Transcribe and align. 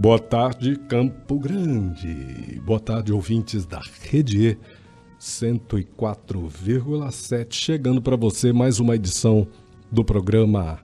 Boa 0.00 0.18
tarde, 0.18 0.74
Campo 0.88 1.38
Grande. 1.38 2.58
Boa 2.64 2.80
tarde, 2.80 3.12
ouvintes 3.12 3.66
da 3.66 3.82
Rede 4.00 4.48
E 4.48 4.56
104,7. 5.20 7.52
Chegando 7.52 8.00
para 8.00 8.16
você 8.16 8.50
mais 8.50 8.80
uma 8.80 8.94
edição 8.94 9.46
do 9.92 10.02
programa 10.02 10.78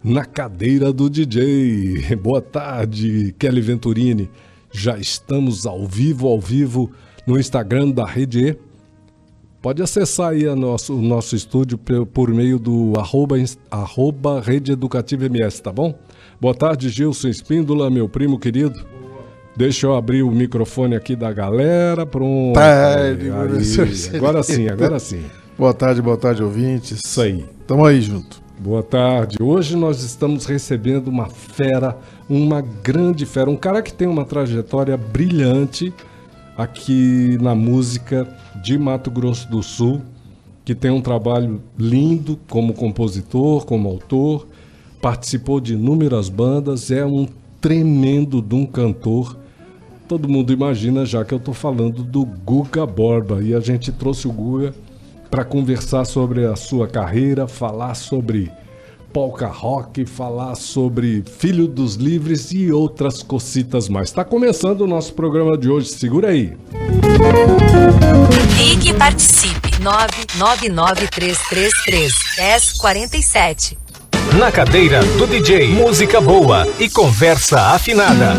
Na 0.00 0.24
Cadeira 0.24 0.92
do 0.92 1.10
DJ. 1.10 2.14
Boa 2.22 2.40
tarde, 2.40 3.34
Kelly 3.36 3.60
Venturini. 3.60 4.30
Já 4.72 4.96
estamos 4.96 5.66
ao 5.66 5.84
vivo, 5.84 6.28
ao 6.28 6.40
vivo 6.40 6.92
no 7.26 7.36
Instagram 7.36 7.90
da 7.90 8.06
Rede 8.06 8.50
E. 8.50 8.56
Pode 9.60 9.82
acessar 9.82 10.30
aí 10.30 10.44
nosso, 10.54 10.96
o 10.96 11.02
nosso 11.02 11.34
estúdio 11.34 11.76
por 12.12 12.32
meio 12.32 12.60
do 12.60 12.92
arroba, 12.96 13.34
arroba 13.72 14.40
Rede 14.40 14.70
Educativa 14.70 15.26
MS, 15.26 15.60
tá 15.60 15.72
bom? 15.72 15.98
Boa 16.38 16.54
tarde, 16.54 16.90
Gilson 16.90 17.28
Espíndola, 17.28 17.88
meu 17.88 18.10
primo 18.10 18.38
querido. 18.38 18.84
Deixa 19.56 19.86
eu 19.86 19.94
abrir 19.94 20.22
o 20.22 20.30
microfone 20.30 20.94
aqui 20.94 21.16
da 21.16 21.32
galera. 21.32 22.04
Pronto. 22.04 22.52
Tarde, 22.52 23.30
aí, 23.30 24.16
agora 24.16 24.42
sim, 24.42 24.68
agora 24.68 24.98
sim. 24.98 25.24
Boa 25.58 25.72
tarde, 25.72 26.02
boa 26.02 26.18
tarde, 26.18 26.42
ouvintes. 26.42 27.00
Isso 27.02 27.22
aí. 27.22 27.46
Tamo 27.66 27.86
aí 27.86 28.02
junto. 28.02 28.42
Boa 28.58 28.82
tarde. 28.82 29.38
Hoje 29.40 29.76
nós 29.76 30.02
estamos 30.02 30.44
recebendo 30.44 31.08
uma 31.08 31.26
fera, 31.26 31.96
uma 32.28 32.60
grande 32.60 33.24
fera, 33.24 33.48
um 33.48 33.56
cara 33.56 33.80
que 33.80 33.92
tem 33.94 34.06
uma 34.06 34.26
trajetória 34.26 34.94
brilhante 34.94 35.90
aqui 36.54 37.38
na 37.40 37.54
música 37.54 38.28
de 38.62 38.76
Mato 38.76 39.10
Grosso 39.10 39.50
do 39.50 39.62
Sul, 39.62 40.02
que 40.66 40.74
tem 40.74 40.90
um 40.90 41.00
trabalho 41.00 41.62
lindo 41.78 42.38
como 42.46 42.74
compositor, 42.74 43.64
como 43.64 43.88
autor 43.88 44.46
participou 45.00 45.60
de 45.60 45.74
inúmeras 45.74 46.28
bandas, 46.28 46.90
é 46.90 47.04
um 47.04 47.26
tremendo 47.60 48.40
de 48.40 48.54
um 48.54 48.66
cantor. 48.66 49.36
Todo 50.08 50.28
mundo 50.28 50.52
imagina 50.52 51.04
já 51.04 51.24
que 51.24 51.34
eu 51.34 51.38
estou 51.38 51.54
falando 51.54 52.02
do 52.02 52.24
Guga 52.24 52.86
Borba 52.86 53.42
e 53.42 53.54
a 53.54 53.60
gente 53.60 53.90
trouxe 53.90 54.28
o 54.28 54.32
Guga 54.32 54.74
para 55.30 55.44
conversar 55.44 56.04
sobre 56.04 56.46
a 56.46 56.54
sua 56.54 56.86
carreira, 56.86 57.48
falar 57.48 57.94
sobre 57.94 58.50
polka 59.12 59.46
rock, 59.46 60.04
falar 60.04 60.54
sobre 60.54 61.24
Filho 61.38 61.66
dos 61.66 61.94
Livres 61.94 62.52
e 62.52 62.70
outras 62.70 63.22
cocitas 63.22 63.88
mais. 63.88 64.10
Está 64.10 64.24
começando 64.24 64.82
o 64.82 64.86
nosse 64.86 65.12
programa 65.12 65.56
de 65.56 65.70
hoje, 65.70 65.88
segura 65.88 66.28
aí. 66.28 66.56
Ligue 68.58 68.90
e 68.90 68.94
participe 68.94 69.70
9993333 69.80 72.12
1047. 72.38 73.85
Na 74.38 74.52
cadeira 74.52 75.00
do 75.16 75.26
DJ, 75.26 75.68
música 75.68 76.20
boa 76.20 76.66
e 76.78 76.90
conversa 76.90 77.58
afinada. 77.74 78.34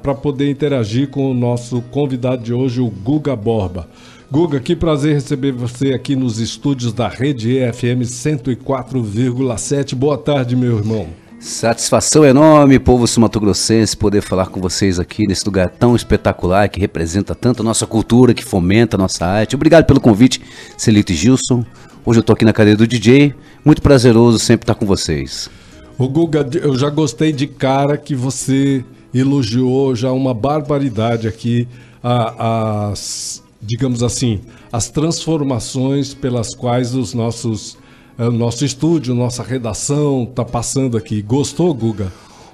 para 0.00 0.14
poder 0.14 0.48
interagir 0.48 1.08
com 1.08 1.28
o 1.28 1.34
nosso 1.34 1.82
convidado 1.90 2.44
de 2.44 2.54
hoje, 2.54 2.80
o 2.80 2.88
Guga 2.88 3.34
Borba. 3.34 3.88
Guga, 4.32 4.60
que 4.60 4.76
prazer 4.76 5.14
receber 5.14 5.50
você 5.50 5.92
aqui 5.92 6.14
nos 6.14 6.38
estúdios 6.38 6.92
da 6.92 7.08
Rede 7.08 7.58
EFM 7.58 8.04
104,7. 8.04 9.96
Boa 9.96 10.16
tarde, 10.16 10.54
meu 10.54 10.78
irmão. 10.78 11.08
Satisfação 11.40 12.24
enorme, 12.24 12.78
povo 12.78 13.08
sumatogrossense, 13.08 13.96
poder 13.96 14.20
falar 14.20 14.46
com 14.46 14.60
vocês 14.60 15.00
aqui 15.00 15.26
nesse 15.26 15.44
lugar 15.44 15.68
tão 15.68 15.96
espetacular 15.96 16.68
que 16.68 16.78
representa 16.78 17.34
tanto 17.34 17.62
a 17.62 17.64
nossa 17.64 17.88
cultura, 17.88 18.32
que 18.32 18.44
fomenta 18.44 18.96
a 18.96 18.98
nossa 18.98 19.26
arte. 19.26 19.56
Obrigado 19.56 19.84
pelo 19.84 20.00
convite, 20.00 20.40
Celito 20.76 21.10
e 21.10 21.16
Gilson. 21.16 21.64
Hoje 22.06 22.20
eu 22.20 22.22
tô 22.22 22.32
aqui 22.32 22.44
na 22.44 22.52
cadeira 22.52 22.78
do 22.78 22.86
DJ. 22.86 23.34
Muito 23.64 23.82
prazeroso 23.82 24.38
sempre 24.38 24.62
estar 24.62 24.76
com 24.76 24.86
vocês. 24.86 25.50
O 25.98 26.08
Guga, 26.08 26.48
eu 26.62 26.78
já 26.78 26.88
gostei 26.88 27.32
de 27.32 27.48
cara 27.48 27.96
que 27.96 28.14
você 28.14 28.84
elogiou 29.12 29.96
já 29.96 30.12
uma 30.12 30.32
barbaridade 30.32 31.26
aqui 31.26 31.66
as 32.00 33.42
digamos 33.60 34.02
assim, 34.02 34.40
as 34.72 34.88
transformações 34.88 36.14
pelas 36.14 36.54
quais 36.54 36.94
os 36.94 37.12
nossos 37.12 37.76
o 38.18 38.22
eh, 38.24 38.30
nosso 38.30 38.64
estúdio, 38.64 39.14
nossa 39.14 39.42
redação 39.42 40.26
está 40.28 40.44
passando 40.44 40.96
aqui. 40.96 41.22
Gostou, 41.22 41.72
Guga? 41.72 42.12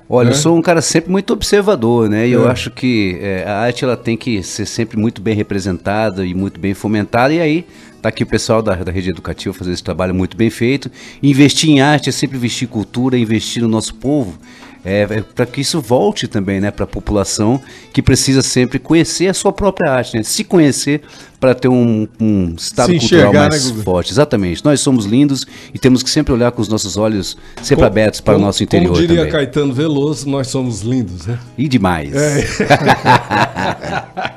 Olha, 0.09 0.28
é? 0.28 0.31
eu 0.31 0.34
sou 0.34 0.56
um 0.56 0.62
cara 0.62 0.81
sempre 0.81 1.11
muito 1.11 1.33
observador, 1.33 2.09
né? 2.09 2.28
E 2.28 2.33
é. 2.33 2.37
eu 2.37 2.49
acho 2.49 2.71
que 2.71 3.19
é, 3.21 3.44
a 3.44 3.59
arte 3.59 3.84
ela 3.84 3.97
tem 3.97 4.17
que 4.17 4.43
ser 4.43 4.67
sempre 4.67 4.97
muito 4.97 5.21
bem 5.21 5.34
representada 5.34 6.25
e 6.25 6.34
muito 6.34 6.61
bem 6.61 6.75
fomentada. 6.75 7.34
E 7.34 7.41
aí 7.41 7.67
tá 8.00 8.09
aqui 8.09 8.23
o 8.23 8.27
pessoal 8.27 8.62
da, 8.62 8.75
da 8.75 8.93
rede 8.93 9.11
educativa 9.11 9.53
fazendo 9.53 9.75
esse 9.75 9.83
trabalho 9.83 10.15
muito 10.15 10.37
bem 10.37 10.50
feito. 10.50 10.91
Investir 11.23 11.71
em 11.71 11.81
arte 11.81 12.09
é 12.09 12.12
sempre 12.12 12.37
investir 12.37 12.69
em 12.69 12.71
cultura, 12.71 13.19
investir 13.19 13.62
no 13.62 13.69
nosso 13.69 13.94
povo 13.97 14.38
é, 14.87 15.03
é 15.03 15.25
para 15.35 15.45
que 15.45 15.61
isso 15.61 15.81
volte 15.81 16.29
também 16.29 16.61
né, 16.61 16.71
para 16.71 16.85
a 16.85 16.87
população 16.87 17.61
que 17.93 18.01
precisa 18.01 18.41
sempre 18.41 18.79
conhecer 18.79 19.27
a 19.27 19.35
sua 19.35 19.53
própria 19.53 19.91
arte, 19.91 20.17
né? 20.17 20.23
se 20.23 20.45
conhecer 20.45 21.03
para 21.41 21.57
ter 21.57 21.67
um, 21.67 22.07
um 22.21 22.55
estado 22.57 22.93
se 22.93 23.01
cultural 23.01 23.33
mais 23.33 23.73
né, 23.73 23.83
forte. 23.83 24.13
Exatamente. 24.13 24.65
Nós 24.65 24.81
somos 24.81 25.05
lindos 25.05 25.45
e 25.75 25.79
temos 25.79 26.05
que 26.05 26.09
sempre 26.09 26.33
olhar 26.33 26.53
com 26.53 26.63
os 26.63 26.69
nossos 26.69 26.97
olhos 26.97 27.37
sempre 27.57 27.77
como, 27.77 27.87
abertos 27.87 28.21
para 28.21 28.35
como, 28.35 28.45
o 28.45 28.47
nosso 28.47 28.63
interior. 28.63 28.93
Como 28.93 29.01
diria 29.01 29.17
também. 29.17 29.33
Caetano 29.33 29.75
Veloso, 29.75 30.29
nós 30.29 30.47
somos 30.47 30.83
lindos, 30.83 31.27
né? 31.27 31.37
E 31.59 31.67
demais. 31.67 32.15
É. 32.15 32.47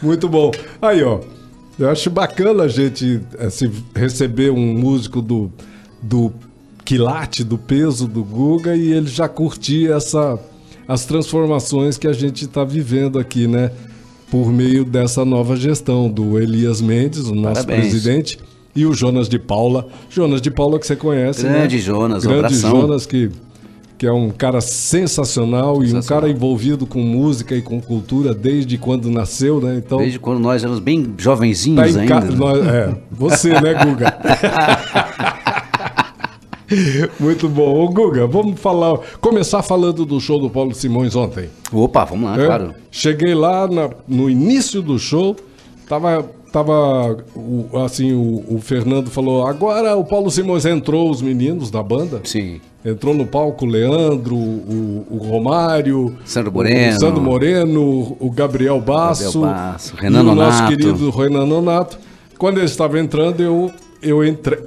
Muito 0.00 0.28
bom. 0.28 0.52
Aí, 0.80 1.02
ó. 1.02 1.18
Eu 1.76 1.90
acho 1.90 2.08
bacana 2.08 2.64
a 2.64 2.68
gente 2.68 3.20
assim, 3.38 3.70
receber 3.94 4.50
um 4.50 4.74
músico 4.74 5.22
do, 5.22 5.50
do 6.02 6.32
quilate 6.88 7.44
do 7.44 7.58
peso 7.58 8.08
do 8.08 8.24
Guga 8.24 8.74
e 8.74 8.92
ele 8.92 9.08
já 9.08 9.28
curtia 9.28 9.96
essa, 9.96 10.38
as 10.88 11.04
transformações 11.04 11.98
que 11.98 12.08
a 12.08 12.14
gente 12.14 12.46
está 12.46 12.64
vivendo 12.64 13.18
aqui, 13.18 13.46
né? 13.46 13.70
Por 14.30 14.50
meio 14.50 14.86
dessa 14.86 15.22
nova 15.22 15.54
gestão 15.54 16.10
do 16.10 16.38
Elias 16.38 16.80
Mendes, 16.80 17.26
o 17.26 17.34
nosso 17.34 17.66
Parabéns. 17.66 17.90
presidente, 17.90 18.38
e 18.74 18.86
o 18.86 18.94
Jonas 18.94 19.28
de 19.28 19.38
Paula. 19.38 19.86
Jonas 20.08 20.40
de 20.40 20.50
Paula 20.50 20.78
que 20.78 20.86
você 20.86 20.96
conhece, 20.96 21.42
né? 21.42 21.58
Grande 21.58 21.76
né? 21.76 21.82
Jonas, 21.82 22.24
Grande 22.24 22.38
abração. 22.38 22.70
Jonas 22.70 23.04
que 23.04 23.30
que 23.98 24.06
é 24.06 24.12
um 24.12 24.30
cara 24.30 24.60
sensacional, 24.60 25.80
sensacional, 25.80 25.84
e 25.84 25.92
um 25.92 26.02
cara 26.02 26.30
envolvido 26.30 26.86
com 26.86 27.00
música 27.00 27.56
e 27.56 27.60
com 27.60 27.80
cultura 27.80 28.32
desde 28.32 28.78
quando 28.78 29.10
nasceu, 29.10 29.60
né? 29.60 29.82
Então 29.84 29.98
desde 29.98 30.20
quando 30.20 30.38
nós 30.38 30.62
éramos 30.62 30.78
bem 30.78 31.14
jovenzinhos 31.18 31.94
tá 31.94 32.00
ainda. 32.00 32.30
Nós, 32.30 32.64
é, 32.64 32.96
você, 33.10 33.60
né, 33.60 33.74
Guga? 33.74 34.16
Muito 37.18 37.48
bom. 37.48 37.84
Ô, 37.84 37.88
Guga, 37.88 38.26
vamos 38.26 38.60
falar, 38.60 38.98
começar 39.20 39.62
falando 39.62 40.04
do 40.04 40.20
show 40.20 40.38
do 40.38 40.50
Paulo 40.50 40.74
Simões 40.74 41.16
ontem. 41.16 41.48
Opa, 41.72 42.04
vamos 42.04 42.30
lá, 42.30 42.42
é, 42.42 42.46
claro. 42.46 42.74
Cheguei 42.90 43.34
lá 43.34 43.66
na, 43.66 43.90
no 44.06 44.28
início 44.28 44.82
do 44.82 44.98
show, 44.98 45.34
tava, 45.88 46.28
tava 46.52 47.24
o, 47.34 47.68
assim, 47.84 48.12
o, 48.12 48.56
o, 48.56 48.60
Fernando 48.60 49.10
falou, 49.10 49.46
agora 49.46 49.96
o 49.96 50.04
Paulo 50.04 50.30
Simões 50.30 50.66
entrou, 50.66 51.10
os 51.10 51.22
meninos 51.22 51.70
da 51.70 51.82
banda. 51.82 52.20
Sim. 52.24 52.60
Entrou 52.84 53.12
no 53.12 53.26
palco 53.26 53.64
o 53.64 53.68
Leandro, 53.68 54.36
o, 54.36 55.06
o 55.10 55.16
Romário, 55.18 56.16
Sandro 56.24 56.52
Moreno, 56.52 56.96
o 56.96 57.00
Sandro 57.00 57.20
Moreno, 57.20 58.16
o 58.20 58.30
Gabriel 58.30 58.80
Basso, 58.80 59.40
Gabriel 59.40 59.54
Basso 59.54 59.96
Renan 59.96 60.22
o 60.22 60.34
nosso 60.34 60.66
querido 60.68 61.10
Renan 61.10 61.44
Nonato. 61.44 61.98
Quando 62.38 62.58
ele 62.58 62.66
estava 62.66 63.00
entrando, 63.00 63.42
eu 63.42 63.72
eu 64.00 64.24
entre, 64.24 64.58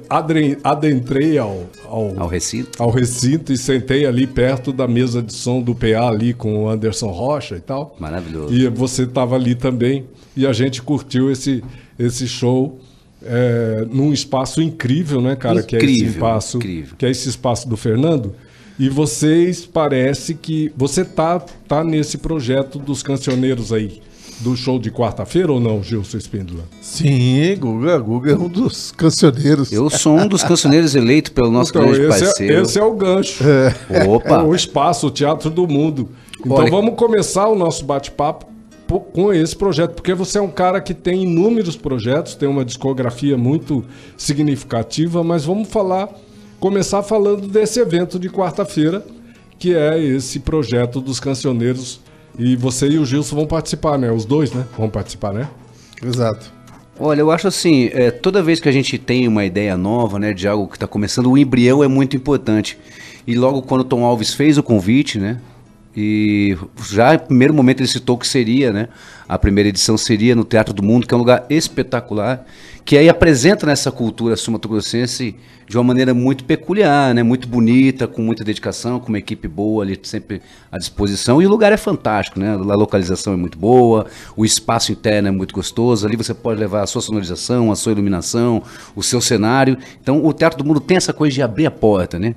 adentrei 0.64 1.38
ao, 1.38 1.66
ao, 1.86 2.20
ao, 2.22 2.28
recinto. 2.28 2.82
ao 2.82 2.90
recinto 2.90 3.54
e 3.54 3.58
sentei 3.58 4.06
ali 4.06 4.28
perto 4.28 4.74
da 4.74 4.88
mesa 4.88 5.22
de 5.22 5.34
som 5.34 5.62
do 5.62 5.74
PA 5.74 6.08
ali 6.08 6.34
com 6.34 6.64
o 6.64 6.70
Anderson 6.70 7.10
Rocha 7.12 7.56
e 7.56 7.62
tal. 7.62 7.96
Maravilhoso. 8.00 8.54
E 8.54 8.68
você 8.68 9.04
estava 9.04 9.36
ali 9.36 9.56
também 9.56 10.06
e 10.36 10.46
a 10.46 10.54
gente 10.54 10.82
curtiu 10.82 11.32
esse, 11.32 11.64
esse 11.98 12.28
show 12.28 12.80
é, 13.24 13.86
num 13.92 14.12
espaço 14.12 14.62
incrível, 14.62 15.22
né, 15.22 15.36
cara? 15.36 15.62
que 15.64 15.76
é 15.76 15.80
esse 15.80 15.92
Incrível, 15.92 16.12
espaço, 16.14 16.58
incrível. 16.58 16.96
que 16.98 17.06
é 17.06 17.10
esse 17.10 17.30
espaço 17.30 17.70
do 17.70 17.78
Fernando. 17.78 18.36
E 18.80 18.90
vocês 18.90 19.66
parece 19.66 20.34
que 20.34 20.72
você 20.76 21.06
tá 21.06 21.40
tá 21.68 21.84
nesse 21.84 22.18
projeto 22.18 22.80
dos 22.80 23.04
cancioneiros 23.04 23.72
aí 23.72 24.02
do 24.42 24.56
show 24.56 24.80
de 24.80 24.90
quarta-feira 24.92 25.52
ou 25.52 25.60
não, 25.60 25.84
Gilson 25.84 26.18
Espíndola? 26.18 26.64
Sim, 26.82 27.56
Guga. 27.60 27.98
Guga 28.00 28.32
é 28.32 28.36
um 28.36 28.48
dos 28.48 28.92
cancioneiros. 28.92 29.72
Eu 29.72 29.90
sou 29.90 30.18
um 30.18 30.28
dos 30.28 30.44
cancioneiros 30.44 30.96
eleitos 30.96 31.32
pelo 31.32 31.52
nosso 31.52 31.72
Então, 31.72 31.84
grande 31.84 32.00
esse 32.08 32.24
é, 32.24 32.26
parceiro. 32.26 32.62
esse 32.64 32.80
é 32.80 32.84
o 32.84 32.94
gancho. 32.94 33.44
Opa! 34.10 34.42
É 34.42 34.44
o 34.44 34.56
espaço, 34.56 35.08
o 35.08 35.12
teatro 35.12 35.50
do 35.50 35.68
mundo. 35.68 36.10
Então 36.40 36.58
Olha- 36.58 36.72
vamos 36.72 36.96
começar 36.96 37.48
o 37.48 37.56
nosso 37.56 37.86
bate-papo 37.86 38.48
po- 38.88 39.00
com 39.00 39.32
esse 39.32 39.56
projeto, 39.56 39.94
porque 39.94 40.14
você 40.14 40.38
é 40.40 40.42
um 40.42 40.50
cara 40.50 40.82
que 40.82 40.94
tem 40.94 41.24
inúmeros 41.24 41.76
projetos, 41.76 42.34
tem 42.36 42.50
uma 42.50 42.66
discografia 42.66 43.38
muito 43.38 43.86
significativa, 44.18 45.24
mas 45.24 45.46
vamos 45.46 45.68
falar, 45.70 46.10
começar 46.60 47.04
falando 47.04 47.48
desse 47.48 47.80
evento 47.80 48.18
de 48.18 48.30
quarta-feira, 48.30 49.06
que 49.60 49.76
é 49.76 50.00
esse 50.04 50.40
projeto 50.40 51.00
dos 51.00 51.20
cancioneiros. 51.20 52.00
E 52.38 52.56
você 52.56 52.88
e 52.88 52.98
o 52.98 53.06
Gilson 53.06 53.36
vão 53.36 53.46
participar, 53.46 53.98
né? 53.98 54.12
Os 54.12 54.26
dois, 54.26 54.52
né? 54.52 54.66
Vão 54.78 54.90
participar, 54.90 55.34
né? 55.34 55.48
Exato. 56.04 56.52
Olha, 57.00 57.22
eu 57.22 57.32
acho 57.32 57.48
assim, 57.48 57.90
é, 57.94 58.12
toda 58.12 58.44
vez 58.44 58.60
que 58.60 58.70
a 58.70 58.72
gente 58.72 58.98
tem 58.98 59.28
uma 59.28 59.44
ideia 59.44 59.76
nova, 59.76 60.20
né, 60.20 60.34
de 60.34 60.48
algo 60.48 60.68
que 60.68 60.76
está 60.76 60.86
começando, 60.86 61.32
o 61.32 61.38
embrião 61.38 61.84
é 61.84 61.88
muito 61.88 62.16
importante. 62.16 62.78
E 63.26 63.34
logo 63.34 63.64
quando 63.64 63.82
o 63.82 63.84
Tom 63.84 64.04
Alves 64.04 64.34
fez 64.34 64.58
o 64.58 64.64
convite, 64.64 65.18
né, 65.18 65.40
e 65.98 66.56
já 66.90 67.14
no 67.14 67.20
primeiro 67.20 67.54
momento 67.54 67.80
ele 67.80 67.88
citou 67.88 68.18
que 68.18 68.28
seria, 68.28 68.72
né, 68.72 68.88
a 69.28 69.38
primeira 69.38 69.70
edição 69.70 69.98
seria 69.98 70.36
no 70.36 70.44
Teatro 70.44 70.74
do 70.74 70.84
Mundo, 70.84 71.08
que 71.08 71.14
é 71.14 71.18
um 71.18 71.20
lugar 71.20 71.46
espetacular, 71.50 72.46
que 72.84 72.98
aí 72.98 73.08
apresenta 73.10 73.66
nessa 73.66 73.92
cultura 73.92 74.36
sul-mato-grossense 74.36 75.36
de 75.68 75.78
uma 75.78 75.84
maneira 75.86 76.14
muito 76.14 76.44
peculiar, 76.44 77.14
né, 77.14 77.24
muito 77.24 77.48
bonita, 77.48 78.06
com 78.06 78.22
muita 78.22 78.44
dedicação, 78.44 79.00
com 79.00 79.08
uma 79.08 79.18
equipe 79.18 79.48
boa 79.48 79.84
ali 79.84 79.98
sempre 80.04 80.42
à 80.70 80.78
disposição. 80.78 81.42
E 81.42 81.46
o 81.46 81.50
lugar 81.50 81.72
é 81.72 81.78
fantástico, 81.78 82.40
né, 82.40 82.54
a 82.54 82.76
localização 82.76 83.32
é 83.34 83.38
muito 83.38 83.58
boa, 83.58 84.06
o 84.36 84.44
espaço 84.44 84.92
interno 84.92 85.30
é 85.30 85.32
muito 85.32 85.54
gostoso, 85.56 86.06
ali 86.06 86.18
você 86.18 86.34
pode 86.34 86.60
levar 86.60 86.82
a 86.82 86.88
sua 86.88 87.02
sonorização, 87.02 87.72
a 87.72 87.76
sua 87.76 87.94
iluminação, 87.94 88.62
o 88.96 89.02
seu 89.02 89.22
cenário. 89.22 89.78
Então 90.02 90.26
o 90.26 90.34
Teatro 90.34 90.58
do 90.58 90.66
Mundo 90.66 90.82
tem 90.82 90.98
essa 90.98 91.14
coisa 91.14 91.34
de 91.34 91.42
abrir 91.42 91.66
a 91.66 91.72
porta, 91.72 92.20
né? 92.20 92.36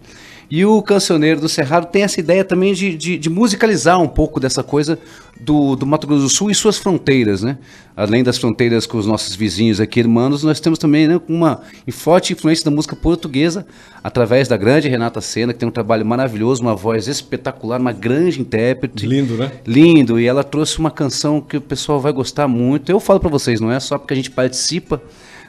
E 0.51 0.65
o 0.65 0.83
Cancioneiro 0.83 1.41
do 1.41 1.49
Cerrado 1.49 1.87
tem 1.87 2.03
essa 2.03 2.21
ideia 2.21 2.45
também 2.45 2.75
de, 2.75 2.97
de, 2.97 3.19
de 3.19 3.31
musicalizar 3.31 4.01
um 4.01 4.09
pouco 4.09 4.39
dessa 4.39 4.63
coisa 4.63 4.99
do, 5.41 5.75
do 5.75 5.87
Mato 5.87 6.07
Grosso 6.07 6.23
do 6.23 6.29
Sul 6.29 6.51
e 6.51 6.55
suas 6.55 6.79
fronteiras, 6.79 7.43
né? 7.43 7.59
Além 7.97 8.23
das 8.23 8.39
fronteiras 8.39 8.87
com 8.87 8.99
os 8.99 9.07
nossos 9.07 9.35
vizinhos 9.35 9.81
aqui, 9.81 10.01
irmãos, 10.01 10.43
nós 10.43 10.61
temos 10.61 10.79
também 10.79 11.07
né, 11.07 11.21
uma 11.29 11.61
forte 11.93 12.33
influência 12.33 12.65
da 12.65 12.71
música 12.71 12.97
portuguesa, 12.97 13.67
através 14.03 14.49
da 14.49 14.57
grande 14.57 14.89
Renata 14.89 15.21
Senna, 15.21 15.53
que 15.53 15.59
tem 15.59 15.69
um 15.69 15.73
trabalho 15.73 16.05
maravilhoso, 16.05 16.63
uma 16.63 16.75
voz 16.75 17.07
espetacular, 17.07 17.81
uma 17.81 17.93
grande 17.93 18.41
intérprete. 18.41 19.07
Lindo, 19.07 19.35
né? 19.35 19.53
Lindo, 19.67 20.19
e 20.19 20.27
ela 20.27 20.43
trouxe 20.43 20.79
uma 20.79 20.91
canção 20.91 21.41
que 21.41 21.57
o 21.57 21.61
pessoal 21.61 22.01
vai 22.01 22.13
gostar 22.13 22.49
muito. 22.49 22.91
Eu 22.91 22.99
falo 22.99 23.21
pra 23.21 23.31
vocês, 23.31 23.61
não 23.61 23.71
é 23.71 23.79
só 23.79 23.99
porque 23.99 24.13
a 24.13 24.17
gente 24.17 24.31
participa 24.31 25.01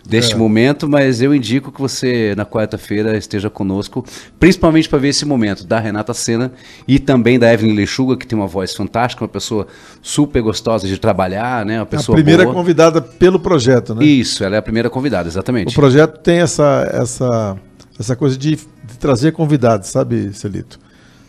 deste 0.07 0.35
momento, 0.35 0.87
mas 0.87 1.21
eu 1.21 1.33
indico 1.33 1.71
que 1.71 1.81
você 1.81 2.33
na 2.37 2.45
quarta-feira 2.45 3.17
esteja 3.17 3.49
conosco, 3.49 4.05
principalmente 4.39 4.87
para 4.87 4.99
ver 4.99 5.09
esse 5.09 5.25
momento 5.25 5.65
da 5.65 5.79
Renata 5.79 6.13
Senna 6.13 6.51
e 6.87 6.99
também 6.99 7.39
da 7.39 7.51
Evelyn 7.51 7.73
Lechuga, 7.75 8.15
que 8.15 8.27
tem 8.27 8.37
uma 8.37 8.47
voz 8.47 8.73
fantástica, 8.75 9.23
uma 9.23 9.29
pessoa 9.29 9.67
super 10.01 10.41
gostosa 10.41 10.87
de 10.87 10.97
trabalhar, 10.99 11.65
né? 11.65 11.77
Uma 11.77 11.83
A 11.83 11.85
pessoa 11.87 12.15
primeira 12.15 12.43
boa. 12.43 12.53
convidada 12.55 13.01
pelo 13.01 13.39
projeto, 13.39 13.95
né? 13.95 14.05
Isso, 14.05 14.43
ela 14.43 14.55
é 14.55 14.59
a 14.59 14.61
primeira 14.61 14.89
convidada, 14.89 15.27
O 15.27 15.31
exatamente. 15.31 15.73
projeto 15.73 16.19
tem 16.19 16.37
essa, 16.39 16.87
essa, 16.93 17.57
essa 17.99 18.15
coisa 18.15 18.37
de, 18.37 18.55
de 18.55 18.97
trazer 18.99 19.31
convidados, 19.31 19.89
sabe, 19.89 20.31
Celito? 20.33 20.79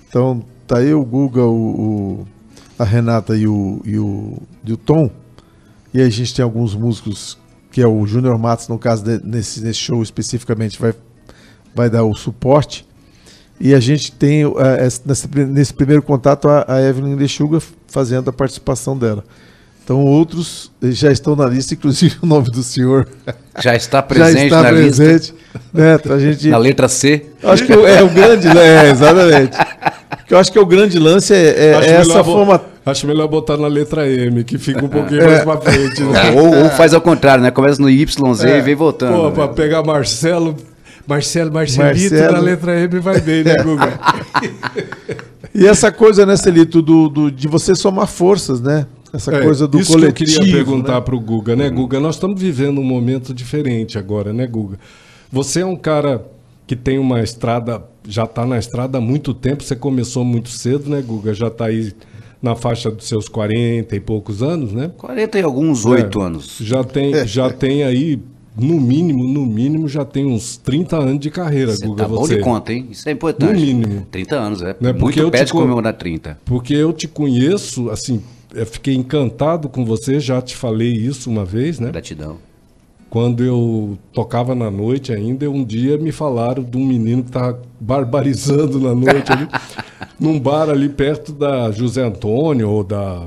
Então, 0.08 0.43
tá 0.67 0.78
aí 0.78 0.93
o 0.93 1.05
Guga, 1.05 1.43
o, 1.43 2.20
o- 2.20 2.26
a 2.78 2.84
Renata 2.84 3.34
e 3.37 3.49
o, 3.49 3.81
e, 3.87 3.99
o, 3.99 4.37
e 4.64 4.73
o 4.73 4.76
Tom. 4.76 5.11
E 5.94 6.00
aí 6.00 6.06
a 6.06 6.11
gente 6.11 6.34
tem 6.34 6.43
alguns 6.43 6.75
músicos, 6.75 7.38
que 7.76 7.82
é 7.82 7.87
o 7.87 8.06
Júnior 8.06 8.38
Matos, 8.38 8.69
no 8.69 8.78
caso, 8.78 9.05
de- 9.05 9.20
nesse, 9.23 9.61
nesse 9.62 9.78
show 9.81 10.02
especificamente, 10.02 10.81
vai, 10.81 10.94
vai 11.75 11.90
dar 11.90 12.05
o 12.05 12.14
suporte. 12.14 12.87
E 13.61 13.75
a 13.75 13.81
gente 13.81 14.11
tem, 14.12 14.44
eh, 14.44 14.87
esse- 14.87 15.02
nesse, 15.05 15.28
nesse 15.46 15.75
primeiro 15.75 16.00
contato, 16.02 16.49
a, 16.49 16.64
a 16.67 16.81
Evelyn 16.81 17.14
Lechuga 17.17 17.61
fazendo 17.87 18.31
a 18.31 18.32
participação 18.32 18.96
dela. 18.96 19.23
Então, 19.84 20.02
outros 20.02 20.73
eh, 20.82 20.90
já 20.90 21.12
estão 21.12 21.37
na 21.37 21.44
lista, 21.44 21.75
inclusive 21.75 22.17
o 22.23 22.26
nome 22.26 22.50
do 22.50 22.62
senhor 22.62 23.06
Já 23.62 23.76
está 23.76 23.99
já 23.99 24.02
presente 24.02 24.44
está 24.44 24.62
na 24.62 24.70
lista, 24.70 25.02
presente, 25.05 25.34
né? 25.75 25.99
Pra 25.99 26.19
gente. 26.19 26.49
na 26.49 26.56
letra 26.56 26.88
C. 26.88 27.26
Acho 27.43 27.67
que 27.67 27.73
é 27.75 28.02
o 28.02 28.08
grande, 28.08 28.49
é, 28.56 28.88
exatamente. 28.90 29.55
Eu 30.31 30.38
acho 30.38 30.50
que 30.50 30.58
o 30.58 30.64
grande 30.64 30.99
lance 30.99 31.34
é, 31.34 31.37
é- 31.46 31.73
é 31.84 31.90
essa 32.00 32.25
forma. 32.25 32.58
Acho 32.87 33.05
melhor 33.06 33.27
botar 33.27 33.56
na 33.56 33.67
letra 33.67 34.09
M, 34.09 34.44
que 34.44 34.56
fica 34.59 34.85
um 34.85 34.88
pouquinho 34.88 35.25
mais 35.25 35.43
pra 35.43 35.61
frente, 35.61 36.03
né? 36.05 36.31
ou, 36.41 36.62
ou 36.65 36.71
faz 36.71 36.94
ao 36.94 37.00
contrário, 37.00 37.43
né? 37.43 37.50
Começa 37.50 37.83
no 37.83 37.91
YZ 37.91 38.17
e 38.44 38.61
vem 38.62 38.77
voltando. 38.77 39.12
Pô, 39.17 39.25
né? 39.29 39.35
pra 39.35 39.49
pegar 39.49 39.83
Marcelo, 39.83 40.55
Marcelo, 41.06 41.53
Marcelito 41.53 42.15
Marcelo. 42.15 42.33
na 42.33 42.38
letra 42.38 42.79
M 42.81 43.00
vai 43.00 43.21
bem, 43.21 43.43
né, 43.43 43.56
Guga? 43.56 43.99
E 45.55 45.67
essa 45.67 45.91
coisa, 45.91 46.27
né, 46.27 46.37
Celito, 46.37 46.83
do, 46.83 47.09
do- 47.09 47.31
de 47.31 47.49
você 47.49 47.75
somar 47.75 48.06
forças, 48.06 48.61
né? 48.61 48.87
Essa 49.11 49.35
É, 49.35 49.41
coisa 49.43 49.67
do 49.67 49.81
isso 49.81 49.93
coletivo. 49.93 50.15
que 50.15 50.37
eu 50.37 50.41
queria 50.41 50.53
perguntar 50.55 50.94
né? 50.97 51.00
pro 51.00 51.19
Guga, 51.19 51.56
né, 51.56 51.71
Guga? 51.71 51.99
Nós 51.99 52.17
estamos 52.17 52.38
vivendo 52.38 52.79
um 52.79 52.85
momento 52.85 53.33
diferente 53.33 53.97
agora, 53.97 54.35
né, 54.35 54.47
Guga? 54.47 54.79
Você 55.33 55.61
é 55.61 55.67
um 55.67 55.77
cara 55.77 56.23
que 56.67 56.77
tem 56.77 56.99
uma 56.99 57.23
estrada, 57.23 57.83
já 58.06 58.25
está 58.25 58.44
na 58.44 58.59
estrada 58.59 58.99
há 58.99 59.00
muito 59.00 59.33
tempo, 59.33 59.62
você 59.62 59.75
começou 59.75 60.25
muito 60.27 60.50
cedo, 60.50 60.91
né, 60.91 61.00
Guga? 61.00 61.33
Já 61.33 61.47
está 61.47 61.67
aí 61.67 61.94
na 62.47 62.55
faixa 62.55 62.91
dos 62.91 63.07
seus 63.07 63.29
40 63.29 63.95
e 63.97 64.01
poucos 64.01 64.43
anos, 64.43 64.73
né? 64.73 64.91
40 64.97 65.39
e 65.39 65.43
alguns, 65.43 65.85
8 65.85 66.21
É, 66.21 66.25
anos. 66.25 66.57
Já 66.61 66.83
tem, 66.85 67.13
já 67.27 67.51
tem 67.51 67.83
aí, 67.83 68.19
no 68.57 68.81
mínimo, 68.81 69.25
no 69.25 69.45
mínimo, 69.45 69.89
já 69.89 70.05
tem 70.05 70.25
uns 70.25 70.57
30 70.57 70.97
anos 70.97 71.21
de 71.21 71.31
carreira, 71.31 71.73
Você 71.77 71.87
Guga. 71.87 72.05
tá 72.05 72.09
bom 72.09 72.17
você. 72.17 72.37
de 72.37 72.41
conta, 72.43 72.73
hein? 72.73 72.87
Isso 72.91 73.09
é 73.09 73.13
importante. 73.13 73.53
No 73.53 73.61
mínimo. 73.61 74.07
30 74.11 74.37
anos, 74.37 74.63
é. 74.63 74.77
Né, 74.81 74.93
porque 74.93 75.19
eu 75.21 75.25
Muito 75.25 75.35
te 75.35 75.39
perto 75.39 75.47
de 75.49 75.53
co- 75.53 75.61
comemorar 75.61 75.93
30. 75.93 76.39
Porque 76.45 76.73
eu 76.75 76.93
te 76.93 77.07
conheço, 77.09 77.91
assim, 77.91 78.23
eu 78.55 78.65
fiquei 78.65 78.95
encantado 78.95 79.69
com 79.69 79.85
você, 79.85 80.19
já 80.21 80.41
te 80.41 80.57
falei 80.57 80.91
isso 80.93 81.29
uma 81.29 81.45
vez, 81.45 81.79
né? 81.81 81.91
Gratidão. 81.91 82.39
Quando 83.17 83.43
eu 83.43 83.97
tocava 84.13 84.55
na 84.55 84.71
noite 84.71 85.11
ainda, 85.11 85.49
um 85.51 85.65
dia 85.65 85.97
me 85.97 86.13
falaram 86.13 86.63
de 86.63 86.77
um 86.77 86.85
menino 86.85 87.23
que 87.23 87.31
estava 87.31 87.59
barbarizando 87.81 88.79
na 88.79 88.95
noite 88.95 89.33
ali, 89.33 89.49
num 90.21 90.38
bar 90.38 90.69
ali 90.69 90.87
perto 90.90 91.33
da 91.33 91.71
José 91.71 92.05
Antônio 92.05 92.69
ou 92.69 92.85
da, 92.85 93.23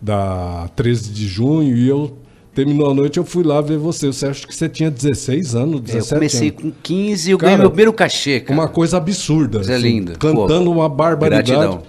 da 0.00 0.70
13 0.74 1.10
de 1.12 1.26
junho, 1.28 1.76
e 1.76 1.86
eu 1.86 2.16
terminou 2.54 2.90
a 2.90 2.94
noite, 2.94 3.18
eu 3.18 3.26
fui 3.26 3.44
lá 3.44 3.60
ver 3.60 3.76
você. 3.76 4.06
Você 4.06 4.24
acha 4.26 4.46
que 4.46 4.54
você 4.56 4.70
tinha 4.70 4.90
16 4.90 5.54
anos, 5.54 5.80
É, 5.80 5.82
17 5.82 6.10
eu 6.12 6.16
comecei 6.16 6.48
anos? 6.48 6.62
com 6.62 6.72
15 6.82 7.28
e 7.28 7.32
eu 7.32 7.36
ganhei 7.36 7.58
meu 7.58 7.68
primeiro 7.68 7.92
cachê, 7.92 8.40
cara. 8.40 8.58
Uma 8.58 8.68
coisa 8.68 8.96
absurda. 8.96 9.58
Coisa 9.58 9.76
linda. 9.76 10.14
Cantando 10.14 10.64
Pô, 10.64 10.70
uma 10.80 10.88
barbaridade. 10.88 11.52
gratidão. 11.52 11.82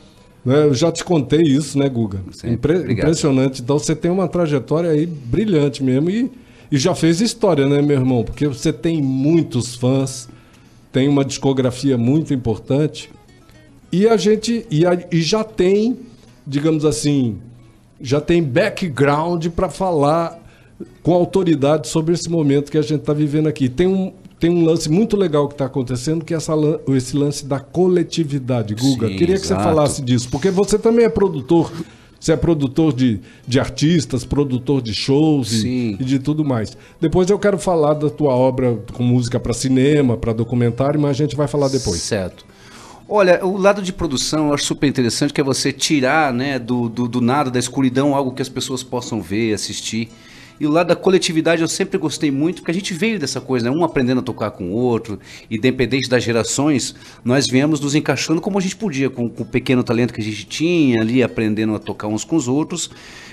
Né, 0.44 0.66
Eu 0.66 0.74
já 0.74 0.92
te 0.92 1.02
contei 1.02 1.44
isso, 1.44 1.80
né, 1.80 1.88
Guga? 1.88 2.20
Impre- 2.44 2.76
Obrigado. 2.80 3.06
impressionante. 3.08 3.62
Então 3.62 3.80
você 3.80 3.96
tem 3.96 4.12
uma 4.12 4.28
trajetória 4.28 4.90
aí 4.90 5.06
brilhante 5.06 5.82
mesmo 5.82 6.10
e, 6.10 6.30
e 6.72 6.78
já 6.78 6.94
fez 6.96 7.22
história, 7.22 7.68
né, 7.68 7.82
meu 7.82 7.98
irmão? 7.98 8.24
Porque 8.24 8.48
você 8.48 8.72
tem 8.74 9.02
muitos 9.02 9.76
fãs, 9.76 10.28
tem 10.92 11.08
uma 11.08 11.24
discografia 11.24 11.98
muito 11.98 12.34
importante 12.34 13.10
e 13.92 14.08
a 14.08 14.18
gente 14.18 14.66
e, 14.70 14.86
a- 14.86 15.06
e 15.12 15.22
já 15.22 15.44
tem, 15.44 15.98
digamos 16.46 16.84
assim, 16.86 17.38
já 18.02 18.20
tem 18.22 18.44
background 18.44 19.48
para 19.48 19.70
falar 19.70 20.40
com 21.02 21.14
autoridade 21.14 21.88
sobre 21.88 22.14
esse 22.14 22.30
momento 22.30 22.72
que 22.72 22.78
a 22.78 22.82
gente 22.82 23.00
está 23.02 23.14
vivendo 23.14 23.48
aqui. 23.48 23.68
Tem 23.70 23.88
um, 23.88 24.14
tem 24.40 24.50
um 24.52 24.64
lance 24.64 24.88
muito 24.90 25.18
legal 25.18 25.48
que 25.48 25.56
está 25.56 25.66
acontecendo, 25.66 26.24
que 26.24 26.34
é 26.34 26.38
essa, 26.38 26.54
esse 26.90 27.18
lance 27.18 27.44
da 27.46 27.60
coletividade. 27.60 28.76
Guga, 28.76 29.08
Sim, 29.08 29.16
queria 29.16 29.36
que 29.36 29.42
você 29.48 29.54
exato. 29.54 29.64
falasse 29.64 30.02
disso, 30.02 30.30
porque 30.30 30.52
você 30.52 30.78
também 30.78 31.06
é 31.06 31.10
produtor. 31.10 31.72
Você 32.20 32.34
é 32.34 32.36
produtor 32.36 32.94
de, 32.94 33.20
de 33.48 33.60
artistas, 33.60 34.26
produtor 34.26 34.82
de 34.82 34.94
shows 34.94 35.64
e, 35.64 35.98
e 36.00 36.04
de 36.04 36.20
tudo 36.20 36.44
mais. 36.44 36.78
Depois 37.00 37.30
eu 37.30 37.38
quero 37.38 37.58
falar 37.58 37.94
da 37.94 38.10
tua 38.10 38.34
obra 38.34 38.78
com 38.94 39.04
música 39.04 39.40
para 39.40 39.54
cinema, 39.54 40.18
para 40.18 40.34
documentário, 40.34 41.00
mas 41.00 41.12
a 41.12 41.14
gente 41.14 41.36
vai 41.36 41.48
falar 41.48 41.68
depois. 41.70 42.02
Certo. 42.02 42.46
Olha, 43.10 43.46
o 43.46 43.56
lado 43.56 43.82
de 43.82 43.94
produção 43.94 44.48
eu 44.48 44.54
acho 44.54 44.66
super 44.66 44.86
interessante, 44.86 45.34
que 45.34 45.40
é 45.40 45.44
você 45.44 45.72
tirar 45.72 46.34
né, 46.34 46.60
do, 46.60 46.90
do, 46.90 47.08
do 47.08 47.22
nada, 47.22 47.50
da 47.50 47.58
escuridão, 47.58 48.14
algo 48.14 48.34
que 48.34 48.42
as 48.42 48.50
pessoas 48.50 48.84
possam 48.84 49.22
ver, 49.22 49.54
assistir. 49.54 50.10
E 50.60 50.66
o 50.66 50.72
lado 50.72 50.88
da 50.88 50.96
coletividade 50.96 51.62
eu 51.62 51.68
sempre 51.68 51.98
gostei 51.98 52.32
muito, 52.32 52.62
porque 52.62 52.72
a 52.72 52.74
gente 52.74 52.94
veio 52.94 53.20
dessa 53.20 53.40
coisa, 53.40 53.70
né? 53.70 53.76
um 53.76 53.84
aprendendo 53.84 54.20
a 54.20 54.24
tocar 54.24 54.52
com 54.52 54.72
o 54.72 54.74
outro, 54.74 55.20
independente 55.50 56.10
das 56.10 56.24
gerações, 56.24 56.96
nós 57.24 57.46
viemos 57.48 57.80
nos 57.80 57.96
encaixando 57.96 58.42
como 58.42 58.58
a 58.58 58.62
gente 58.62 58.76
podia, 58.76 59.10
com, 59.10 59.30
com 59.30 59.44
o 59.44 59.46
pequeno 59.46 59.84
talento 59.84 60.14
que 60.14 60.22
a 60.22 60.24
gente 60.24 60.46
tinha 60.46 61.02
ali, 61.02 61.22
aprendendo 61.22 61.76
a 61.76 61.80
tocar 61.80 62.08
uns 62.08 62.24
com 62.24 62.36
os 62.36 62.48
outros. 62.48 62.90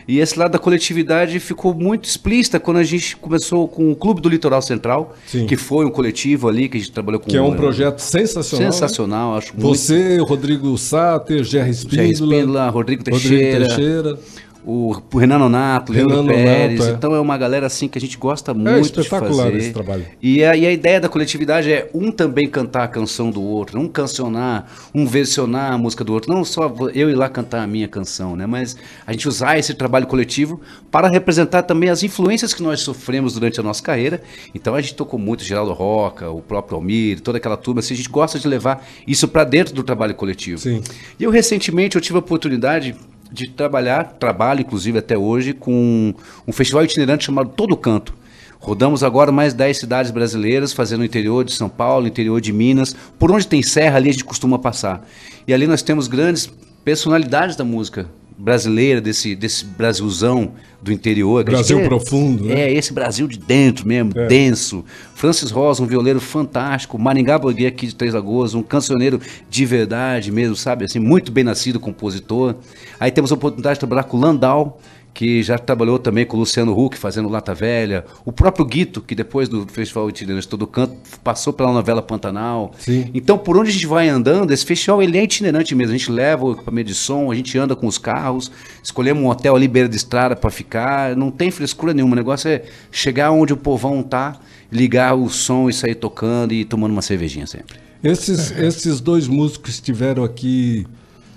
E 0.07 0.19
esse 0.19 0.39
lado 0.39 0.53
da 0.53 0.59
coletividade 0.59 1.41
ficou 1.41 1.73
muito 1.75 2.05
explícita 2.05 2.61
quando 2.61 2.77
a 2.77 2.83
gente 2.83 3.17
começou 3.17 3.67
com 3.67 3.91
o 3.91 3.97
Clube 3.97 4.21
do 4.21 4.29
Litoral 4.29 4.61
Central, 4.61 5.17
Sim. 5.27 5.47
que 5.47 5.57
foi 5.57 5.87
um 5.87 5.91
coletivo 5.91 6.47
ali 6.49 6.69
que 6.69 6.77
a 6.77 6.81
gente 6.81 6.93
trabalhou 6.93 7.21
com 7.21 7.31
Que 7.31 7.37
é 7.37 7.43
um 7.43 7.57
projeto 7.57 8.01
sensacional. 8.01 8.67
né? 8.67 8.73
sensacional, 8.73 9.37
acho 9.37 9.53
muito. 9.55 9.67
Você, 9.67 10.19
Rodrigo 10.19 10.77
Sáter, 10.77 11.43
Jerry 11.43 11.71
Espíndola, 11.71 12.09
Espíndola, 12.09 12.69
Rodrigo 12.69 13.03
Teixeira, 13.03 13.67
Teixeira. 13.67 14.19
O, 14.65 14.97
o 15.13 15.19
Renan 15.19 15.39
Nonato, 15.39 15.93
Leandro 15.93 16.23
Renan 16.23 16.27
Pérez. 16.27 16.79
Nonato, 16.79 16.95
é. 16.95 16.97
Então 16.97 17.15
é 17.15 17.21
uma 17.21 17.37
galera 17.37 17.67
assim 17.67 17.87
que 17.87 17.99
a 17.99 18.01
gente 18.01 18.17
gosta 18.17 18.55
muito 18.55 18.93
de 18.93 19.01
espetacular 19.01 19.45
fazer. 19.45 19.57
esse 19.59 19.73
trabalho. 19.73 20.07
E 20.23 20.43
a, 20.43 20.57
e 20.57 20.67
a 20.67 20.73
ideia 20.73 21.01
da 21.01 21.09
coletividade 21.09 21.71
é 21.71 21.91
um 21.93 22.11
também 22.11 22.49
cantar 22.49 22.85
a 22.85 22.89
canção 22.89 23.31
do 23.31 23.43
outro, 23.43 23.79
um 23.79 23.87
cancionar, 23.87 24.67
um 24.95 25.07
versionar 25.07 25.73
a 25.73 25.79
música 25.79 26.03
do 26.03 26.13
outro. 26.13 26.33
Não 26.33 26.45
só 26.45 26.75
eu 26.95 27.11
ir 27.11 27.15
lá 27.15 27.29
cantar 27.29 27.63
a 27.63 27.67
minha 27.67 27.87
canção, 27.87 28.35
né? 28.35 28.47
Mas 28.47 28.77
a 29.07 29.13
gente 29.13 29.29
usar 29.29 29.59
esse 29.59 29.75
trabalho 29.75 30.07
coletivo 30.07 30.61
para 30.91 31.09
representar 31.09 31.63
também 31.63 31.91
as 31.91 32.03
influências 32.03 32.55
que 32.55 32.63
nós 32.63 32.81
sofremos 32.81 33.35
durante 33.35 33.61
a 33.61 33.63
nossa 33.63 33.83
carreira. 33.83 34.23
Então 34.55 34.75
a 34.75 34.81
gente 34.81 34.95
tocou 34.95 35.19
muito 35.19 35.45
Geraldo 35.45 35.73
Roca, 35.73 36.31
o 36.31 36.41
próprio 36.41 36.77
Almir, 36.77 37.21
toda 37.21 37.39
aquela 37.39 37.57
turma. 37.57 37.81
Assim, 37.81 37.95
a 37.95 37.97
gente 37.97 38.09
gosta 38.09 38.39
de 38.39 38.49
levar 38.49 38.87
isso 39.07 39.29
para 39.29 39.45
dentro 39.45 39.75
do 39.75 39.83
trabalho 39.83 40.15
coletivo. 40.15 40.59
Sim. 40.59 40.83
E 41.19 41.25
eu 41.25 41.31
recentemente 41.31 41.97
eu 41.97 42.01
tive 42.01 42.17
a 42.17 42.21
oportunidade 42.21 42.95
de 43.35 43.51
trabalhar, 43.51 44.17
trabalho 44.19 44.61
inclusive 44.61 44.99
até 44.99 45.19
hoje, 45.19 45.53
com 45.53 46.15
um 46.47 46.53
festival 46.53 46.85
itinerante 46.85 47.25
chamado 47.25 47.51
Todo 47.51 47.77
Canto. 47.77 48.15
Rodamos 48.61 49.03
agora 49.03 49.33
mais 49.33 49.53
10 49.53 49.77
cidades 49.77 50.11
brasileiras, 50.13 50.73
fazendo 50.73 51.01
o 51.01 51.05
interior 51.05 51.45
de 51.45 51.53
São 51.53 51.69
Paulo, 51.69 52.07
interior 52.07 52.41
de 52.41 52.53
Minas. 52.53 52.97
Por 53.19 53.31
onde 53.31 53.47
tem 53.47 53.63
serra 53.63 53.97
ali 53.97 54.09
a 54.09 54.13
gente 54.13 54.25
costuma 54.25 54.59
passar. 54.59 55.07
E 55.47 55.53
ali 55.53 55.67
nós 55.67 55.83
temos 55.83 56.07
grandes 56.07 56.49
personalidades 56.85 57.57
da 57.57 57.65
música 57.65 58.07
brasileira, 58.37 59.01
desse, 59.01 59.35
desse 59.37 59.65
Brasilzão 59.65 60.53
do 60.83 60.93
interior. 60.93 61.45
Brasil 61.45 61.79
é- 61.79 61.89
profundo, 61.89 62.45
né? 62.45 62.63
É, 62.63 62.73
esse 62.75 62.93
Brasil 62.93 63.27
de 63.27 63.39
dentro 63.39 63.87
mesmo, 63.89 64.13
É. 64.17 64.27
denso. 64.27 64.85
Francis 65.15 65.51
Rosa, 65.51 65.83
um 65.83 65.87
violeiro 65.87 66.21
fantástico. 66.21 66.99
Maringá 66.99 67.39
Borghi 67.39 67.67
aqui 67.67 67.87
de 67.87 67.95
Três 67.95 68.13
Lagoas, 68.13 68.55
um 68.55 68.63
cancioneiro 68.63 69.21
de 69.49 69.65
verdade 69.65 70.31
mesmo, 70.31 70.55
sabe? 70.57 70.85
Assim, 70.85 70.99
muito 70.99 71.33
bem 71.33 71.45
nascido 71.45 71.81
compositor. 71.81 72.57
Aí 73.01 73.11
temos 73.11 73.31
a 73.33 73.35
oportunidade 73.35 73.77
de 73.77 73.81
trabalhar 73.81 74.05
com 74.05 74.17
o 74.17 74.21
Landau, 74.21 74.79
que 75.15 75.45
já 75.45 75.57
trabalhou 75.57 75.97
também 75.97 76.27
com 76.27 76.37
o 76.37 76.41
Luciano 76.41 76.77
Huck, 76.77 76.99
fazendo 76.99 77.29
Lata 77.29 77.55
Velha. 77.55 78.05
O 78.25 78.33
próprio 78.33 78.67
Guito, 78.67 79.01
que 79.01 79.15
depois 79.15 79.49
do 79.49 79.65
Festival 79.69 80.09
Itinerante 80.09 80.49
Todo 80.49 80.67
Canto, 80.67 80.97
passou 81.23 81.53
pela 81.53 81.73
novela 81.73 82.03
Pantanal. 82.03 82.73
Sim. 82.77 83.09
Então, 83.15 83.39
por 83.39 83.57
onde 83.57 83.71
a 83.71 83.73
gente 83.73 83.87
vai 83.87 84.09
andando, 84.09 84.51
esse 84.51 84.67
festival 84.67 85.01
ele 85.01 85.17
é 85.17 85.23
itinerante 85.23 85.73
mesmo. 85.73 85.95
A 85.95 85.97
gente 85.97 86.11
leva 86.11 86.45
o 86.45 86.53
equipamento 86.53 86.89
de 86.89 86.95
som, 86.95 87.31
a 87.31 87.35
gente 87.35 87.57
anda 87.57 87.77
com 87.77 87.87
os 87.87 87.97
carros, 87.97 88.51
escolhemos 88.83 89.23
um 89.23 89.29
hotel 89.29 89.55
ali 89.55 89.69
beira 89.69 89.89
de 89.89 89.97
estrada 89.97 90.35
para 90.35 90.51
ficar. 90.51 91.15
Não 91.15 91.31
tem 91.31 91.49
frescura 91.53 91.95
nenhuma. 91.95 92.15
O 92.15 92.17
negócio 92.17 92.49
é 92.49 92.65
chegar 92.91 93.31
onde 93.31 93.53
o 93.53 93.57
povão 93.57 94.03
tá, 94.03 94.37
ligar 94.71 95.15
o 95.15 95.31
som 95.31 95.69
e 95.69 95.73
sair 95.73 95.95
tocando 95.95 96.53
e 96.53 96.65
tomando 96.65 96.91
uma 96.91 97.03
cervejinha 97.03 97.47
sempre. 97.47 97.77
Esses, 98.03 98.51
esses 98.51 99.01
dois 99.01 99.29
músicos 99.29 99.75
estiveram 99.75 100.25
aqui 100.25 100.85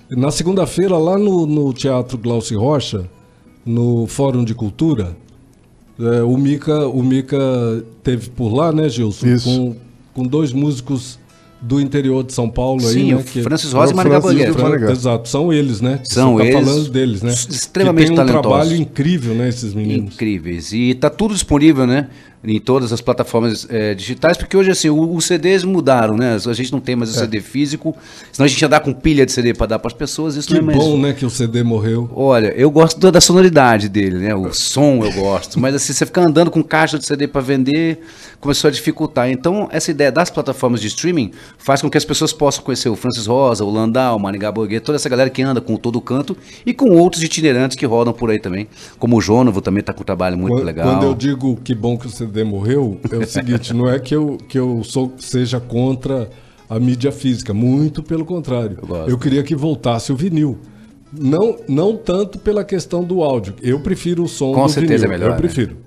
na 0.10 0.32
segunda-feira 0.32 0.98
lá 0.98 1.18
no, 1.18 1.46
no 1.46 1.74
Teatro 1.74 2.18
Glaucio 2.18 2.60
Rocha, 2.60 3.08
no 3.68 4.08
Fórum 4.08 4.44
de 4.44 4.56
Cultura. 4.56 5.16
É, 6.00 6.24
o 6.24 6.38
Mica, 6.38 6.88
o 6.88 7.04
Mica 7.04 7.38
teve 8.04 8.30
por 8.30 8.54
lá, 8.54 8.72
né, 8.72 8.88
Gilson? 8.88 9.28
Isso. 9.28 9.50
Com, 9.50 9.76
com 10.14 10.24
dois 10.24 10.54
músicos 10.54 11.20
do 11.60 11.82
interior 11.82 12.24
de 12.24 12.34
São 12.34 12.48
Paulo 12.50 12.86
aí, 12.86 12.94
Sim, 12.94 13.14
né? 13.14 13.16
o 13.16 13.24
Francis 13.44 13.74
Rosa 13.74 13.92
e 13.92 13.96
Maringá 13.96 14.20
Banguera. 14.20 14.54
Maringá. 14.54 14.92
Exato, 14.92 15.28
são 15.28 15.52
eles, 15.52 15.82
né? 15.82 16.00
São 16.04 16.36
Você 16.36 16.52
tá 16.52 16.60
eles, 16.60 16.70
falando 16.70 16.90
deles, 16.90 17.22
né? 17.24 17.32
extremamente 17.32 18.10
que 18.10 18.14
tem 18.14 18.14
um 18.14 18.28
talentosos. 18.28 18.50
trabalho 18.50 18.76
incrível, 18.76 19.34
né, 19.34 19.50
esses 19.50 19.74
meninos. 19.74 20.14
Incríveis. 20.14 20.72
E 20.72 20.94
tá 20.94 21.10
tudo 21.10 21.34
disponível, 21.34 21.88
né? 21.88 22.10
Em 22.50 22.60
todas 22.62 22.94
as 22.94 23.02
plataformas 23.02 23.68
eh, 23.70 23.94
digitais, 23.94 24.38
porque 24.38 24.56
hoje 24.56 24.72
assim, 24.72 24.90
os 24.90 25.26
CDs 25.26 25.66
mudaram, 25.66 26.16
né? 26.16 26.38
A 26.48 26.54
gente 26.54 26.72
não 26.72 26.80
tem 26.80 26.96
mais 26.96 27.12
o 27.14 27.18
É. 27.18 27.20
CD 27.20 27.42
físico, 27.42 27.94
senão 28.32 28.46
a 28.46 28.48
gente 28.48 28.62
ia 28.62 28.70
dar 28.70 28.80
com 28.80 28.94
pilha 28.94 29.26
de 29.26 29.34
CD 29.34 29.54
para 29.54 29.68
dar 29.68 29.80
para 29.80 29.90
as 29.90 29.94
pessoas, 29.94 30.36
isso 30.38 30.48
Que 30.48 30.54
não 30.54 30.62
é 30.62 30.64
mais. 30.64 30.78
bom, 30.78 30.98
né, 30.98 31.12
que 31.12 31.26
o 31.26 31.30
CD 31.30 31.62
morreu. 31.62 32.10
Olha, 32.16 32.54
eu 32.56 32.72
gosto 32.72 33.00
da- 33.02 33.12
da 33.12 33.20
sonoridade 33.20 33.90
dele, 33.90 34.18
né? 34.20 34.34
O 34.34 34.54
som 34.54 35.04
eu 35.04 35.12
gosto, 35.12 35.60
mas 35.60 35.76
assim, 35.76 35.92
você 35.92 36.06
ficar 36.06 36.22
andando 36.22 36.50
com 36.50 36.64
caixa 36.64 36.98
de 36.98 37.06
CD 37.06 37.28
para 37.28 37.42
vender, 37.42 38.00
começou 38.40 38.70
a 38.70 38.72
dificultar. 38.72 39.30
Então, 39.30 39.68
essa 39.70 39.92
ideia 39.92 40.12
das 40.12 40.30
plataformas 40.30 40.80
de 40.80 40.88
streaming 40.88 41.32
faz 41.58 41.82
com 41.82 41.90
que 41.90 41.98
as 41.98 42.06
pessoas 42.06 42.32
possam 42.32 42.64
conhecer 42.64 42.88
o 42.88 42.96
Francis 42.96 43.26
Rosa, 43.26 43.66
o 43.66 43.70
Landau, 43.70 44.16
o 44.16 44.20
Maringá 44.20 44.52
Borghetti, 44.54 44.86
toda 44.86 44.96
essa 44.96 45.10
galera 45.10 45.30
que 45.30 45.42
anda 45.42 45.60
com 45.60 45.76
todo 45.76 46.00
canto 46.00 46.38
e 46.66 46.74
com 46.74 46.92
outros 46.92 47.22
itinerantes 47.24 47.76
que 47.76 47.86
rodam 47.86 48.14
por 48.14 48.30
aí 48.30 48.40
também, 48.40 48.68
como 48.98 49.18
o 49.18 49.22
Jônovo 49.22 49.60
também 49.60 49.84
tá 49.84 49.92
com 49.92 50.02
um 50.02 50.06
trabalho 50.06 50.38
muito 50.38 50.54
Quando, 50.54 50.64
legal. 50.66 50.88
quando 50.88 51.04
eu 51.04 51.14
digo 51.14 51.58
que 51.64 51.76
bom 51.76 51.98
que 51.98 52.08
o 52.08 52.10
CD 52.10 52.37
morreu, 52.44 53.00
é 53.12 53.18
o 53.18 53.26
seguinte, 53.28 53.74
não 53.74 53.90
é 53.90 54.00
que 54.00 54.16
eu, 54.16 54.38
que 54.48 54.58
eu 54.58 54.84
sou, 54.84 55.14
seja 55.18 55.60
contra 55.60 56.30
a 56.70 56.80
mídia 56.80 57.12
física, 57.12 57.54
muito 57.54 58.04
pelo 58.04 58.26
contrário. 58.26 58.78
Eu. 58.88 59.10
Eu 59.10 59.18
queria 59.18 59.44
que 59.44 59.56
voltasse 59.56 60.12
o 60.12 60.16
vinil. 60.16 60.58
Não, 61.18 61.58
não 61.70 61.96
tanto 61.96 62.38
pela 62.38 62.64
questão 62.66 63.04
do 63.04 63.24
áudio. 63.24 63.54
Eu 63.62 63.80
prefiro 63.80 64.24
o 64.24 64.28
som 64.28 64.54
Com 64.54 64.64
do 64.66 64.70
certeza 64.70 65.06
vinil. 65.08 65.16
é 65.16 65.18
melhor, 65.20 65.32
Eu 65.32 65.38
prefiro. 65.38 65.78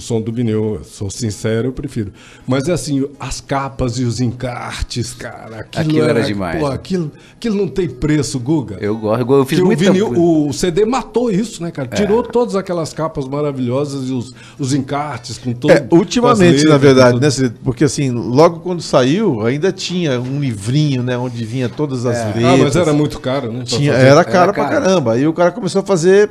O 0.00 0.02
som 0.02 0.18
do 0.18 0.32
vinil, 0.32 0.76
eu 0.76 0.82
sou 0.82 1.10
sincero, 1.10 1.68
eu 1.68 1.72
prefiro. 1.72 2.10
Mas 2.46 2.66
é 2.66 2.72
assim, 2.72 3.06
as 3.20 3.38
capas 3.38 3.98
e 3.98 4.04
os 4.04 4.18
encartes, 4.18 5.12
cara, 5.12 5.58
aquilo, 5.58 5.90
Aquilo 5.90 6.08
era 6.08 6.22
demais, 6.22 6.58
Pô, 6.58 6.70
né? 6.70 6.74
aquilo, 6.74 7.12
aquilo 7.36 7.56
não 7.56 7.68
tem 7.68 7.86
preço, 7.86 8.40
Guga. 8.40 8.78
Eu 8.80 8.96
gosto, 8.96 9.30
eu 9.30 9.44
fiz 9.44 9.58
Que 9.58 9.64
o, 9.66 9.76
vinil, 9.76 10.12
o 10.48 10.52
CD 10.54 10.86
matou 10.86 11.30
isso, 11.30 11.62
né, 11.62 11.70
cara? 11.70 11.86
É. 11.92 11.96
Tirou 11.96 12.22
todas 12.22 12.56
aquelas 12.56 12.94
capas 12.94 13.28
maravilhosas 13.28 14.08
e 14.08 14.12
os, 14.12 14.34
os 14.58 14.72
encartes 14.72 15.36
com 15.36 15.52
todo. 15.52 15.70
É, 15.70 15.86
ultimamente, 15.90 16.62
com 16.62 16.70
na 16.70 16.76
letras, 16.76 16.80
verdade, 16.80 17.20
né? 17.20 17.54
Porque 17.62 17.84
assim, 17.84 18.10
logo 18.10 18.60
quando 18.60 18.80
saiu, 18.80 19.42
ainda 19.44 19.70
tinha 19.70 20.18
um 20.18 20.40
livrinho, 20.40 21.02
né, 21.02 21.18
onde 21.18 21.44
vinha 21.44 21.68
todas 21.68 22.06
as 22.06 22.24
letras. 22.24 22.44
Ah, 22.44 22.56
mas 22.56 22.74
era 22.74 22.94
muito 22.94 23.20
caro, 23.20 23.52
né? 23.52 23.64
Tinha, 23.66 23.92
era 23.92 24.24
caro 24.24 24.54
pra 24.54 24.64
caro. 24.64 24.82
caramba. 24.82 25.12
Aí 25.12 25.26
o 25.26 25.34
cara 25.34 25.52
começou 25.52 25.82
a 25.82 25.84
fazer 25.84 26.30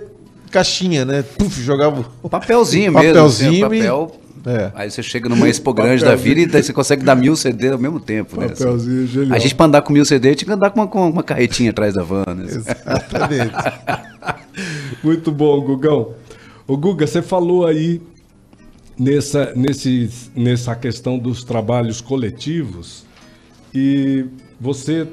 caixinha, 0.49 1.05
né? 1.05 1.23
Puf, 1.23 1.61
jogava 1.61 2.05
o 2.21 2.29
Papelzinho 2.29 2.91
mesmo. 2.93 3.13
Papelzinho 3.13 3.65
assim, 3.65 3.77
e- 3.77 3.81
papel. 3.81 4.19
É. 4.45 4.71
Aí 4.73 4.89
você 4.89 5.03
chega 5.03 5.27
numa 5.27 5.49
expo 5.49 5.73
grande 5.73 6.03
da 6.03 6.15
vida 6.15 6.39
e 6.39 6.45
daí 6.45 6.63
você 6.63 6.71
consegue 6.71 7.03
dar 7.03 7.13
mil 7.13 7.35
CD 7.35 7.71
ao 7.71 7.77
mesmo 7.77 7.99
tempo, 7.99 8.39
né? 8.39 8.45
assim. 8.45 8.63
Papelzinho 8.63 9.05
genial. 9.05 9.35
A 9.35 9.39
gente 9.39 9.53
pra 9.53 9.65
andar 9.65 9.81
com 9.81 9.91
mil 9.91 10.05
CD 10.05 10.33
tinha 10.33 10.47
que 10.47 10.53
andar 10.53 10.69
com 10.69 10.79
uma, 10.79 10.87
com 10.87 11.09
uma 11.09 11.23
carretinha 11.23 11.71
atrás 11.71 11.93
da 11.93 12.03
van. 12.03 12.23
Né? 12.35 12.45
Exatamente. 12.45 13.53
Muito 15.03 15.31
bom, 15.31 15.59
Gugão. 15.61 16.13
O 16.65 16.77
Guga, 16.77 17.05
você 17.05 17.21
falou 17.21 17.65
aí 17.65 18.01
nessa, 18.97 19.53
nesse, 19.55 20.09
nessa 20.35 20.75
questão 20.75 21.17
dos 21.17 21.43
trabalhos 21.43 21.99
coletivos 21.99 23.05
e 23.73 24.25
você 24.59 25.07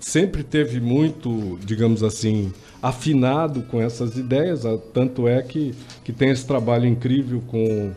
sempre 0.00 0.42
teve 0.42 0.80
muito, 0.80 1.58
digamos 1.64 2.02
assim, 2.02 2.52
afinado 2.82 3.62
com 3.62 3.80
essas 3.80 4.16
ideias, 4.16 4.64
tanto 4.92 5.28
é 5.28 5.40
que, 5.40 5.72
que 6.02 6.12
tem 6.12 6.30
esse 6.30 6.44
trabalho 6.44 6.86
incrível 6.86 7.40
com, 7.46 7.92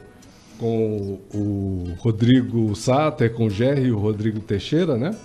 com 0.60 1.20
o 1.34 1.94
Rodrigo 1.98 2.76
Sater, 2.76 3.34
com 3.34 3.48
o 3.48 3.50
Jerry 3.50 3.88
e 3.88 3.92
o 3.92 3.98
Rodrigo 3.98 4.40
Teixeira, 4.40 4.96
né? 4.96 5.18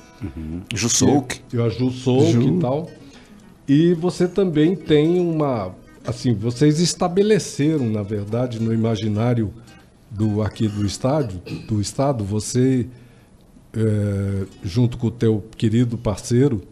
Jussouk. 0.74 1.40
E 1.52 1.58
o 1.58 1.64
Aju 1.64 1.90
Souk 1.90 2.32
Ju. 2.32 2.56
e 2.56 2.60
tal. 2.60 2.90
E 3.68 3.94
você 3.94 4.26
também 4.26 4.74
tem 4.74 5.20
uma. 5.20 5.74
Assim, 6.06 6.34
vocês 6.34 6.80
estabeleceram, 6.80 7.88
na 7.88 8.02
verdade, 8.02 8.60
no 8.60 8.72
imaginário 8.72 9.52
do 10.10 10.42
aqui 10.42 10.66
do 10.66 10.84
estádio, 10.84 11.40
do 11.68 11.80
estado, 11.80 12.24
você, 12.24 12.88
eh, 13.74 14.46
junto 14.64 14.98
com 14.98 15.06
o 15.06 15.10
teu 15.10 15.44
querido 15.56 15.96
parceiro, 15.96 16.62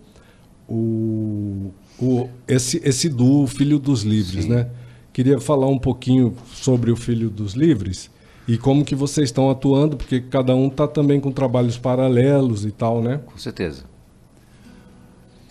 o, 0.69 1.71
o, 2.01 2.29
esse, 2.47 2.81
esse 2.85 3.09
duo 3.09 3.47
Filho 3.47 3.79
dos 3.79 4.03
Livres, 4.03 4.47
né? 4.47 4.69
Queria 5.13 5.41
falar 5.41 5.67
um 5.67 5.79
pouquinho 5.79 6.35
sobre 6.55 6.91
o 6.91 6.97
Filho 6.97 7.29
dos 7.29 7.55
Livres 7.55 8.11
e 8.47 8.57
como 8.57 8.85
que 8.85 8.95
vocês 8.95 9.29
estão 9.29 9.51
atuando, 9.51 9.97
porque 9.97 10.21
cada 10.21 10.55
um 10.55 10.69
está 10.69 10.87
também 10.87 11.21
com 11.21 11.31
trabalhos 11.31 11.77
paralelos 11.77 12.65
e 12.65 12.71
tal, 12.71 13.03
né? 13.03 13.21
Com 13.27 13.37
certeza. 13.37 13.85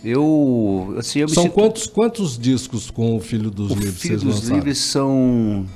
Eu, 0.02 0.94
assim, 0.96 1.20
eu 1.20 1.28
São 1.28 1.44
sinto... 1.44 1.52
quantos, 1.52 1.86
quantos 1.86 2.38
discos 2.38 2.90
com 2.90 3.16
o 3.16 3.20
Filho 3.20 3.50
dos 3.50 3.70
O 3.70 3.74
Livros 3.74 4.00
Filho 4.00 4.18
vocês 4.18 4.22
dos 4.22 4.34
lançaram? 4.36 4.56
Livres 4.56 4.78
são 4.78 5.66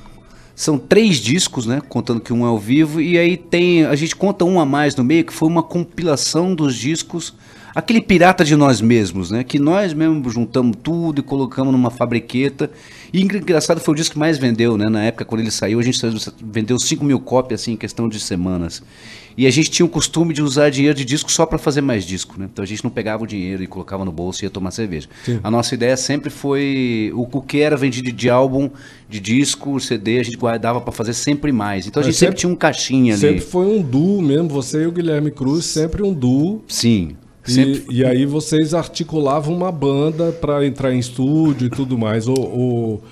são 0.55 0.77
três 0.77 1.17
discos, 1.17 1.65
né? 1.65 1.81
Contando 1.81 2.21
que 2.21 2.31
um 2.31 2.45
é 2.45 2.47
ao 2.47 2.59
vivo 2.59 3.01
e 3.01 3.17
aí 3.17 3.35
tem 3.35 3.85
a 3.85 3.95
gente 3.95 4.15
conta 4.15 4.45
um 4.45 4.59
a 4.59 4.65
mais 4.65 4.95
no 4.95 5.03
meio 5.03 5.25
que 5.25 5.33
foi 5.33 5.47
uma 5.47 5.63
compilação 5.63 6.53
dos 6.53 6.75
discos 6.75 7.33
aquele 7.75 8.01
pirata 8.01 8.43
de 8.43 8.55
nós 8.55 8.81
mesmos, 8.81 9.31
né? 9.31 9.43
Que 9.43 9.57
nós 9.59 9.93
mesmos 9.93 10.33
juntamos 10.33 10.77
tudo 10.81 11.19
e 11.19 11.23
colocamos 11.23 11.71
numa 11.71 11.89
fabriqueta. 11.89 12.69
E 13.11 13.21
engraçado 13.21 13.79
foi 13.79 13.93
o 13.93 13.97
disco 13.97 14.13
que 14.13 14.19
mais 14.19 14.37
vendeu, 14.37 14.77
né? 14.77 14.89
Na 14.89 15.03
época, 15.03 15.23
quando 15.25 15.41
ele 15.41 15.51
saiu, 15.51 15.79
a 15.79 15.83
gente 15.83 15.99
vendeu 16.43 16.79
5 16.79 17.03
mil 17.05 17.19
cópias 17.19 17.61
assim, 17.61 17.73
em 17.73 17.77
questão 17.77 18.09
de 18.09 18.19
semanas. 18.19 18.81
E 19.35 19.47
a 19.47 19.51
gente 19.51 19.71
tinha 19.71 19.85
o 19.85 19.89
costume 19.89 20.31
de 20.33 20.43
usar 20.43 20.69
dinheiro 20.69 20.95
de 20.95 21.03
disco 21.03 21.31
só 21.31 21.45
para 21.45 21.57
fazer 21.57 21.81
mais 21.81 22.05
disco, 22.05 22.35
né? 22.39 22.47
Então 22.51 22.61
a 22.61 22.65
gente 22.67 22.83
não 22.83 22.91
pegava 22.91 23.23
o 23.23 23.27
dinheiro 23.27 23.63
e 23.63 23.67
colocava 23.67 24.05
no 24.05 24.11
bolso 24.11 24.43
e 24.43 24.45
ia 24.45 24.49
tomar 24.49 24.69
cerveja. 24.71 25.07
Sim. 25.25 25.39
A 25.43 25.49
nossa 25.49 25.73
ideia 25.73 25.97
sempre 25.97 26.29
foi 26.29 27.11
o, 27.15 27.21
o 27.31 27.41
que 27.41 27.59
era 27.59 27.75
vendido 27.75 28.11
de 28.11 28.29
álbum, 28.29 28.69
de 29.09 29.19
disco, 29.19 29.79
CD, 29.79 30.19
a 30.19 30.23
gente 30.23 30.37
guardava 30.37 30.79
para 30.81 30.91
fazer 30.91 31.13
sempre 31.13 31.51
mais. 31.51 31.87
Então 31.87 32.01
a 32.01 32.05
Mas 32.05 32.13
gente 32.13 32.19
sempre, 32.19 32.31
sempre- 32.33 32.39
tinha 32.41 32.51
um 32.51 32.55
caixinha 32.55 33.13
ali. 33.13 33.21
Sempre 33.21 33.41
foi 33.41 33.65
um 33.65 33.81
duo 33.81 34.21
mesmo, 34.21 34.49
você 34.49 34.83
e 34.83 34.85
o 34.87 34.91
Guilherme 34.91 35.31
Cruz, 35.31 35.65
sempre 35.65 36.03
um 36.03 36.13
duo. 36.13 36.63
Sim. 36.67 37.15
E, 37.47 37.51
Sempre 37.51 37.83
e 37.89 38.05
aí 38.05 38.25
vocês 38.25 38.73
articulavam 38.73 39.55
uma 39.55 39.71
banda 39.71 40.31
para 40.31 40.65
entrar 40.65 40.93
em 40.93 40.99
estúdio 40.99 41.67
e 41.67 41.69
tudo 41.69 41.97
mais. 41.97 42.27
Ou- 42.27 42.37
ou 42.59 43.03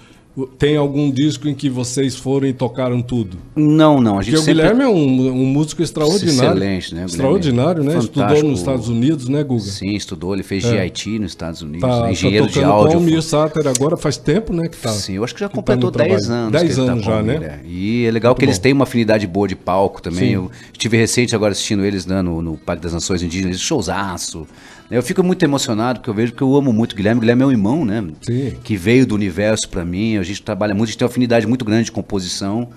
tem 0.58 0.78
algum 0.78 1.12
disco 1.12 1.50
em 1.50 1.54
que 1.54 1.70
vocês 1.70 2.16
foram 2.16 2.48
e 2.48 2.54
tocaram 2.54 3.02
tudo? 3.02 3.38
Não, 3.56 4.00
não. 4.00 4.18
A 4.18 4.22
gente 4.22 4.36
Porque 4.36 4.44
o 4.44 4.56
sempre... 4.56 4.62
Guilherme 4.62 4.84
é 4.84 4.88
um, 4.88 5.42
um 5.42 5.46
músico 5.46 5.82
extraordinário. 5.82 6.52
Excelente, 6.52 6.96
né? 6.96 7.04
O 7.04 7.06
Extraordinário, 7.06 7.84
né? 7.84 7.98
Estudou 7.98 8.24
fantástico. 8.24 8.50
nos 8.50 8.60
Estados 8.60 8.88
Unidos, 8.88 9.28
né, 9.28 9.44
Guga? 9.44 9.60
Sim, 9.60 9.94
estudou. 9.94 10.34
Ele 10.34 10.44
fez 10.44 10.64
GIT 10.64 11.20
nos 11.20 11.32
Estados 11.32 11.62
Unidos. 11.62 11.82
Tá, 11.82 12.04
né? 12.04 12.12
engenheiro 12.14 12.48
tá 12.48 12.52
de 12.54 12.64
áudio. 12.64 12.98
com 12.98 12.98
o 13.00 13.02
Mir 13.02 13.22
Sater 13.22 13.68
agora 13.68 13.98
faz 13.98 14.16
tempo, 14.16 14.54
né? 14.54 14.70
Que 14.70 14.78
tá. 14.78 14.90
Sim, 14.90 15.16
eu 15.16 15.24
acho 15.24 15.34
que 15.34 15.42
já 15.42 15.50
que 15.50 15.56
tá 15.56 15.58
completou 15.58 15.92
no 15.92 15.98
10 15.98 16.26
trabalho. 16.26 16.42
anos. 16.42 16.52
10 16.54 16.64
que 16.64 16.70
ele 16.70 16.86
tá 16.86 16.92
anos 16.94 17.06
com 17.06 17.12
já, 17.12 17.22
né? 17.22 17.34
Miller. 17.34 17.60
E 17.66 18.06
é 18.06 18.12
legal 18.12 18.34
que 18.34 18.46
eles 18.46 18.58
bom. 18.58 18.64
têm 18.64 18.74
uma 18.74 18.84
afinidade 18.84 19.28
boa 19.28 19.48
de 19.48 19.56
palco 19.56 20.02
também. 20.02 20.30
Sim. 20.30 20.36
Eu 20.36 20.52
estive 20.72 20.96
recente 20.96 21.36
agora 21.36 21.52
assistindo 21.52 21.84
eles 21.84 22.06
né, 22.06 22.22
no, 22.22 22.42
no 22.42 22.56
Parque 22.58 22.84
das 22.84 22.94
Nações 22.94 23.22
Indígenas, 23.22 23.60
showzaço. 23.60 24.48
Eu 24.92 25.02
fico 25.02 25.24
muito 25.24 25.42
emocionado 25.44 26.00
porque 26.00 26.10
eu 26.10 26.14
vejo 26.14 26.34
que 26.34 26.42
eu 26.42 26.54
amo 26.54 26.74
muito 26.74 26.92
o 26.92 26.96
Guilherme. 26.96 27.20
O 27.20 27.22
Guilherme 27.22 27.44
é 27.44 27.46
um 27.46 27.52
irmão, 27.52 27.86
né? 27.86 28.04
Sim. 28.22 28.58
Que 28.62 28.76
veio 28.76 29.08
do 29.08 29.16
universo 29.16 29.70
pra 29.70 29.86
mim. 29.86 30.18
A 30.18 30.24
gente 30.24 30.44
trabalha 30.44 30.76
muito, 30.76 30.90
a 30.90 30.92
gente 30.92 30.98
tem 30.98 31.06
uma 31.06 31.10
afinidade 31.10 31.48
muito 31.48 31.64
grande 31.64 31.86
de 31.86 31.92
composição. 31.94 32.68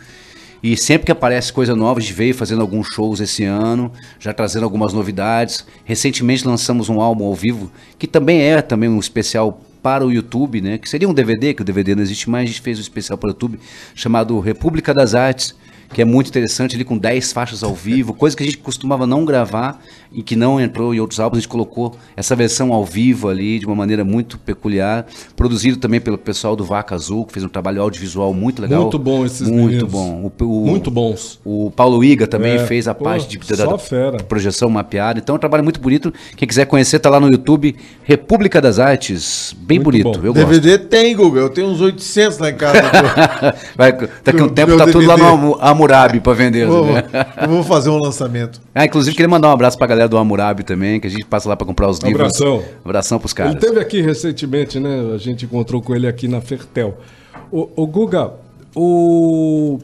E 0.62 0.76
sempre 0.76 1.06
que 1.06 1.12
aparece 1.12 1.52
coisa 1.52 1.75
nova, 1.75 1.99
a 1.99 2.02
gente 2.02 2.14
veio 2.14 2.33
fazendo 2.33 2.62
alguns 2.62 2.87
shows 2.87 3.21
esse 3.21 3.44
ano, 3.44 3.92
já 4.18 4.33
trazendo 4.33 4.62
algumas 4.62 4.92
novidades. 4.92 5.66
Recentemente 5.85 6.47
lançamos 6.47 6.88
um 6.88 7.00
álbum 7.00 7.25
ao 7.25 7.35
vivo, 7.35 7.71
que 7.99 8.06
também 8.06 8.40
é 8.40 8.62
também 8.62 8.88
um 8.88 8.99
especial 8.99 9.61
para 9.83 10.06
o 10.06 10.11
YouTube, 10.11 10.62
né? 10.62 10.78
Que 10.78 10.88
seria 10.88 11.06
um 11.06 11.12
DVD, 11.12 11.52
que 11.52 11.61
o 11.61 11.64
DVD 11.64 11.94
não 11.94 12.02
existe 12.02 12.30
mais, 12.30 12.44
a 12.44 12.47
gente 12.47 12.62
fez 12.62 12.78
um 12.78 12.80
especial 12.80 13.18
para 13.18 13.26
o 13.26 13.30
YouTube, 13.33 13.61
chamado 13.94 14.40
República 14.40 14.94
das 14.94 15.14
Artes, 15.14 15.54
que 15.93 16.03
é 16.03 16.05
muito 16.05 16.29
interessante, 16.29 16.75
ali 16.75 16.85
com 16.85 16.97
10 16.99 17.33
faixas 17.33 17.62
ao 17.62 17.75
vivo, 17.75 18.12
coisa 18.14 18.37
que 18.37 18.43
a 18.43 18.47
gente 18.47 18.59
costumava 18.59 19.07
não 19.07 19.25
gravar 19.25 19.81
e 20.12 20.23
que 20.23 20.37
não 20.37 20.61
entrou 20.61 20.95
em 20.95 21.00
outros 21.00 21.19
álbuns, 21.21 21.38
a 21.38 21.41
gente 21.41 21.49
colocou 21.49 21.97
essa 22.17 22.37
versão 22.37 22.73
ao 22.73 22.85
vivo 22.85 23.29
ali, 23.29 23.59
de 23.59 23.67
uma 23.67 23.75
maneira 23.75 24.05
muito 24.05 24.38
peculiar, 24.38 25.07
produzido 25.35 25.76
também 25.76 26.00
pelo 26.00 26.17
pessoal 26.17 26.55
do 26.55 26.64
Vaca 26.64 26.95
Azul, 26.95 27.25
que 27.26 27.33
fez 27.33 27.45
um 27.45 27.49
trabalho 27.49 27.83
audiovisual 27.83 28.33
muito 28.33 28.62
legal. 28.62 28.83
Muito 28.83 28.99
bom 28.99 29.25
esses 29.25 29.49
Muito 29.49 29.67
meninos. 29.87 29.91
bom. 29.91 30.31
O- 30.41 30.45
o- 30.45 30.67
Muito 30.67 30.91
bons. 30.91 31.41
o 31.45 31.71
Paulo 31.75 32.03
Iga 32.05 32.26
também 32.29 32.53
É, 32.55 32.67
fez 32.67 32.87
a 32.87 32.95
pô, 32.95 33.05
parte 33.05 33.26
de, 33.29 33.57
da, 33.57 33.64
da 33.67 34.25
projeção 34.25 34.71
mapeada. 34.71 35.19
Então 35.19 35.35
é 35.35 35.37
um 35.37 35.41
trabalho 35.41 35.64
muito 35.64 35.81
bonito. 35.81 36.12
Quem 36.37 36.47
quiser 36.47 36.67
conhecer, 36.67 36.99
tá 37.00 37.11
lá 37.11 37.19
no 37.19 37.29
YouTube, 37.29 37.75
República 38.05 38.61
das 38.61 38.79
Artes. 38.79 39.55
Bem 39.59 39.79
Muito 39.79 39.85
bonito, 40.05 40.21
bom. 40.21 40.26
eu 40.26 40.33
gosto. 40.35 40.47
DVD 40.47 40.79
tem, 40.79 41.17
Google. 41.17 41.41
Eu 41.43 41.50
tenho 41.50 41.69
uns 41.69 41.81
800 41.81 42.38
lá 42.38 42.50
em 42.50 42.57
casa. 42.57 42.79
Vai, 43.76 43.93
daqui 43.93 44.41
a 44.41 44.45
um 44.45 44.49
tempo 44.55 44.76
tá 44.76 44.87
tudo 44.87 45.07
lá 45.07 45.17
DVD. 45.17 45.37
no 45.37 45.57
Hammurabi 45.75 46.21
pra 46.21 46.33
vender. 46.33 46.66
vou, 46.66 46.87
né? 46.93 47.02
eu 47.43 47.49
vou 47.49 47.62
fazer 47.64 47.90
um 47.90 47.99
lançamento. 47.99 48.61
Ah, 48.75 48.85
inclusive, 48.85 49.14
queria 49.16 49.28
mandar 49.28 49.49
um 49.49 49.52
abraço 49.52 49.78
pra 49.78 49.87
galera 49.87 50.09
do 50.09 50.16
Hammurabi 50.19 50.64
também, 50.64 50.99
que 50.99 51.07
a 51.07 51.11
gente 51.11 51.25
passa 51.25 51.49
lá 51.49 51.57
pra 51.57 51.66
comprar 51.66 51.88
os 51.88 51.99
livros. 51.99 52.21
Abração. 52.21 52.62
Abração 52.85 53.19
pros 53.19 53.33
caras. 53.33 53.52
Ele 53.52 53.61
teve 53.61 53.78
aqui 53.81 54.00
recentemente, 54.00 54.81
né? 54.81 55.12
A 55.14 55.19
gente 55.19 55.45
encontrou 55.45 55.81
com 55.81 55.95
ele 55.95 56.07
aqui 56.09 56.26
na 56.26 56.40
Fertel. 56.40 56.99
O, 57.52 57.69
o 57.76 57.87
Guga, 57.87 58.33
o, 58.75 59.78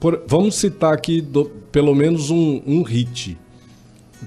por- 0.00 0.22
vamos 0.26 0.56
citar 0.56 0.92
aqui 0.92 1.20
do- 1.20 1.44
pelo 1.70 1.94
menos 1.94 2.30
um, 2.30 2.60
um 2.66 2.82
hit. 2.82 3.38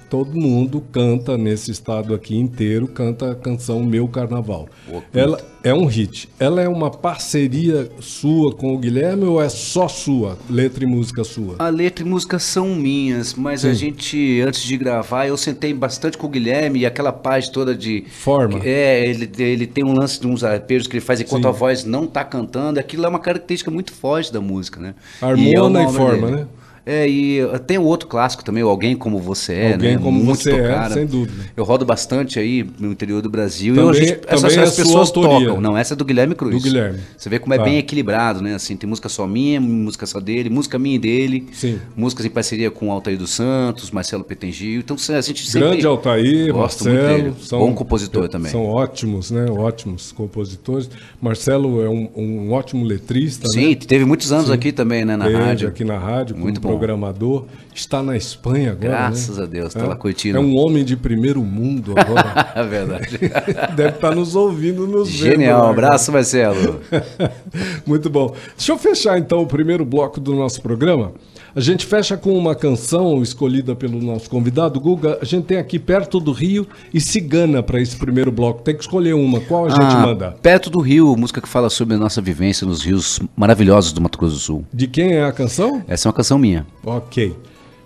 Todo 0.10 0.36
mundo 0.36 0.82
canta 0.92 1.38
nesse 1.38 1.72
estado 1.72 2.14
aqui 2.14 2.36
inteiro, 2.38 2.88
canta 2.88 3.32
a 3.32 3.36
canção 3.36 3.84
Meu 3.84 4.08
Carnaval. 4.08 4.68
Ela 5.14 5.40
é 5.64 5.74
um 5.74 5.86
hit. 5.86 6.30
Ela 6.40 6.62
é 6.62 6.68
uma 6.68 6.90
parceria 6.92 7.90
sua 8.00 8.54
com 8.54 8.74
o 8.74 8.78
Guilherme 8.78 9.26
ou 9.26 9.42
é 9.42 9.50
só 9.50 9.88
sua? 9.88 10.38
Letra 10.50 10.84
e 10.84 10.88
música 10.88 11.24
sua? 11.24 11.56
A 11.60 11.70
letra 11.70 12.06
e 12.06 12.08
música 12.08 12.40
são 12.40 12.76
minhas, 12.76 13.34
mas 13.34 13.64
a 13.64 13.70
Sim. 13.70 13.76
gente, 13.76 14.42
antes 14.42 14.64
de 14.64 14.76
gravar, 14.78 15.28
eu 15.28 15.38
sentei 15.38 15.74
bastante 15.74 16.18
com 16.18 16.28
o 16.28 16.30
Guilherme 16.30 16.80
e 16.80 16.86
aquela 16.86 17.12
parte 17.14 17.52
toda 17.52 17.76
de. 17.76 18.04
Forma. 18.10 18.60
É, 18.64 19.08
ele, 19.08 19.30
ele 19.38 19.68
tem 19.68 19.84
um 19.84 19.94
lance 19.94 20.20
de 20.20 20.28
uns 20.28 20.44
arpejos 20.44 20.88
que 20.88 20.96
ele 20.96 21.06
faz 21.06 21.22
enquanto 21.22 21.44
Sim. 21.44 21.50
a 21.50 21.52
voz 21.52 21.86
não 21.86 22.08
tá 22.08 22.24
cantando. 22.24 22.80
Aquilo 22.80 23.06
é 23.06 23.10
uma 23.10 23.20
característica 23.20 23.72
muito 23.72 23.94
forte 23.94 24.34
da 24.34 24.42
música, 24.42 24.80
né? 24.80 24.96
Harmona 25.22 25.82
é 25.82 25.86
o 25.86 25.90
e 25.90 25.94
forma, 25.94 26.28
dele. 26.28 26.42
né? 26.42 26.48
É, 26.86 27.08
e 27.08 27.40
tem 27.66 27.78
o 27.78 27.84
outro 27.84 28.10
clássico 28.10 28.44
também, 28.44 28.62
o 28.62 28.68
Alguém 28.68 28.94
Como 28.96 29.18
Você 29.20 29.54
É, 29.54 29.74
Alguém 29.74 29.96
né? 29.96 30.02
Como 30.04 30.22
Muito 30.22 30.42
Você 30.42 30.52
É, 30.52 30.62
tocada. 30.68 30.94
sem 30.96 31.06
dúvida. 31.06 31.44
Eu 31.56 31.64
rodo 31.64 31.86
bastante 31.86 32.38
aí 32.40 32.66
no 32.78 32.92
interior 32.92 33.22
do 33.22 33.30
Brasil. 33.30 33.74
Também- 33.76 33.88
e 33.94 33.96
a 34.04 34.06
gente, 34.08 34.20
essas, 34.28 34.58
é 34.58 34.62
as 34.64 34.76
pessoas 34.76 35.10
tocam. 35.10 35.62
Não, 35.62 35.78
essa 35.78 35.94
é 35.94 35.96
do 35.96 36.04
Guilherme 36.04 36.36
Cruz. 36.36 36.56
Do 36.56 36.62
Guilherme. 36.62 37.00
Você 37.18 37.30
vê 37.30 37.40
como 37.40 37.54
é 37.54 37.58
Tá. 37.58 37.64
bem 37.64 37.78
equilibrado, 37.78 38.42
né? 38.42 38.54
Assim, 38.56 38.76
tem 38.76 38.90
música 38.90 39.08
só 39.08 39.26
minha, 39.26 39.62
música 39.62 40.06
só 40.06 40.20
dele, 40.20 40.50
música 40.50 40.78
minha 40.78 40.96
e 40.96 41.00
dele. 41.00 41.48
Sim. 41.54 41.80
Músicas 41.96 42.26
em 42.26 42.30
parceria 42.30 42.70
com 42.70 42.90
o 42.90 42.92
Altair 42.92 43.18
dos 43.18 43.30
Santos, 43.32 43.90
Marcelo 43.90 44.24
Petengil. 44.26 44.80
Então 44.82 44.98
a 44.98 45.22
gente 45.22 45.50
sempre... 45.50 45.70
Grande 45.70 45.86
Altair, 45.88 46.52
Gosto 46.52 46.84
muito 46.84 47.00
Marcelo. 47.02 47.24
dele. 47.24 47.34
Bom 47.50 47.74
compositor 47.74 48.28
também. 48.28 48.52
São 48.52 48.66
ótimos, 48.66 49.32
né? 49.32 49.46
Ótimos 49.50 50.12
compositores. 50.12 50.90
Marcelo 51.22 51.82
é 51.82 51.90
um, 51.90 52.10
um 52.16 52.52
ótimo 52.52 52.84
letrista, 52.84 53.48
Sim, 53.48 53.70
né? 53.70 53.76
teve 53.76 54.04
muitos 54.04 54.34
anos 54.34 54.52
aqui 54.52 54.74
também, 54.74 55.06
né? 55.06 55.16
Na 55.16 55.26
Teve 55.26 55.38
rádio. 55.38 55.68
aqui 55.70 55.86
na 55.86 55.98
rádio, 55.98 56.36
Muito 56.36 56.60
bom. 56.60 56.73
Programador. 56.78 57.46
Está 57.74 58.04
na 58.04 58.16
Espanha 58.16 58.72
agora, 58.72 58.88
Graças 58.90 59.38
né? 59.38 59.44
a 59.44 59.46
Deus, 59.48 59.74
tá 59.74 59.80
É. 59.82 59.88
lá 59.88 59.96
curtindo. 59.96 60.38
É 60.38 60.42
um 60.42 60.56
homem 60.58 60.84
de 60.84 60.96
primeiro 60.96 61.42
mundo 61.44 61.94
agora. 61.98 62.52
É 62.56 62.64
verdade. 62.64 63.18
Deve 63.76 63.96
estar 63.96 64.14
nos 64.14 64.36
ouvindo, 64.36 64.86
nos 64.88 65.10
vendo. 65.10 65.32
Genial. 65.32 65.64
né, 65.66 65.70
Abraço, 65.72 66.12
Marcelo. 66.12 66.82
Muito 67.86 68.10
bom. 68.10 68.36
Deixa 68.56 68.72
eu 68.72 68.78
fechar 68.78 69.18
então 69.18 69.42
o 69.42 69.48
primeiro 69.48 69.84
bloco 69.86 70.20
do 70.20 70.34
nosso 70.36 70.62
programa. 70.62 71.12
A 71.56 71.60
gente 71.60 71.86
fecha 71.86 72.18
com 72.18 72.36
uma 72.36 72.56
canção 72.56 73.22
escolhida 73.22 73.76
pelo 73.76 74.02
nosso 74.02 74.28
convidado, 74.28 74.80
Guga. 74.80 75.20
A 75.22 75.26
gente 75.26 75.46
tem 75.46 75.58
aqui 75.58 75.78
Perto 75.78 76.20
do 76.20 76.32
Rio 76.32 76.68
e 76.92 77.00
Cigana 77.00 77.62
para 77.62 77.80
esse 77.80 77.96
primeiro 77.96 78.32
bloco. 78.32 78.64
Tem 78.64 78.76
que 78.76 78.82
escolher 78.82 79.14
uma. 79.14 79.40
Qual 79.40 79.68
a 79.68 79.70
gente 79.70 79.82
Ah, 79.84 80.00
manda? 80.08 80.32
Perto 80.42 80.72
do 80.72 80.80
Rio, 80.80 81.16
música 81.16 81.40
que 81.40 81.48
fala 81.48 81.70
sobre 81.70 81.94
a 81.94 81.98
nossa 82.00 82.20
vivência 82.22 82.66
nos 82.66 82.82
rios 82.84 83.20
maravilhosos 83.36 83.94
do 83.94 84.02
Mato 84.02 84.18
Grosso 84.18 84.34
do 84.36 84.40
Sul. 84.40 84.66
De 84.74 84.88
quem 84.88 85.14
é 85.14 85.24
a 85.24 85.32
canção? 85.32 85.84
Essa 85.88 86.08
é 86.08 86.10
uma 86.10 86.16
canção 86.16 86.40
minha. 86.40 86.66
Ok. 86.84 87.36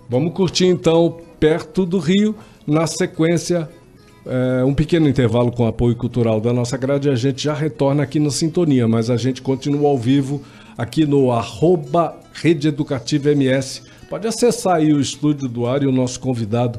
Vamos 0.08 0.32
curtir 0.32 0.64
então 0.66 1.18
Perto 1.38 1.84
do 1.84 1.98
Rio. 1.98 2.34
Na 2.66 2.86
sequência, 2.86 3.68
é, 4.26 4.64
um 4.64 4.72
pequeno 4.72 5.06
intervalo 5.08 5.52
com 5.52 5.66
apoio 5.66 5.94
cultural 5.94 6.40
da 6.40 6.54
nossa 6.54 6.78
grade. 6.78 7.08
e 7.08 7.10
A 7.10 7.16
gente 7.16 7.44
já 7.44 7.52
retorna 7.52 8.02
aqui 8.02 8.18
na 8.18 8.30
Sintonia, 8.30 8.88
mas 8.88 9.10
a 9.10 9.16
gente 9.18 9.42
continua 9.42 9.88
ao 9.90 9.98
vivo 9.98 10.42
aqui 10.78 11.04
no 11.04 11.32
arroba 11.32 12.14
Rede 12.32 12.68
Educativa 12.68 13.32
MS. 13.32 13.82
Pode 14.08 14.28
acessar 14.28 14.76
aí 14.76 14.92
o 14.92 15.00
estúdio 15.00 15.48
do 15.48 15.66
ar 15.66 15.82
e 15.82 15.86
o 15.86 15.92
nosso 15.92 16.20
convidado 16.20 16.78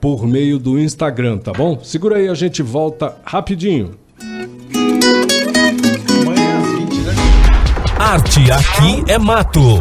por 0.00 0.26
meio 0.26 0.58
do 0.58 0.78
Instagram, 0.78 1.36
tá 1.38 1.52
bom? 1.52 1.78
Segura 1.84 2.16
aí, 2.16 2.28
a 2.28 2.34
gente 2.34 2.62
volta 2.62 3.14
rapidinho. 3.24 3.96
Amanhã 6.22 6.58
às 6.58 6.68
20, 6.78 6.94
né? 7.02 7.12
Arte 7.98 8.50
aqui 8.50 9.04
é 9.12 9.18
mato. 9.18 9.80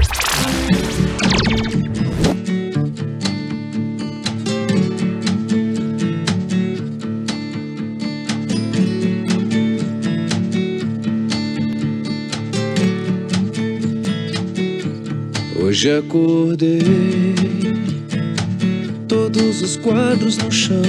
Hoje 15.78 15.92
acordei, 15.92 16.82
todos 19.08 19.62
os 19.62 19.78
quadros 19.78 20.36
no 20.36 20.52
chão, 20.52 20.82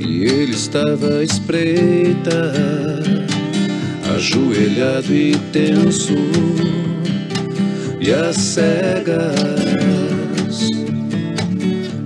e 0.00 0.24
ele 0.24 0.52
estava 0.52 1.18
à 1.18 1.22
espreita, 1.22 2.54
ajoelhado 4.14 5.14
e 5.14 5.36
tenso, 5.52 6.14
e 8.00 8.10
às 8.10 8.36
cegas, 8.36 9.10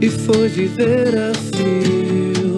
e 0.00 0.08
foi 0.10 0.48
viver 0.48 1.16
a 1.16 1.32
fio, 1.54 2.56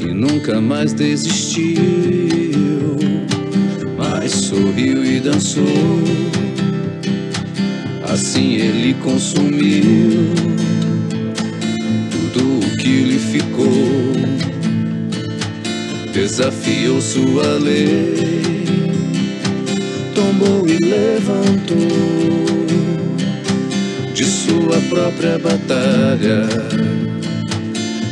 e 0.00 0.12
nunca 0.12 0.60
mais 0.60 0.92
desistiu 0.92 2.10
mas 4.00 4.32
sorriu 4.32 5.04
e 5.04 5.20
dançou. 5.20 6.39
Assim 8.12 8.54
ele 8.54 8.94
consumiu 8.94 10.34
tudo 12.10 12.58
o 12.58 12.76
que 12.76 13.04
lhe 13.04 13.18
ficou. 13.18 14.12
Desafiou 16.12 17.00
sua 17.00 17.56
lei, 17.60 18.64
tombou 20.12 20.66
e 20.66 20.76
levantou 20.78 21.86
de 24.12 24.24
sua 24.24 24.76
própria 24.88 25.38
batalha. 25.38 26.48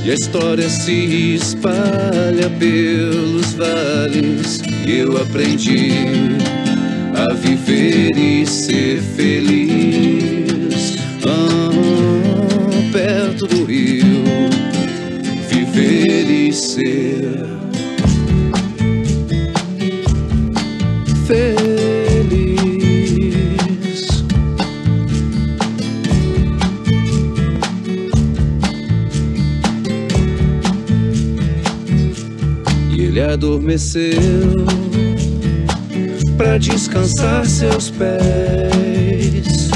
E 0.05 0.11
a 0.13 0.15
história 0.15 0.69
se 0.69 1.35
espalha 1.35 2.49
pelos 2.57 3.53
vales. 3.55 4.63
E 4.87 4.99
eu 4.99 5.17
aprendi 5.17 6.39
a 7.19 7.35
viver 7.35 8.17
e 8.17 8.47
ser 8.47 9.01
feliz. 9.01 10.97
Ah, 11.27 11.71
perto 12.93 13.47
do 13.49 13.65
rio, 13.65 14.23
viver 15.49 16.31
e 16.31 16.53
ser 16.53 17.45
feliz. 21.27 22.09
E 32.93 33.01
ele 33.01 33.21
adormeceu 33.21 34.88
para 36.39 36.57
descansar 36.57 37.45
seus 37.45 37.91
pés. 37.91 39.69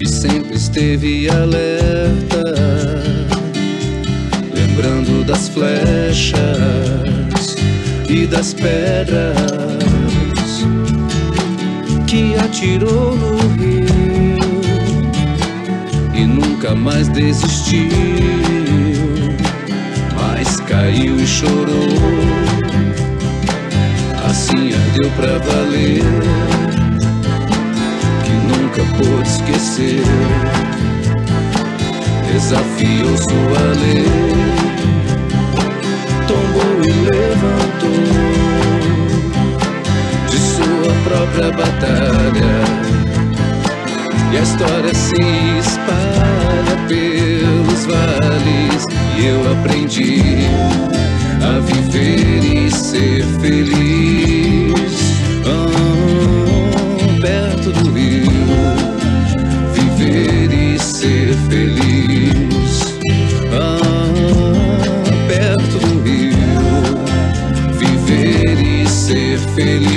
E 0.00 0.08
sempre 0.08 0.56
esteve 0.56 1.30
alerta, 1.30 2.42
lembrando 4.52 5.24
das 5.24 5.48
flechas 5.48 6.36
e 8.08 8.26
das 8.26 8.52
pedras 8.52 9.36
que 12.08 12.34
atirou 12.34 13.14
no 13.16 13.38
rio. 13.56 13.84
E 16.12 16.26
nunca 16.26 16.74
mais 16.74 17.08
desistiu, 17.08 17.88
mas 20.16 20.60
caiu 20.60 21.20
e 21.20 21.26
chorou 21.26 22.53
ardeu 24.94 25.10
pra 25.10 25.38
valer 25.38 26.04
que 28.24 28.30
nunca 28.30 28.82
pôde 28.96 29.28
esquecer. 29.28 30.02
Desafiou 32.32 33.16
sua 33.16 33.64
lei 33.80 34.04
tombou 36.26 36.82
e 36.84 36.92
levantou 37.10 37.90
de 40.30 40.38
sua 40.38 40.94
própria 41.04 41.50
batalha. 41.52 42.54
E 44.32 44.36
a 44.36 44.40
história 44.42 44.94
se 44.94 45.20
espalha 45.58 46.76
pelos 46.88 47.86
vales 47.86 48.84
e 49.16 49.26
eu 49.26 49.52
aprendi 49.52 50.48
a 51.42 51.58
viver 51.60 52.44
e 52.44 52.70
ser 52.70 53.24
feliz 53.40 54.63
ah, 55.46 57.20
perto 57.20 57.72
do 57.72 57.90
rio 57.92 58.30
viver 59.72 60.52
e 60.52 60.78
ser 60.78 61.34
feliz. 61.48 62.98
Ah, 63.52 64.08
perto 65.28 65.78
do 65.78 66.02
rio 66.02 66.34
viver 67.78 68.60
e 68.60 68.88
ser 68.88 69.38
feliz 69.54 69.93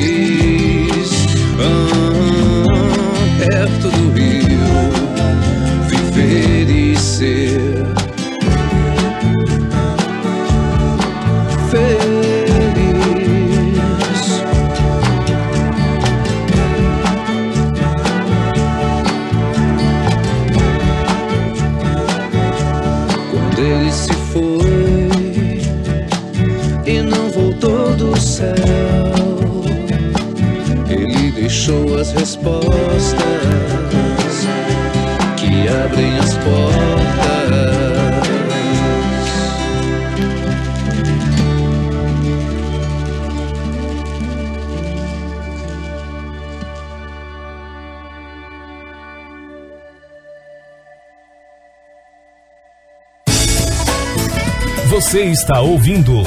está 55.32 55.62
ouvindo 55.62 56.24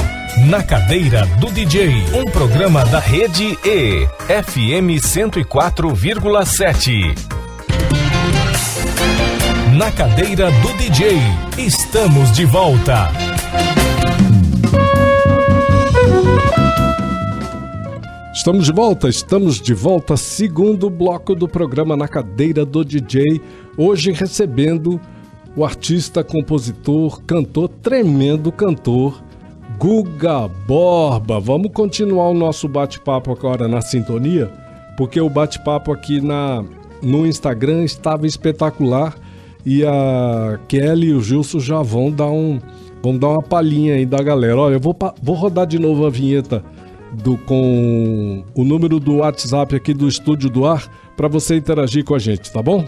Na 0.47 0.61
Cadeira 0.61 1.25
do 1.39 1.49
DJ, 1.51 1.89
um 2.13 2.25
programa 2.25 2.85
da 2.85 2.99
rede 2.99 3.57
E, 3.65 4.05
FM 4.27 5.01
104,7. 5.01 7.15
Na 9.75 9.91
Cadeira 9.91 10.51
do 10.51 10.73
DJ, 10.77 11.17
estamos 11.57 12.31
de 12.31 12.45
volta. 12.45 13.09
Estamos 18.33 18.65
de 18.65 18.71
volta, 18.71 19.09
estamos 19.09 19.59
de 19.59 19.73
volta, 19.73 20.15
segundo 20.15 20.89
bloco 20.89 21.35
do 21.35 21.47
programa 21.47 21.97
Na 21.97 22.07
Cadeira 22.07 22.65
do 22.65 22.85
DJ. 22.85 23.41
Hoje 23.77 24.11
recebendo 24.11 25.01
o 25.55 25.65
artista, 25.65 26.23
compositor, 26.23 27.21
cantor, 27.23 27.69
tremendo 27.81 28.51
cantor, 28.51 29.21
Guga 29.77 30.47
Borba. 30.67 31.39
Vamos 31.39 31.71
continuar 31.73 32.29
o 32.29 32.33
nosso 32.33 32.67
bate-papo 32.67 33.31
agora 33.31 33.67
na 33.67 33.81
sintonia, 33.81 34.51
porque 34.97 35.19
o 35.19 35.29
bate-papo 35.29 35.91
aqui 35.91 36.21
na, 36.21 36.63
no 37.01 37.25
Instagram 37.25 37.83
estava 37.83 38.27
espetacular 38.27 39.15
e 39.65 39.83
a 39.85 40.59
Kelly 40.67 41.07
e 41.07 41.13
o 41.13 41.21
Gilson 41.21 41.59
já 41.59 41.81
vão 41.81 42.11
dar 42.11 42.29
um. 42.29 42.59
Vão 43.03 43.17
dar 43.17 43.29
uma 43.29 43.41
palhinha 43.41 43.95
aí 43.95 44.05
da 44.05 44.21
galera. 44.21 44.57
Olha, 44.57 44.75
eu 44.75 44.79
vou, 44.79 44.95
vou 45.23 45.35
rodar 45.35 45.65
de 45.65 45.79
novo 45.79 46.05
a 46.05 46.09
vinheta 46.11 46.63
do, 47.11 47.35
com 47.35 48.43
o 48.53 48.63
número 48.63 48.99
do 48.99 49.17
WhatsApp 49.17 49.75
aqui 49.75 49.91
do 49.91 50.07
Estúdio 50.07 50.51
do 50.51 50.67
Ar 50.67 50.87
para 51.17 51.27
você 51.27 51.55
interagir 51.55 52.05
com 52.05 52.13
a 52.13 52.19
gente, 52.19 52.51
tá 52.51 52.61
bom? 52.61 52.85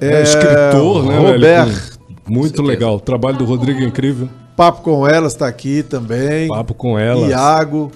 é, 0.00 0.20
É, 0.20 0.22
escritor, 0.22 1.04
né, 1.06 1.18
Roberto. 1.18 1.68
velho? 1.70 1.82
Muito 2.28 2.62
legal. 2.62 2.96
O 2.96 3.00
trabalho 3.00 3.36
do 3.38 3.44
Rodrigo 3.44 3.80
é 3.80 3.84
incrível. 3.84 4.28
Papo 4.56 4.82
com 4.82 5.06
elas 5.06 5.32
está 5.32 5.48
aqui 5.48 5.82
também. 5.82 6.46
Papo 6.48 6.74
com 6.74 6.98
ela. 6.98 7.26
Iago. 7.26 7.90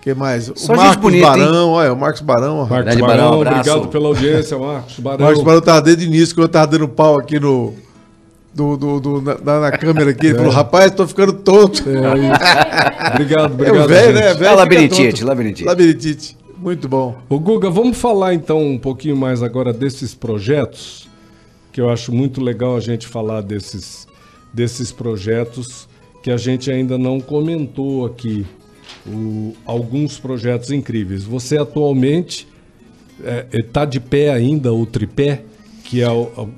Que 0.00 0.14
mais? 0.14 0.50
Só 0.56 0.72
o 0.72 0.76
Marcos 0.76 0.96
bonita, 0.96 1.26
hein? 1.28 1.32
Barão, 1.44 1.68
olha, 1.70 1.92
o 1.92 1.96
Marcos 1.96 2.20
Barão. 2.20 2.66
Marcos 2.66 2.94
Barão, 2.96 3.06
Barão, 3.06 3.40
obrigado 3.40 3.88
pela 3.88 4.08
audiência, 4.08 4.58
Marcos 4.58 4.98
Barão. 5.00 5.24
Marcos 5.26 5.42
Barão 5.44 5.60
tava 5.60 5.82
desde 5.82 6.04
o 6.04 6.08
início, 6.08 6.34
quando 6.34 6.44
eu 6.44 6.48
tava 6.48 6.66
dando 6.68 6.88
pau 6.88 7.18
aqui 7.18 7.38
no. 7.40 7.74
Do, 8.54 8.76
do, 8.76 8.98
do- 9.00 9.20
na, 9.22 9.60
na- 9.60 9.70
câmera 9.72 10.10
aqui. 10.10 10.26
Ele 10.28 10.36
falou, 10.38 10.50
rapaz, 10.52 10.90
tô 10.90 11.06
ficando 11.06 11.32
tonto. 11.32 11.84
É, 11.88 11.96
aí. 12.06 13.12
obrigado, 13.14 13.42
É 13.42 13.54
obrigado. 13.54 13.84
o 13.84 13.88
velho, 13.88 14.06
gente. 14.06 14.14
né? 14.24 14.34
Velho 14.34 14.46
É 14.46 14.54
labirintite, 14.54 15.24
labirintite. 15.24 15.64
Labirintite. 15.64 16.36
Muito 16.56 16.88
bom. 16.88 17.14
Ô 17.28 17.38
Guga, 17.38 17.70
vamos 17.70 17.96
falar 17.96 18.34
então 18.34 18.60
um 18.60 18.78
pouquinho 18.78 19.16
mais 19.16 19.42
agora 19.44 19.72
desses 19.72 20.12
projetos. 20.14 21.08
que 21.72 21.80
eu 21.80 21.88
acho 21.88 22.10
muito 22.12 22.40
legal 22.42 22.74
a 22.76 22.80
gente 22.80 23.06
falar 23.06 23.42
desses, 23.42 24.08
desses 24.52 24.90
projetos 24.90 25.86
que 26.20 26.30
a 26.32 26.36
gente 26.36 26.68
ainda 26.68 26.98
não 26.98 27.20
comentou 27.20 28.04
aqui. 28.06 28.44
O- 29.06 29.54
alguns 29.64 30.18
projetos 30.18 30.70
incríveis. 30.70 31.24
Você 31.24 31.56
atualmente 31.58 32.46
está 33.52 33.84
de 33.84 33.98
pé 34.00 34.30
ainda 34.30 34.72
o 34.72 34.86
tripé, 34.86 35.42
que 35.84 36.02
é 36.02 36.10
o, 36.10 36.50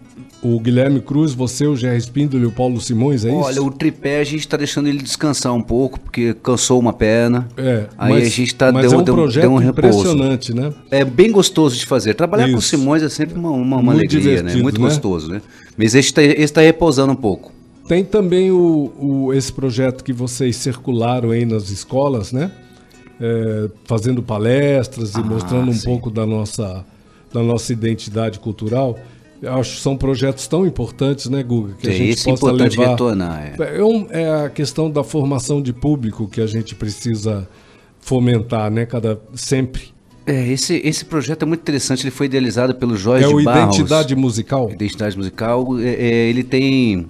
o 0.43 0.59
Guilherme 0.59 1.01
Cruz, 1.01 1.33
você, 1.33 1.67
o 1.67 1.77
Gerry 1.77 1.99
Spindler 1.99 2.43
e 2.43 2.47
o 2.47 2.51
Paulo 2.53 2.81
Simões, 2.81 3.25
é 3.25 3.29
isso? 3.29 3.39
Olha, 3.39 3.63
o 3.63 3.71
tripé 3.71 4.21
a 4.21 4.25
gente 4.25 4.41
está 4.41 4.57
deixando 4.57 4.89
ele 4.89 4.99
descansar 5.03 5.55
um 5.55 5.63
pouco, 5.63 6.01
porque 6.01 6.35
cansou 6.43 6.79
uma 6.81 6.93
perna. 6.93 7.47
É, 7.57 7.87
Aí 7.97 8.15
a 8.23 8.25
gente 8.29 8.55
tá, 8.55 8.73
mas 8.73 8.89
deu, 8.91 8.99
é 8.99 9.03
um 9.03 9.05
deu- 9.05 9.15
projeto 9.15 9.43
deu 9.43 9.53
um 9.53 9.57
repouso. 9.59 10.01
impressionante, 10.01 10.55
né? 10.55 10.73
É 10.91 11.05
bem 11.05 11.31
gostoso 11.31 11.77
de 11.77 11.87
fazer. 11.87 12.15
Trabalhar 12.15 12.49
com 12.49 12.57
o 12.57 12.59
Isso. 12.59 12.69
Simões 12.69 13.03
é 13.03 13.09
sempre 13.09 13.39
uma, 13.39 13.51
uma, 13.51 13.77
uma 13.79 13.93
alegria, 13.93 14.43
né? 14.43 14.55
Muito 14.57 14.81
né? 14.81 14.87
gostoso, 14.89 15.31
né? 15.31 15.41
Mas 15.77 15.95
esse 15.95 16.09
está 16.09 16.55
tá 16.55 16.61
repousando 16.61 17.13
um 17.13 17.17
pouco. 17.17 17.53
Tem 17.91 18.05
também 18.05 18.53
o, 18.53 18.93
o- 19.27 19.35
esse 19.35 19.53
projeto 19.53 20.05
que 20.05 20.13
vocês 20.13 20.55
circularam 20.55 21.33
aí 21.33 21.45
nas 21.45 21.71
escolas, 21.71 22.31
né? 22.31 22.53
É, 23.21 23.69
fazendo 23.85 24.23
palestras 24.23 25.15
e 25.15 25.21
mostrando 25.25 25.67
um 25.67 25.71
Ah, 25.73 25.75
sim. 25.75 25.85
pouco 25.87 26.09
da 26.09 26.25
nossa, 26.25 26.85
da 27.35 27.43
nossa 27.43 27.73
identidade 27.73 28.39
cultural. 28.39 28.97
Eu 29.43 29.55
acho 29.55 29.75
que 29.75 29.81
são 29.83 29.97
projetos 29.97 30.47
tão 30.47 30.65
importantes, 30.65 31.27
né, 31.29 31.43
Guga? 31.43 31.75
Que 31.81 31.89
a 31.89 31.91
É 31.91 31.95
gente 31.97 32.11
isso 32.19 32.29
é 32.29 32.33
possa 32.33 32.45
importante 32.47 32.79
levar. 32.79 32.91
retornar. 32.93 33.55
É. 33.59 33.79
É, 33.79 33.85
um- 33.85 34.07
é 34.09 34.45
a 34.45 34.49
questão 34.51 34.89
da 34.89 35.03
formação 35.03 35.61
de 35.61 35.73
público 35.73 36.29
que 36.29 36.41
a 36.41 36.47
gente 36.47 36.77
precisa 36.77 37.49
fomentar, 38.01 38.71
né? 38.71 38.87
Cada 38.87 39.19
sempre. 39.35 39.83
É, 40.25 40.47
esse, 40.47 40.81
esse 40.85 41.05
projeto 41.05 41.43
é 41.43 41.47
muito 41.47 41.61
interessante. 41.63 42.05
Ele 42.05 42.13
foi 42.13 42.27
idealizado 42.27 42.73
pelo 42.77 42.97
Jorge 42.97 43.25
É 43.25 43.29
o 43.29 43.43
Barros. 43.43 43.75
identidade 43.77 44.15
musical. 44.15 44.71
Identidade 44.71 45.17
musical. 45.17 45.67
é, 45.81 45.89
é, 45.89 46.29
ele 46.29 46.45
tem. 46.45 47.07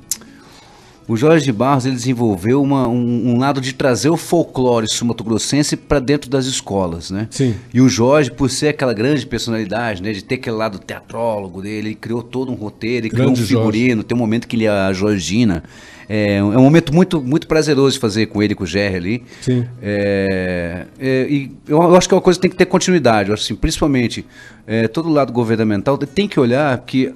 O 1.10 1.16
Jorge 1.16 1.44
de 1.44 1.52
Barros 1.52 1.86
ele 1.86 1.96
desenvolveu 1.96 2.62
uma- 2.62 2.86
um, 2.86 3.30
um 3.30 3.38
lado 3.38 3.60
de 3.60 3.72
trazer 3.74 4.10
o 4.10 4.16
folclore 4.16 4.86
sumatogrossense 4.88 5.76
para 5.76 5.98
dentro 5.98 6.30
das 6.30 6.46
escolas, 6.46 7.10
né? 7.10 7.26
Sim. 7.30 7.56
E 7.74 7.80
o 7.80 7.88
Jorge, 7.88 8.30
por 8.30 8.48
ser 8.48 8.68
aquela 8.68 8.94
grande 8.94 9.26
personalidade, 9.26 10.00
né, 10.02 10.12
de 10.12 10.22
ter 10.22 10.36
aquele 10.36 10.54
lado 10.54 10.78
teatrólogo 10.78 11.62
dele, 11.62 11.88
ele 11.88 11.94
criou 11.96 12.22
todo 12.22 12.52
um 12.52 12.54
roteiro, 12.54 13.06
ele 13.06 13.10
criou 13.10 13.30
um 13.30 13.32
Grande 13.32 13.40
Jorge. 13.44 13.56
figurino. 13.56 14.04
Tem 14.04 14.16
um 14.16 14.20
momento 14.20 14.46
que 14.46 14.54
ele 14.54 14.66
é 14.66 14.70
a 14.70 14.92
Georgina. 14.92 15.64
É, 16.08 16.40
um 16.42 16.52
é 16.52 16.58
um 16.58 16.62
momento 16.62 16.94
muito, 16.94 17.20
muito 17.20 17.48
prazeroso 17.48 17.94
de 17.94 18.00
fazer 18.00 18.26
com 18.26 18.40
ele, 18.40 18.54
com 18.54 18.62
o 18.62 18.66
Jerry 18.66 18.96
ali. 18.96 19.22
Sim. 19.40 19.64
É, 19.82 20.86
é, 20.98 21.26
e 21.28 21.50
eu, 21.66 21.96
acho 21.96 22.06
que 22.08 22.14
é 22.14 22.16
uma 22.16 22.22
coisa 22.22 22.38
que 22.38 22.42
tem 22.42 22.50
que 22.52 22.56
ter 22.56 22.66
continuidade. 22.66 23.30
Eu 23.30 23.34
acho 23.34 23.42
assim, 23.42 23.56
principalmente 23.56 24.24
é, 24.64 24.86
todo 24.86 25.08
o 25.08 25.12
lado 25.12 25.32
governamental 25.32 25.98
tem 25.98 26.28
que 26.28 26.38
olhar 26.38 26.78
que 26.78 27.12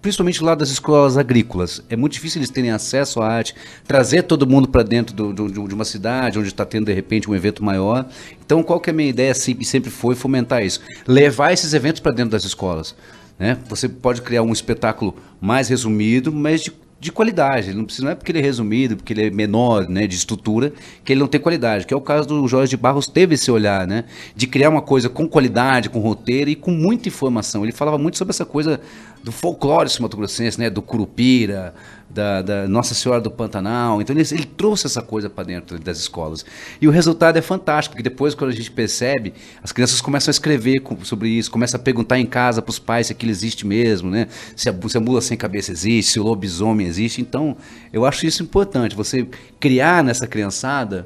principalmente 0.00 0.42
lado 0.42 0.58
das 0.58 0.70
escolas 0.70 1.16
agrícolas. 1.16 1.82
É 1.88 1.96
muito 1.96 2.12
difícil 2.12 2.38
eles 2.38 2.50
terem 2.50 2.70
acesso 2.70 3.20
à 3.20 3.28
arte, 3.28 3.54
trazer 3.86 4.22
todo 4.22 4.46
mundo 4.46 4.68
para 4.68 4.82
dentro 4.82 5.14
do- 5.14 5.32
do- 5.32 5.68
de 5.68 5.74
uma 5.74 5.84
cidade 5.84 6.38
onde 6.38 6.48
está 6.48 6.64
tendo 6.64 6.86
de 6.86 6.92
repente 6.92 7.28
um 7.30 7.34
evento 7.34 7.64
maior. 7.64 8.06
Então, 8.44 8.62
qual 8.62 8.78
que 8.80 8.90
é 8.90 8.92
a 8.92 8.96
minha 8.96 9.08
ideia 9.08 9.34
sempre, 9.34 9.64
sempre 9.64 9.90
foi 9.90 10.14
fomentar 10.14 10.64
isso, 10.64 10.80
levar 11.06 11.52
esses 11.52 11.74
eventos 11.74 12.00
para 12.00 12.12
dentro 12.12 12.30
das 12.32 12.44
escolas. 12.44 12.94
Né? 13.38 13.58
Você 13.68 13.88
pode 13.88 14.22
criar 14.22 14.42
um 14.42 14.52
espetáculo 14.52 15.14
mais 15.40 15.68
resumido, 15.68 16.32
mas 16.32 16.62
de 16.62 16.72
de 16.98 17.12
qualidade. 17.12 17.68
Ele 17.68 17.76
não 17.76 17.84
precisa, 17.84 18.06
não 18.06 18.12
é 18.12 18.14
porque 18.14 18.32
ele 18.32 18.38
é 18.38 18.42
resumido, 18.42 18.96
porque 18.96 19.12
ele 19.12 19.26
é 19.26 19.30
menor, 19.30 19.86
né, 19.86 20.06
de 20.06 20.16
estrutura, 20.16 20.72
que 21.04 21.12
ele 21.12 21.20
não 21.20 21.26
tem 21.28 21.38
qualidade. 21.38 21.86
Que 21.86 21.92
é 21.92 21.96
o 21.96 22.00
caso 22.00 22.26
do 22.26 22.48
Jorge 22.48 22.70
de 22.70 22.76
Barros 22.78 23.06
teve 23.06 23.34
esse 23.34 23.50
olhar, 23.50 23.86
né, 23.86 24.04
de 24.34 24.46
criar 24.46 24.70
uma 24.70 24.80
coisa 24.80 25.10
com 25.10 25.28
qualidade, 25.28 25.90
com 25.90 25.98
roteiro 26.00 26.48
e 26.48 26.56
com 26.56 26.70
muita 26.70 27.06
informação. 27.06 27.62
Ele 27.62 27.70
falava 27.70 27.98
muito 27.98 28.16
sobre 28.16 28.32
essa 28.32 28.46
coisa 28.46 28.80
do 29.26 29.32
folclore 29.32 29.88
sumatogrossense, 29.90 30.56
né, 30.56 30.70
do 30.70 30.80
curupira, 30.80 31.74
da, 32.08 32.42
da 32.42 32.68
Nossa 32.68 32.94
Senhora 32.94 33.20
do 33.20 33.28
Pantanal. 33.28 34.00
Então 34.00 34.14
ele, 34.14 34.24
ele 34.30 34.44
trouxe 34.44 34.86
essa 34.86 35.02
coisa 35.02 35.28
para 35.28 35.42
dentro 35.42 35.80
das 35.80 35.98
escolas. 35.98 36.46
E 36.80 36.86
o 36.86 36.92
resultado 36.92 37.36
é 37.36 37.42
fantástico, 37.42 37.96
porque 37.96 38.08
depois 38.08 38.36
quando 38.36 38.52
a 38.52 38.54
gente 38.54 38.70
percebe, 38.70 39.34
as 39.64 39.72
crianças 39.72 40.00
começam 40.00 40.30
a 40.30 40.32
escrever 40.32 40.78
com- 40.78 41.04
sobre 41.04 41.28
isso, 41.28 41.50
começam 41.50 41.80
a 41.80 41.82
perguntar 41.82 42.20
em 42.20 42.24
casa 42.24 42.62
para 42.62 42.70
os 42.70 42.78
pais 42.78 43.08
se 43.08 43.12
aquilo 43.14 43.32
existe 43.32 43.66
mesmo, 43.66 44.08
né? 44.08 44.28
Se 44.54 44.68
a, 44.68 44.74
se 44.88 44.96
a 44.96 45.00
mula 45.00 45.20
sem 45.20 45.36
cabeça 45.36 45.72
existe, 45.72 46.12
se 46.12 46.20
o 46.20 46.22
lobisomem 46.22 46.86
existe. 46.86 47.20
Então, 47.20 47.56
eu 47.92 48.04
acho 48.06 48.26
isso 48.26 48.44
importante, 48.44 48.94
você 48.94 49.26
criar 49.58 50.04
nessa 50.04 50.28
criançada 50.28 51.04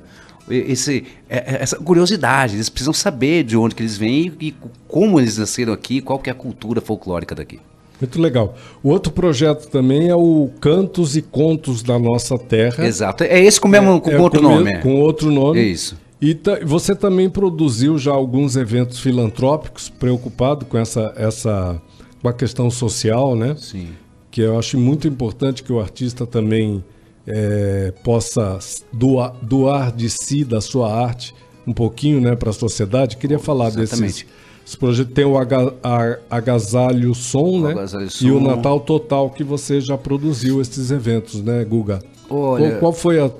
esse, 0.50 1.06
é- 1.26 1.54
é- 1.54 1.62
essa 1.62 1.76
curiosidade. 1.78 2.54
Eles 2.54 2.68
precisam 2.68 2.92
saber 2.92 3.44
de 3.44 3.56
onde 3.56 3.74
que 3.74 3.80
eles 3.82 3.96
vêm 3.96 4.30
e, 4.38 4.48
e 4.48 4.54
como 4.86 5.18
eles 5.18 5.38
nasceram 5.38 5.72
aqui, 5.72 6.02
qual 6.02 6.18
que 6.18 6.28
é 6.28 6.32
a 6.34 6.36
cultura 6.36 6.82
folclórica 6.82 7.34
daqui. 7.34 7.58
Muito 8.00 8.20
legal. 8.20 8.56
O 8.82 8.88
outro 8.88 9.12
projeto 9.12 9.68
também 9.68 10.08
é 10.08 10.14
o 10.16 10.50
Cantos 10.60 11.16
e 11.16 11.22
Contos 11.22 11.82
da 11.82 11.98
Nossa 11.98 12.38
Terra. 12.38 12.86
Exato. 12.86 13.24
É 13.24 13.38
esse 13.40 13.60
com, 13.60 13.68
mesmo, 13.68 14.00
com 14.00 14.10
É, 14.10 14.18
outro 14.18 14.40
com 14.40 14.48
nome. 14.48 14.64
me- 14.64 14.72
é. 14.72 14.78
Com 14.78 15.00
outro 15.00 15.30
nome. 15.30 15.58
É 15.60 15.62
isso. 15.64 15.96
E 16.22 16.36
você 16.64 16.94
também 16.94 17.28
produziu 17.30 17.96
já 17.98 18.12
alguns 18.12 18.54
eventos 18.56 18.98
filantrópicos, 19.00 19.88
preocupado 19.88 20.66
com 20.66 20.76
essa, 20.78 21.12
essa 21.16 21.80
com 22.22 22.28
a 22.28 22.32
questão 22.32 22.70
social, 22.70 23.34
né? 23.34 23.54
Sim. 23.58 23.88
Que 24.30 24.42
eu 24.42 24.58
acho 24.58 24.78
muito 24.78 25.08
importante 25.08 25.62
que 25.62 25.72
o 25.72 25.80
artista 25.80 26.26
também 26.26 26.84
eh, 27.26 27.92
possa 28.04 28.58
doar, 28.92 29.34
doar 29.42 29.92
de 29.92 30.08
si, 30.10 30.44
da 30.44 30.60
sua 30.60 30.92
arte, 30.92 31.34
um 31.66 31.72
pouquinho 31.72 32.20
né, 32.20 32.36
para 32.36 32.50
a 32.50 32.52
sociedade. 32.52 33.16
Queria 33.16 33.38
falar 33.38 33.70
desses 33.70 33.92
Exatamente. 34.00 34.26
Esse 34.66 34.76
projeto. 34.76 35.10
Tem 35.12 35.24
o 35.24 35.36
aga, 35.38 35.74
a- 35.82 36.16
Agasalho 36.30 37.14
Som, 37.14 37.60
né? 37.62 37.70
Agasalho 37.72 38.04
E 38.04 38.06
o 38.06 38.10
Som. 38.10 38.40
Natal 38.40 38.80
Total, 38.80 39.28
que 39.30 39.42
você 39.44 39.80
já 39.80 39.96
produziu 39.98 40.60
esses 40.60 40.90
eventos, 40.90 41.42
né, 41.42 41.64
Guga? 41.64 42.00
Olha- 42.28 42.70
Qual, 42.72 42.78
qual 42.80 42.92
foi 42.92 43.18
a, 43.20 43.30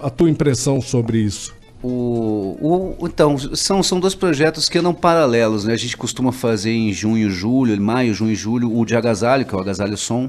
a 0.00 0.10
tua 0.10 0.28
impressão 0.28 0.80
sobre 0.80 1.18
isso? 1.18 1.52
O, 1.82 2.58
o- 3.00 3.06
então, 3.06 3.38
são, 3.54 3.82
são 3.82 3.98
dois 3.98 4.14
projetos 4.14 4.68
que 4.68 4.76
andam 4.78 4.92
paralelos, 4.92 5.64
né? 5.64 5.72
A 5.72 5.76
gente 5.78 5.96
costuma 5.96 6.30
fazer 6.32 6.72
em 6.72 6.92
junho, 6.92 7.30
julho, 7.30 7.80
maio, 7.80 8.12
junho 8.12 8.32
e 8.32 8.34
julho, 8.34 8.76
o 8.76 8.84
de 8.84 8.94
agasalho, 8.96 9.46
que 9.46 9.54
é 9.54 9.56
o 9.56 9.60
agasalho 9.60 9.96
som, 9.96 10.28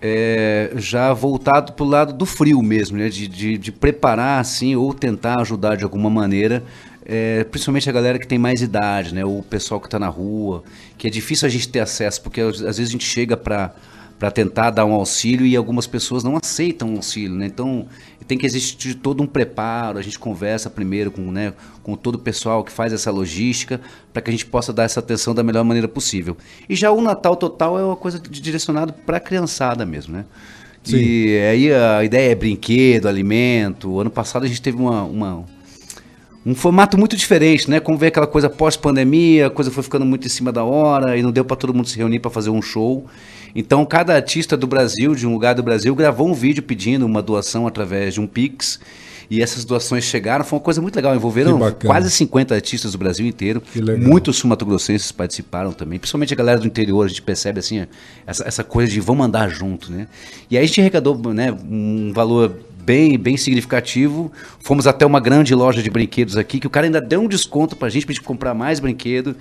é, 0.00 0.70
já 0.76 1.12
voltado 1.12 1.72
para 1.72 1.84
o 1.84 1.88
lado 1.88 2.12
do 2.12 2.24
frio 2.24 2.62
mesmo, 2.62 2.96
né? 2.96 3.08
De, 3.08 3.26
de, 3.26 3.58
de 3.58 3.72
preparar, 3.72 4.40
assim, 4.40 4.76
ou 4.76 4.94
tentar 4.94 5.40
ajudar 5.40 5.76
de 5.76 5.82
alguma 5.82 6.08
maneira, 6.08 6.62
é, 7.08 7.42
principalmente 7.44 7.88
a 7.88 7.92
galera 7.92 8.18
que 8.18 8.26
tem 8.26 8.38
mais 8.38 8.60
idade, 8.60 9.14
né? 9.14 9.24
O 9.24 9.42
pessoal 9.42 9.80
que 9.80 9.86
está 9.86 9.98
na 9.98 10.08
rua, 10.08 10.62
que 10.98 11.06
é 11.06 11.10
difícil 11.10 11.46
a 11.46 11.48
gente 11.48 11.66
ter 11.66 11.80
acesso, 11.80 12.20
porque 12.20 12.40
às 12.42 12.60
vezes 12.60 12.88
a 12.88 12.92
gente 12.92 13.06
chega 13.06 13.36
para 13.36 13.74
para 14.18 14.32
tentar 14.32 14.70
dar 14.70 14.84
um 14.84 14.92
auxílio 14.92 15.46
e 15.46 15.54
algumas 15.54 15.86
pessoas 15.86 16.24
não 16.24 16.36
aceitam 16.36 16.92
o 16.92 16.96
auxílio, 16.96 17.36
né? 17.36 17.46
Então 17.46 17.86
tem 18.26 18.36
que 18.36 18.44
existir 18.44 18.94
todo 18.94 19.22
um 19.22 19.26
preparo, 19.28 19.96
a 19.96 20.02
gente 20.02 20.18
conversa 20.18 20.68
primeiro 20.68 21.10
com, 21.10 21.30
né, 21.30 21.54
com 21.82 21.96
todo 21.96 22.16
o 22.16 22.18
pessoal 22.18 22.62
que 22.62 22.70
faz 22.72 22.92
essa 22.92 23.10
logística 23.10 23.80
para 24.12 24.20
que 24.20 24.28
a 24.28 24.32
gente 24.32 24.44
possa 24.44 24.72
dar 24.72 24.82
essa 24.82 25.00
atenção 25.00 25.34
da 25.34 25.42
melhor 25.42 25.64
maneira 25.64 25.86
possível. 25.86 26.36
E 26.68 26.74
já 26.74 26.90
o 26.90 27.00
Natal 27.00 27.36
Total 27.36 27.78
é 27.78 27.84
uma 27.84 27.96
coisa 27.96 28.18
direcionado 28.18 28.92
para 28.92 29.18
a 29.18 29.20
criançada 29.20 29.86
mesmo, 29.86 30.16
né? 30.16 30.24
E 30.86 31.38
aí 31.38 31.72
a 31.72 32.02
ideia 32.02 32.32
é 32.32 32.34
brinquedo, 32.34 33.08
alimento. 33.08 34.00
Ano 34.00 34.10
passado 34.10 34.44
a 34.44 34.48
gente 34.48 34.60
teve 34.60 34.76
uma, 34.78 35.04
uma, 35.04 35.44
um 36.48 36.54
formato 36.54 36.96
muito 36.96 37.14
diferente, 37.14 37.68
né? 37.68 37.78
Como 37.78 37.98
ver 37.98 38.06
aquela 38.06 38.26
coisa 38.26 38.48
pós-pandemia, 38.48 39.48
a 39.48 39.50
coisa 39.50 39.70
foi 39.70 39.82
ficando 39.82 40.06
muito 40.06 40.26
em 40.26 40.30
cima 40.30 40.50
da 40.50 40.64
hora 40.64 41.14
e 41.14 41.22
não 41.22 41.30
deu 41.30 41.44
para 41.44 41.56
todo 41.56 41.74
mundo 41.74 41.86
se 41.86 41.98
reunir 41.98 42.20
para 42.20 42.30
fazer 42.30 42.48
um 42.48 42.62
show. 42.62 43.04
Então, 43.54 43.84
cada 43.84 44.14
artista 44.14 44.56
do 44.56 44.66
Brasil, 44.66 45.14
de 45.14 45.26
um 45.26 45.32
lugar 45.34 45.54
do 45.54 45.62
Brasil, 45.62 45.94
gravou 45.94 46.26
um 46.26 46.32
vídeo 46.32 46.62
pedindo 46.62 47.04
uma 47.04 47.20
doação 47.20 47.66
através 47.66 48.14
de 48.14 48.20
um 48.22 48.26
Pix. 48.26 48.80
E 49.30 49.42
essas 49.42 49.62
doações 49.62 50.04
chegaram, 50.04 50.42
foi 50.42 50.58
uma 50.58 50.64
coisa 50.64 50.80
muito 50.80 50.96
legal. 50.96 51.14
Envolveram 51.14 51.58
quase 51.84 52.10
50 52.10 52.54
artistas 52.54 52.92
do 52.92 52.98
Brasil 52.98 53.26
inteiro. 53.26 53.62
Muitos 53.98 54.38
sumatogrossenses 54.38 55.12
participaram 55.12 55.70
também, 55.70 55.98
principalmente 55.98 56.32
a 56.32 56.36
galera 56.36 56.58
do 56.58 56.66
interior. 56.66 57.04
A 57.04 57.08
gente 57.08 57.20
percebe 57.20 57.58
assim, 57.58 57.86
essa, 58.26 58.48
essa 58.48 58.64
coisa 58.64 58.90
de 58.90 59.00
vamos 59.00 59.26
andar 59.26 59.50
junto, 59.50 59.92
né? 59.92 60.06
E 60.50 60.56
aí 60.56 60.64
a 60.64 60.66
gente 60.66 60.80
arrecadou 60.80 61.14
né, 61.34 61.52
um 61.52 62.10
valor 62.14 62.58
bem, 62.88 63.18
bem 63.18 63.36
significativo. 63.36 64.32
Fomos 64.60 64.86
até 64.86 65.04
uma 65.04 65.20
grande 65.20 65.54
loja 65.54 65.82
de 65.82 65.90
brinquedos 65.90 66.38
aqui, 66.38 66.58
que 66.58 66.66
o 66.66 66.70
cara 66.70 66.86
ainda 66.86 67.02
deu 67.02 67.20
um 67.20 67.28
desconto 67.28 67.76
pra 67.76 67.90
gente, 67.90 68.06
pra 68.06 68.14
gente 68.14 68.24
comprar 68.24 68.54
mais 68.54 68.80
brinquedo. 68.80 69.36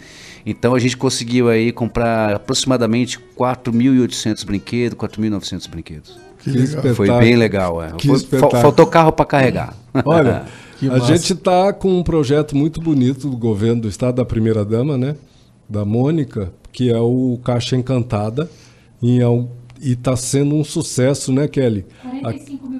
Então 0.45 0.75
a 0.75 0.79
gente 0.79 0.97
conseguiu 0.97 1.47
aí 1.47 1.71
comprar 1.71 2.35
aproximadamente 2.35 3.17
4.800 3.39 4.45
brinquedos, 4.45 4.97
4.900 4.97 5.69
brinquedos. 5.69 6.19
Que 6.43 6.49
legal. 6.49 6.63
espetáculo. 6.65 6.95
Foi 6.95 7.07
bem 7.19 7.35
legal, 7.37 7.81
é. 7.81 7.91
Faltou 8.61 8.85
carro 8.85 9.13
para 9.13 9.25
carregar. 9.25 9.73
Olha, 10.05 10.43
Que 10.77 10.87
a 10.87 10.91
massa. 10.91 11.05
gente 11.07 11.33
está 11.33 11.71
com 11.73 11.97
um 11.99 12.03
projeto 12.03 12.55
muito 12.55 12.79
bonito 12.81 13.29
do 13.29 13.35
governo 13.37 13.81
do 13.83 13.87
estado, 13.87 14.15
da 14.17 14.25
primeira 14.25 14.63
dama, 14.65 14.95
né? 14.97 15.15
Da 15.67 15.83
Mônica, 15.85 16.51
que 16.71 16.91
é 16.91 16.99
o 16.99 17.39
Caixa 17.43 17.75
Encantada. 17.77 18.47
E 19.01 19.19
é 19.21 19.27
um- 19.27 19.47
e 19.81 19.93
está 19.93 20.15
sendo 20.15 20.53
um 20.55 20.63
sucesso, 20.63 21.31
né, 21.31 21.47
Kelly? 21.47 21.83
45 22.21 22.67
mil 22.69 22.79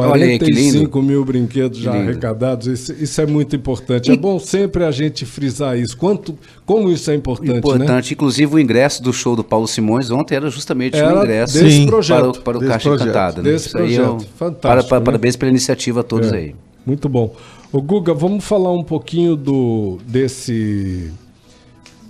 brinquedos 0.00 0.12
Olha 0.22 0.24
aí, 0.32 0.38
que 0.38 0.44
lindo. 0.46 0.88
45 0.90 1.02
mil 1.02 1.24
brinquedos 1.24 1.78
já 1.78 1.92
arrecadados. 1.92 2.66
Isso, 2.66 2.92
isso 2.98 3.20
é 3.20 3.26
muito 3.26 3.54
importante. 3.54 4.10
É 4.10 4.16
bom 4.16 4.38
sempre 4.38 4.84
a 4.84 4.90
gente 4.90 5.26
frisar 5.26 5.78
isso. 5.78 5.96
Quanto, 5.96 6.36
como 6.64 6.90
isso 6.90 7.10
é 7.10 7.14
importante, 7.14 7.50
né? 7.52 7.58
Importante, 7.58 8.14
inclusive 8.14 8.54
o 8.54 8.58
ingresso 8.58 9.02
do 9.02 9.12
show 9.12 9.34
do 9.36 9.44
Paulo 9.44 9.68
Simões 9.68 10.10
ontem 10.10 10.34
era 10.36 10.48
justamente 10.50 10.96
Era 10.96 11.14
o 11.14 11.18
ingresso 11.22 11.54
desse 11.62 11.76
Sim. 11.76 11.86
projeto. 11.86 12.20
para 12.20 12.28
o, 12.30 12.42
para 12.42 12.56
o 12.56 12.60
Desse 12.60 12.72
Caixa 12.72 12.88
projeto. 12.88 13.08
Encantada. 13.08 13.42
Né? 13.42 13.50
Desse 13.52 13.66
Isso 13.68 13.78
aí 13.78 13.96
é 13.96 14.02
um-. 14.08 14.20
Fantástico, 14.20 14.60
para- 14.60 14.82
para- 14.84 14.98
né? 15.00 15.04
Parabéns 15.04 15.36
pela 15.36 15.50
iniciativa 15.50 16.00
a 16.00 16.02
todos 16.02 16.32
É, 16.32 16.36
aí. 16.36 16.54
Muito 16.86 17.08
bom. 17.08 17.34
Ô 17.72 17.80
Guga, 17.80 18.12
vamos 18.12 18.44
falar 18.44 18.72
um 18.72 18.82
pouquinho 18.84 19.36
do 19.36 19.98
desse 20.06 21.10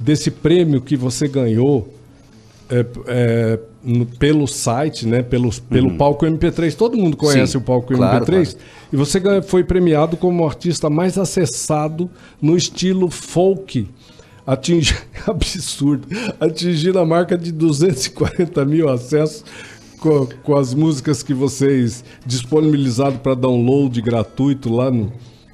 desse 0.00 0.30
prêmio 0.30 0.80
que 0.80 0.96
você 0.96 1.28
ganhou 1.28 1.88
é, 2.70 2.84
é, 3.06 3.58
no- 3.84 4.06
pelo 4.06 4.46
site, 4.46 5.06
né? 5.06 5.22
Pelos, 5.22 5.58
pelo 5.58 5.96
palco 5.96 6.24
MP3. 6.26 6.74
Todo 6.74 6.96
mundo 6.96 7.16
conhece 7.16 7.52
Sim, 7.52 7.58
o 7.58 7.60
palco 7.60 7.94
claro, 7.94 8.24
MP3. 8.24 8.52
claro. 8.52 8.58
E 8.92 8.96
você 8.96 9.20
foi 9.42 9.64
premiado 9.64 10.16
como 10.16 10.42
o 10.42 10.46
artista 10.46 10.88
mais 10.90 11.16
acessado 11.18 12.10
no 12.40 12.56
estilo 12.56 13.10
folk. 13.10 13.88
Atingi, 14.44 14.94
absurdo, 15.26 16.06
atingindo 16.40 16.98
a 16.98 17.06
marca 17.06 17.38
de 17.38 17.52
240 17.52 18.64
mil 18.64 18.88
acessos 18.88 19.44
com, 20.00 20.26
com 20.42 20.56
as 20.56 20.74
músicas 20.74 21.22
que 21.22 21.32
vocês 21.32 22.02
disponibilizaram 22.26 23.18
para 23.18 23.34
download 23.36 24.02
gratuito 24.02 24.72
lá 24.74 24.90
no, 24.90 25.12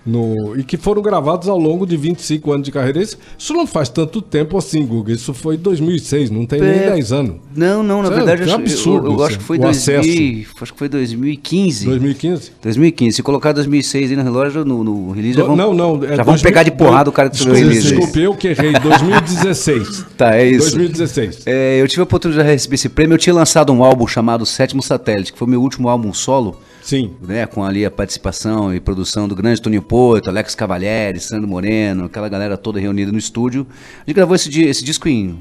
no- 0.08 0.56
E 0.58 0.62
que 0.64 0.76
foram 0.76 1.02
gravados 1.02 1.48
ao 1.48 1.58
longo 1.58 1.86
de 1.86 1.96
25 1.96 2.52
anos 2.52 2.64
de 2.64 2.72
carreira. 2.72 3.00
Isso, 3.02 3.16
isso 3.38 3.52
não 3.52 3.66
faz 3.66 3.88
tanto 3.88 4.20
tempo 4.22 4.56
assim, 4.56 4.84
Guga. 4.86 5.12
Isso 5.12 5.32
foi 5.34 5.56
2006, 5.56 6.30
não 6.30 6.46
tem 6.46 6.60
nem 6.60 6.70
É, 6.70 6.90
10 6.90 7.12
anos. 7.12 7.36
Não, 7.54 7.82
não, 7.82 7.98
na 8.02 8.04
Isso 8.08 8.12
é- 8.12 8.16
verdade, 8.16 8.42
é 8.42 8.46
eu, 8.46 8.54
absurdo 8.54 9.06
eu, 9.08 9.12
eu 9.18 9.24
acho 9.24 9.38
que 9.38 9.44
foi 9.44 9.58
o 9.58 9.60
2000, 9.60 10.46
acho 10.62 10.72
que 10.72 10.78
foi 10.78 10.88
2015. 10.88 11.86
2015? 11.86 12.52
2015. 12.62 13.16
Se 13.16 13.22
colocar 13.22 13.52
2006 13.52 14.10
aí 14.10 14.16
na 14.16 14.22
relógio, 14.22 14.64
no, 14.64 14.82
no 14.82 15.10
release, 15.12 15.36
já 15.36 15.42
Do- 15.42 15.48
vamos, 15.56 15.58
não, 15.58 15.74
não. 15.74 16.04
é 16.04 16.16
já 16.16 16.22
vamos 16.22 16.40
2000 16.40 16.42
pegar 16.42 16.62
de 16.62 16.70
porrada 16.72 17.10
o 17.10 17.12
cara 17.12 17.28
que 17.30 17.42
o 17.42 17.52
release. 17.52 17.94
Desculpe, 17.94 18.20
eu 18.20 18.34
que 18.34 18.48
errei. 18.48 18.72
2016. 18.72 20.04
Tá, 20.16 20.34
é 20.36 20.46
isso. 20.48 20.70
2016. 20.76 21.42
É, 21.46 21.80
eu 21.80 21.88
tive 21.88 22.00
a 22.00 22.04
oportunidade 22.04 22.46
de 22.46 22.52
receber 22.52 22.74
esse 22.74 22.88
prêmio. 22.88 23.14
Eu 23.14 23.18
tinha 23.18 23.34
lançado 23.34 23.72
um 23.72 23.82
álbum 23.84 24.06
chamado 24.06 24.44
Sétimo 24.46 24.82
Satélite, 24.82 25.32
que 25.32 25.38
foi 25.38 25.46
meu 25.48 25.60
último 25.62 25.88
álbum 25.88 26.12
solo, 26.12 26.56
Sim. 26.82 27.12
né? 27.20 27.46
Com 27.46 27.62
ali 27.64 27.84
a 27.84 27.90
participação 27.90 28.74
e 28.74 28.80
produção 28.80 29.28
do 29.28 29.34
grande 29.34 29.60
Toninho 29.60 29.82
Porto, 29.82 30.28
Alex 30.28 30.54
Cavalieri, 30.54 31.20
Sandro 31.20 31.46
Moreno, 31.48 32.04
aquela 32.06 32.28
galera 32.28 32.56
toda 32.56 32.80
reunida 32.80 33.12
no 33.12 33.18
estúdio. 33.18 33.66
A 33.96 34.00
gente 34.06 34.14
gravou 34.16 34.34
esse, 34.34 34.48
di- 34.48 34.64
esse 34.64 34.82
disco 34.84 35.08
em 35.08 35.38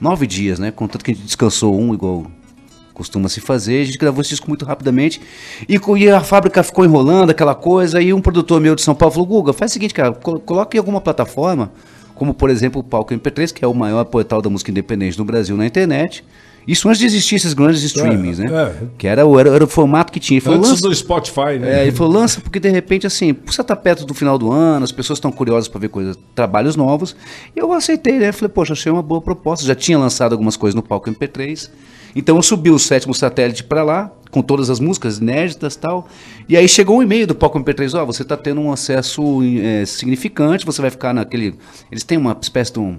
nove 0.00 0.26
dias, 0.26 0.58
né? 0.58 0.70
Contanto 0.70 1.04
que 1.04 1.12
a 1.12 1.14
gente 1.14 1.24
descansou 1.24 1.78
um, 1.78 1.94
igual 1.94 2.26
costuma 2.92 3.28
se 3.28 3.40
fazer. 3.40 3.80
A 3.82 3.84
gente 3.84 3.98
gravou 3.98 4.20
esse 4.20 4.30
disco 4.30 4.48
muito 4.48 4.64
rapidamente. 4.64 5.20
E, 5.68 5.80
e 5.98 6.10
a 6.10 6.20
fábrica 6.20 6.62
ficou 6.62 6.84
enrolando 6.84 7.30
aquela 7.30 7.54
coisa. 7.54 8.00
E 8.02 8.12
um 8.12 8.20
produtor 8.20 8.60
meu 8.60 8.74
de 8.74 8.82
São 8.82 8.94
Paulo 8.94 9.12
falou: 9.12 9.26
Guga, 9.26 9.52
faz 9.52 9.70
o 9.70 9.74
seguinte, 9.74 9.94
cara, 9.94 10.12
col- 10.12 10.42
em 10.74 10.78
alguma 10.78 11.00
plataforma, 11.00 11.70
como 12.14 12.34
por 12.34 12.50
exemplo 12.50 12.80
o 12.80 12.84
Palco 12.84 13.14
MP3, 13.14 13.52
que 13.52 13.64
é 13.64 13.68
o 13.68 13.72
maior 13.74 14.04
portal 14.04 14.42
da 14.42 14.50
música 14.50 14.70
independente 14.70 15.16
no 15.18 15.24
Brasil 15.24 15.56
na 15.56 15.66
internet. 15.66 16.24
Isso 16.66 16.88
antes 16.88 17.00
de 17.00 17.06
existir 17.06 17.36
esses 17.36 17.52
grandes 17.54 17.82
streamings, 17.82 18.38
né? 18.38 18.46
é. 18.52 18.86
Que 18.98 19.06
era, 19.06 19.26
o- 19.26 19.38
era, 19.38 19.50
era 19.50 19.64
o 19.64 19.66
formato 19.66 20.12
que 20.12 20.20
tinha. 20.20 20.36
Ele 20.38 20.44
falou, 20.44 20.58
Antes 20.58 20.70
"Lança- 20.70 20.82
do 20.88 20.94
Spotify, 20.94 21.58
né? 21.58 21.80
é, 21.80 21.82
ele 21.82 21.92
falou, 21.92 22.12
lança 22.12 22.40
porque 22.40 22.60
de 22.60 22.68
repente, 22.70 23.06
assim, 23.06 23.34
você 23.44 23.62
tá 23.64 23.74
perto 23.74 24.04
do 24.04 24.14
final 24.14 24.38
do 24.38 24.52
ano, 24.52 24.84
as 24.84 24.92
pessoas 24.92 25.16
estão 25.18 25.32
curiosas 25.32 25.68
para 25.68 25.80
ver 25.80 25.88
coisas, 25.88 26.16
trabalhos 26.34 26.76
novos. 26.76 27.16
E 27.56 27.58
eu 27.58 27.72
aceitei, 27.72 28.18
né? 28.18 28.30
Falei, 28.32 28.50
poxa, 28.52 28.72
achei 28.74 28.90
uma 28.92 29.02
boa 29.02 29.20
proposta. 29.20 29.64
Já 29.66 29.74
tinha 29.74 29.98
lançado 29.98 30.32
algumas 30.32 30.56
coisas 30.56 30.74
no 30.74 30.82
palco 30.82 31.10
MP3. 31.10 31.70
Então 32.14 32.36
eu 32.36 32.42
subi 32.42 32.70
o 32.70 32.78
sétimo 32.78 33.14
satélite 33.14 33.62
para 33.62 33.84
lá, 33.84 34.10
com 34.32 34.42
todas 34.42 34.68
as 34.68 34.80
músicas 34.80 35.18
inéditas 35.18 35.74
e 35.74 35.78
tal. 35.78 36.08
E 36.48 36.56
aí 36.56 36.68
chegou 36.68 36.98
um 36.98 37.02
e-mail 37.02 37.24
do 37.26 37.34
palco 37.36 37.58
MP3, 37.58 37.94
ó, 37.94 38.04
você 38.04 38.24
tá 38.24 38.36
tendo 38.36 38.60
um 38.60 38.72
acesso 38.72 39.22
é, 39.62 39.84
significante, 39.86 40.66
você 40.66 40.82
vai 40.82 40.90
ficar 40.90 41.14
naquele. 41.14 41.54
Eles 41.90 42.02
têm 42.02 42.18
uma 42.18 42.36
espécie 42.40 42.72
de 42.72 42.80
um. 42.80 42.98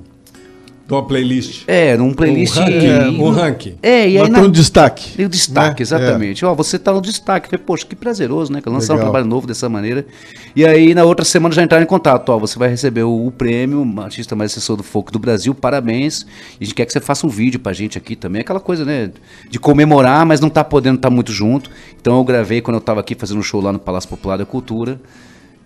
De 0.91 0.95
uma 0.95 1.05
playlist. 1.05 1.63
É, 1.67 1.95
num 1.95 2.13
playlist. 2.13 2.57
Um 2.57 2.59
ranking, 2.59 2.85
é, 2.85 3.07
um 3.07 3.29
ranking. 3.29 3.75
É, 3.81 4.09
e 4.09 4.17
aí 4.17 4.19
Mas 4.19 4.29
na, 4.29 4.39
tem 4.39 4.47
um 4.49 4.51
destaque. 4.51 5.21
e 5.21 5.23
o 5.23 5.29
destaque, 5.29 5.79
né? 5.79 5.83
exatamente. 5.83 6.43
Ó, 6.43 6.53
você 6.53 6.77
tá 6.77 6.91
no 6.91 7.01
destaque. 7.01 7.47
Falei, 7.47 7.63
poxa, 7.65 7.85
que 7.85 7.95
prazeroso, 7.95 8.51
né? 8.51 8.59
Que 8.59 8.67
lançar 8.67 8.95
um 8.95 8.99
trabalho 8.99 9.25
novo 9.25 9.47
dessa 9.47 9.69
maneira. 9.69 10.05
E 10.53 10.65
aí, 10.65 10.93
na 10.93 11.05
outra 11.05 11.23
semana, 11.23 11.55
já 11.55 11.63
entraram 11.63 11.83
em 11.83 11.87
contato. 11.87 12.27
Ó, 12.27 12.37
você 12.37 12.59
vai 12.59 12.67
receber 12.67 13.03
o, 13.03 13.25
o 13.25 13.31
prêmio, 13.31 13.81
o 13.81 14.01
artista 14.01 14.35
mais 14.35 14.51
assessor 14.51 14.75
do 14.75 14.83
folk 14.83 15.13
do 15.13 15.19
Brasil, 15.19 15.55
parabéns. 15.55 16.25
E 16.59 16.63
a 16.63 16.65
gente 16.65 16.75
quer 16.75 16.85
que 16.85 16.91
você 16.91 16.99
faça 16.99 17.25
um 17.25 17.29
vídeo 17.29 17.61
pra 17.61 17.71
gente 17.71 17.97
aqui 17.97 18.13
também. 18.13 18.41
Aquela 18.41 18.59
coisa, 18.59 18.83
né? 18.83 19.11
De 19.49 19.57
comemorar, 19.59 20.25
mas 20.25 20.41
não 20.41 20.49
tá 20.49 20.61
podendo 20.61 20.97
estar 20.97 21.09
muito 21.09 21.31
junto. 21.31 21.71
Então 22.01 22.17
eu 22.17 22.23
gravei 22.25 22.59
quando 22.59 22.75
eu 22.75 22.81
tava 22.81 22.99
aqui 22.99 23.15
fazendo 23.15 23.39
um 23.39 23.43
show 23.43 23.61
lá 23.61 23.71
no 23.71 23.79
Palácio 23.79 24.09
Popular 24.09 24.37
da 24.37 24.45
Cultura. 24.45 24.99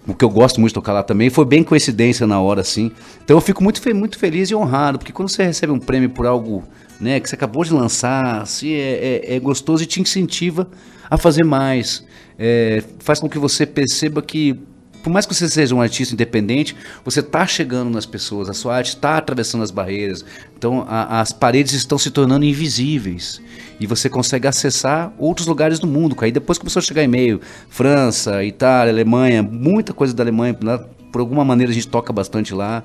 O 0.07 0.13
que 0.13 0.23
eu 0.23 0.29
gosto 0.29 0.59
muito 0.59 0.71
de 0.71 0.75
tocar 0.75 0.93
lá 0.93 1.01
também. 1.03 1.29
Foi 1.29 1.45
bem 1.45 1.63
coincidência 1.63 2.27
na 2.27 2.39
hora, 2.39 2.61
assim. 2.61 2.91
Então 3.23 3.35
eu 3.37 3.41
fico 3.41 3.63
muito, 3.63 3.81
muito 3.95 4.19
feliz 4.19 4.49
e 4.51 4.55
honrado, 4.55 4.99
porque 4.99 5.11
quando 5.11 5.29
você 5.29 5.43
recebe 5.43 5.73
um 5.73 5.79
prêmio 5.79 6.09
por 6.09 6.25
algo 6.27 6.63
né, 6.99 7.19
que 7.19 7.27
você 7.27 7.35
acabou 7.35 7.63
de 7.63 7.73
lançar, 7.73 8.41
assim, 8.41 8.71
é, 8.73 9.21
é- 9.25 9.35
é 9.35 9.39
gostoso 9.39 9.83
e 9.83 9.85
te 9.85 10.01
incentiva 10.01 10.67
a 11.09 11.17
fazer 11.17 11.43
mais. 11.43 12.05
É, 12.37 12.83
faz 12.99 13.19
com 13.19 13.27
que 13.29 13.39
você 13.39 13.65
perceba 13.65 14.21
que, 14.21 14.59
por 15.05 15.11
mais 15.13 15.27
que 15.27 15.35
você 15.35 15.47
seja 15.47 15.75
um 15.75 15.81
artista 15.81 16.15
independente, 16.15 16.75
você 17.03 17.19
está 17.19 17.45
chegando 17.45 17.91
nas 17.91 18.07
pessoas, 18.07 18.49
a 18.49 18.53
sua 18.53 18.75
arte 18.77 18.87
está 18.87 19.19
atravessando 19.19 19.63
as 19.63 19.69
barreiras. 19.69 20.25
Então 20.57 20.83
a- 20.89 21.21
as 21.21 21.31
paredes 21.31 21.73
estão 21.73 21.95
se 21.95 22.09
tornando 22.09 22.43
invisíveis. 22.43 23.39
E 23.79 23.85
você 23.85 24.09
consegue 24.09 24.47
acessar 24.47 25.13
outros 25.19 25.45
lugares 25.45 25.77
do 25.77 25.85
mundo. 25.85 26.15
Aí 26.21 26.31
depois 26.31 26.57
começou 26.57 26.79
a 26.79 26.83
chegar 26.83 27.03
e-mail, 27.03 27.39
França, 27.69 28.43
Itália, 28.43 28.91
Alemanha, 28.91 29.43
muita 29.43 29.93
coisa 29.93 30.11
da 30.11 30.23
Alemanha, 30.23 30.57
lá, 30.63 30.79
por 31.11 31.21
alguma 31.21 31.45
maneira 31.45 31.71
a 31.71 31.75
gente 31.75 31.87
toca 31.87 32.11
bastante 32.11 32.51
lá. 32.51 32.83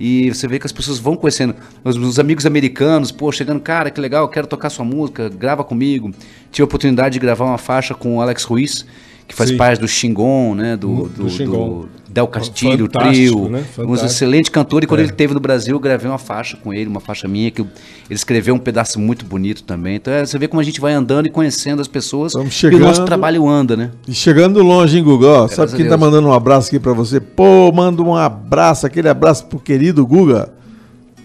E 0.00 0.28
você 0.28 0.48
vê 0.48 0.58
que 0.58 0.66
as 0.66 0.72
pessoas 0.72 0.98
vão 0.98 1.14
conhecendo. 1.14 1.54
Os, 1.84 1.94
os 1.96 2.18
amigos 2.18 2.46
americanos, 2.46 3.12
pô, 3.12 3.30
chegando, 3.30 3.60
cara, 3.60 3.92
que 3.92 4.00
legal, 4.00 4.28
quero 4.28 4.48
tocar 4.48 4.70
sua 4.70 4.84
música, 4.84 5.28
grava 5.28 5.62
comigo. 5.62 6.12
Tive 6.50 6.62
a 6.62 6.64
oportunidade 6.64 7.12
de 7.12 7.20
gravar 7.20 7.44
uma 7.44 7.58
faixa 7.58 7.94
com 7.94 8.16
o 8.16 8.20
Alex 8.20 8.42
Ruiz, 8.42 8.84
que 9.30 9.36
faz 9.36 9.50
Sim. 9.50 9.56
parte 9.56 9.80
do 9.80 9.86
Xingon, 9.88 10.54
né? 10.56 10.76
Do, 10.76 11.08
Do 11.08 11.24
do, 11.24 11.44
do 11.46 11.88
Del 12.08 12.26
Castilho, 12.26 12.86
o 12.86 12.92
Fantástico, 12.92 13.36
trio. 13.46 13.48
né? 13.48 13.64
Um 13.78 13.94
excelente 13.94 14.50
cantor. 14.50 14.82
E 14.82 14.86
quando 14.88 14.98
É. 14.98 15.02
ele 15.04 15.10
esteve 15.12 15.32
no 15.32 15.38
Brasil, 15.38 15.76
eu 15.76 15.78
gravei 15.80 16.10
uma 16.10 16.18
faixa 16.18 16.56
com 16.56 16.74
ele, 16.74 16.88
uma 16.90 16.98
faixa 16.98 17.28
minha, 17.28 17.48
que 17.52 17.60
eu- 17.60 17.66
ele 18.08 18.16
escreveu 18.16 18.52
um 18.54 18.58
pedaço 18.58 18.98
muito 18.98 19.24
bonito 19.24 19.62
também. 19.62 19.94
Então 19.94 20.12
é, 20.12 20.26
você 20.26 20.36
vê 20.36 20.48
como 20.48 20.60
a 20.60 20.64
gente 20.64 20.80
vai 20.80 20.92
andando 20.92 21.26
e 21.26 21.30
conhecendo 21.30 21.80
as 21.80 21.86
pessoas. 21.86 22.32
Estamos 22.34 22.62
E 22.62 22.66
o 22.66 22.70
nosso 22.80 22.94
chegando. 22.94 23.06
trabalho 23.06 23.48
anda, 23.48 23.76
né? 23.76 23.90
E 24.08 24.12
chegando 24.12 24.60
longe, 24.62 24.98
hein, 24.98 25.04
Guga? 25.04 25.46
Sabe 25.46 25.70
quem 25.76 25.84
tá 25.84 25.90
Deus. 25.90 26.00
mandando 26.00 26.26
um 26.26 26.32
abraço 26.32 26.66
aqui 26.68 26.80
pra 26.80 26.92
você? 26.92 27.20
Pô, 27.20 27.70
manda 27.72 28.02
um 28.02 28.16
abraço, 28.16 28.84
aquele 28.86 29.08
abraço 29.08 29.46
pro 29.46 29.60
querido 29.60 30.04
Guga. 30.04 30.48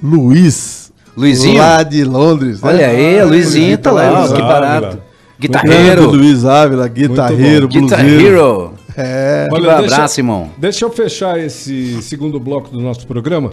Luiz. 0.04 0.92
Luizinho? 1.18 1.58
Lá 1.60 1.82
de 1.82 2.04
Londres. 2.04 2.62
né? 2.62 2.70
Olha 2.70 2.88
aí, 2.90 3.20
Ah, 3.20 3.26
Luizinho 3.26 3.78
tá 3.78 3.92
lá, 3.92 4.12
ó, 4.12 4.20
Luiz 4.20 4.34
que 4.34 4.42
barato. 4.42 5.00
Guitarreiro. 5.40 6.12
Luiz 6.12 6.46
Ávila, 6.46 6.88
guitarreiro, 6.88 7.68
Guitar 7.68 8.00
bluseiro. 8.00 8.26
Hero. 8.28 8.74
É. 8.98 9.48
Um 9.52 9.56
abraço, 9.70 10.20
irmão. 10.20 10.50
Deixa 10.58 10.86
eu 10.86 10.90
fechar 10.90 11.38
esse 11.40 12.02
segundo 12.02 12.40
bloco 12.40 12.70
do 12.70 12.80
nosso 12.80 13.06
programa. 13.06 13.52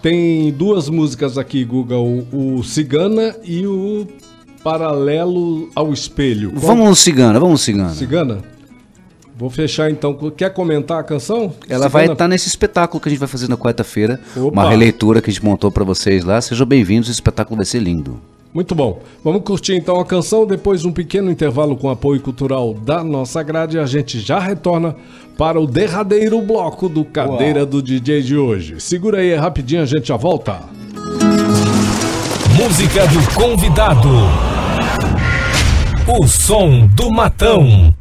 Tem 0.00 0.52
duas 0.52 0.88
músicas 0.88 1.36
aqui, 1.38 1.64
Guga, 1.64 1.96
o, 1.96 2.26
o 2.58 2.62
Cigana 2.62 3.34
e 3.42 3.66
o 3.66 4.06
Paralelo 4.62 5.68
ao 5.74 5.92
Espelho. 5.92 6.50
Qual- 6.52 6.60
Vamos 6.60 6.88
no 6.88 6.94
Cigana, 6.96 7.38
vamos 7.40 7.52
no 7.52 7.58
Cigana. 7.58 7.90
Cigana? 7.90 8.38
Vou 9.36 9.50
fechar 9.50 9.90
então. 9.90 10.14
Quer 10.36 10.50
comentar 10.54 11.00
a 11.00 11.02
canção? 11.02 11.52
Ela 11.68 11.88
vai 11.88 12.02
Cigana? 12.02 12.12
estar 12.14 12.28
nesse 12.28 12.48
espetáculo 12.48 13.00
que 13.00 13.08
a 13.08 13.10
gente 13.10 13.18
vai 13.18 13.26
fazer 13.28 13.48
na 13.48 13.56
quarta-feira. 13.56 14.20
Uma 14.36 14.68
releitura 14.68 15.20
que 15.20 15.28
a 15.28 15.32
gente 15.32 15.44
montou 15.44 15.72
pra 15.72 15.82
vocês 15.84 16.22
lá. 16.22 16.40
Sejam 16.40 16.64
bem-vindos, 16.66 17.08
o 17.08 17.12
espetáculo 17.12 17.56
vai 17.56 17.66
ser 17.66 17.80
lindo. 17.80 18.20
Muito 18.54 18.72
bom. 18.72 19.02
Vamos 19.24 19.42
curtir 19.42 19.74
então 19.74 19.98
a 19.98 20.04
canção, 20.04 20.46
depois 20.46 20.84
um 20.84 20.92
pequeno 20.92 21.28
intervalo 21.28 21.76
com 21.76 21.90
apoio 21.90 22.20
cultural 22.20 22.72
da 22.72 23.02
nossa 23.02 23.42
grade 23.42 23.80
a 23.80 23.84
gente 23.84 24.20
já 24.20 24.38
retorna 24.38 24.94
para 25.36 25.60
o 25.60 25.66
derradeiro 25.66 26.40
bloco 26.40 26.88
do 26.88 27.04
Cadeira 27.04 27.66
do 27.66 27.82
DJ 27.82 28.22
de 28.22 28.36
hoje. 28.36 28.80
Segura 28.80 29.18
aí 29.18 29.34
rapidinho, 29.34 29.82
a 29.82 29.86
gente 29.86 30.06
já 30.06 30.16
volta. 30.16 30.60
Música 32.56 33.08
do 33.08 33.34
convidado. 33.34 34.08
O 36.06 36.28
som 36.28 36.86
do 36.94 37.10
matão. 37.10 37.92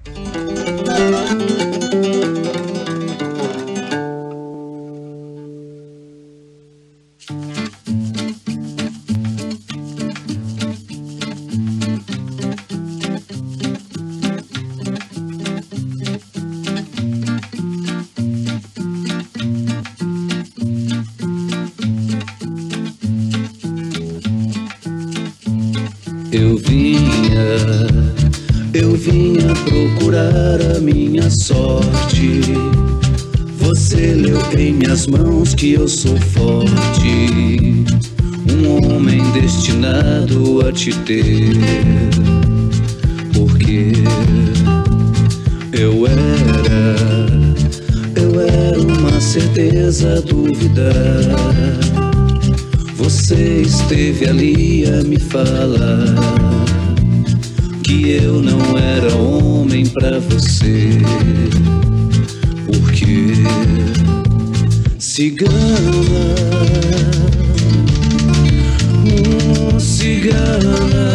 Minhas 34.93 35.07
mãos 35.07 35.55
que 35.55 35.73
eu 35.73 35.87
sou 35.87 36.15
forte. 36.17 37.83
Um 38.47 38.93
homem 38.95 39.23
destinado 39.31 40.67
a 40.67 40.71
te 40.71 40.93
ter. 40.99 41.57
Porque 43.33 43.91
eu 45.71 46.05
era, 46.05 46.95
eu 48.21 48.39
era 48.39 48.79
uma 48.79 49.19
certeza 49.19 50.21
duvidar. 50.21 50.93
Você 52.95 53.61
esteve 53.61 54.29
ali 54.29 54.85
a 54.85 55.03
me 55.03 55.17
falar 55.17 56.13
que 57.83 58.11
eu 58.11 58.43
não 58.43 58.77
era 58.77 59.15
homem 59.15 59.87
pra 59.87 60.19
você. 60.19 60.99
Porque 62.67 64.02
cigana, 65.13 66.35
cigana, 69.77 71.05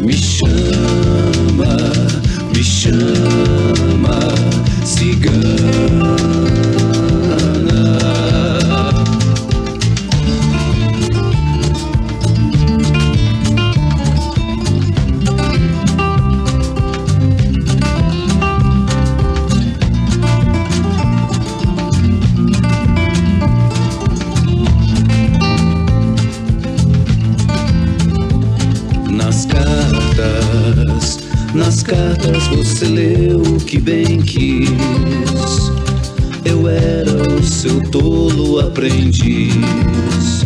me 0.00 0.14
chama, 0.14 1.76
me 2.54 2.62
chama, 2.62 4.18
cigana. 4.82 6.49
Aprendiz, 38.60 40.44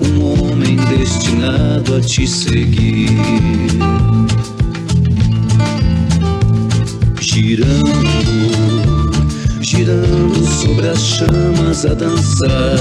um 0.00 0.50
homem 0.50 0.76
destinado 0.76 1.96
a 1.96 2.00
te 2.00 2.26
seguir. 2.26 3.10
Girando, 7.20 7.92
girando 9.60 10.46
sobre 10.46 10.88
as 10.88 11.00
chamas 11.00 11.86
a 11.86 11.94
dançar 11.94 12.78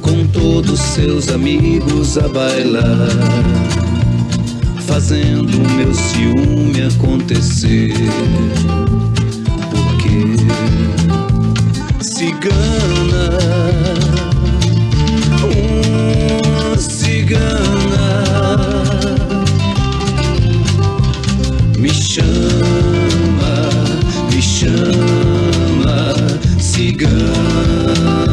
com 0.00 0.26
todos 0.28 0.80
seus 0.80 1.28
amigos 1.28 2.18
a 2.18 2.26
bailar, 2.28 3.08
fazendo 4.86 5.58
meu 5.76 5.94
ciúme 5.94 6.82
acontecer. 6.82 7.94
Porque 9.70 10.99
cigana, 12.20 13.24
um 15.42 16.76
cigana, 16.76 18.08
me 21.78 21.88
chama, 21.88 23.54
me 24.30 24.40
chama. 24.42 25.30
Cigana, 26.60 28.29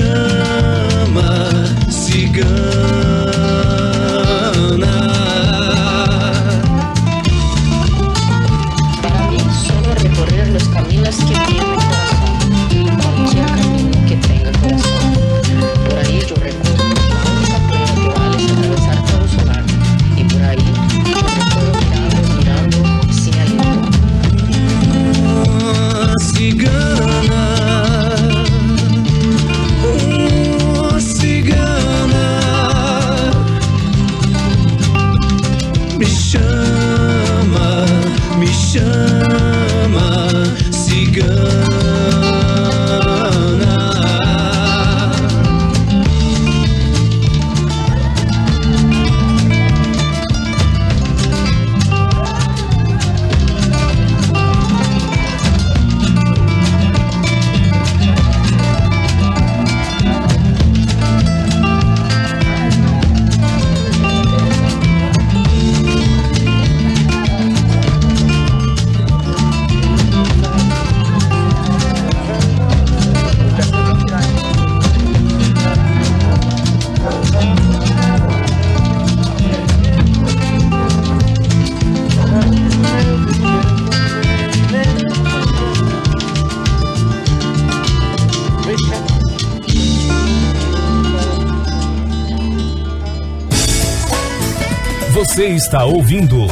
me 0.00 0.27
está 95.68 95.84
ouvindo 95.84 96.46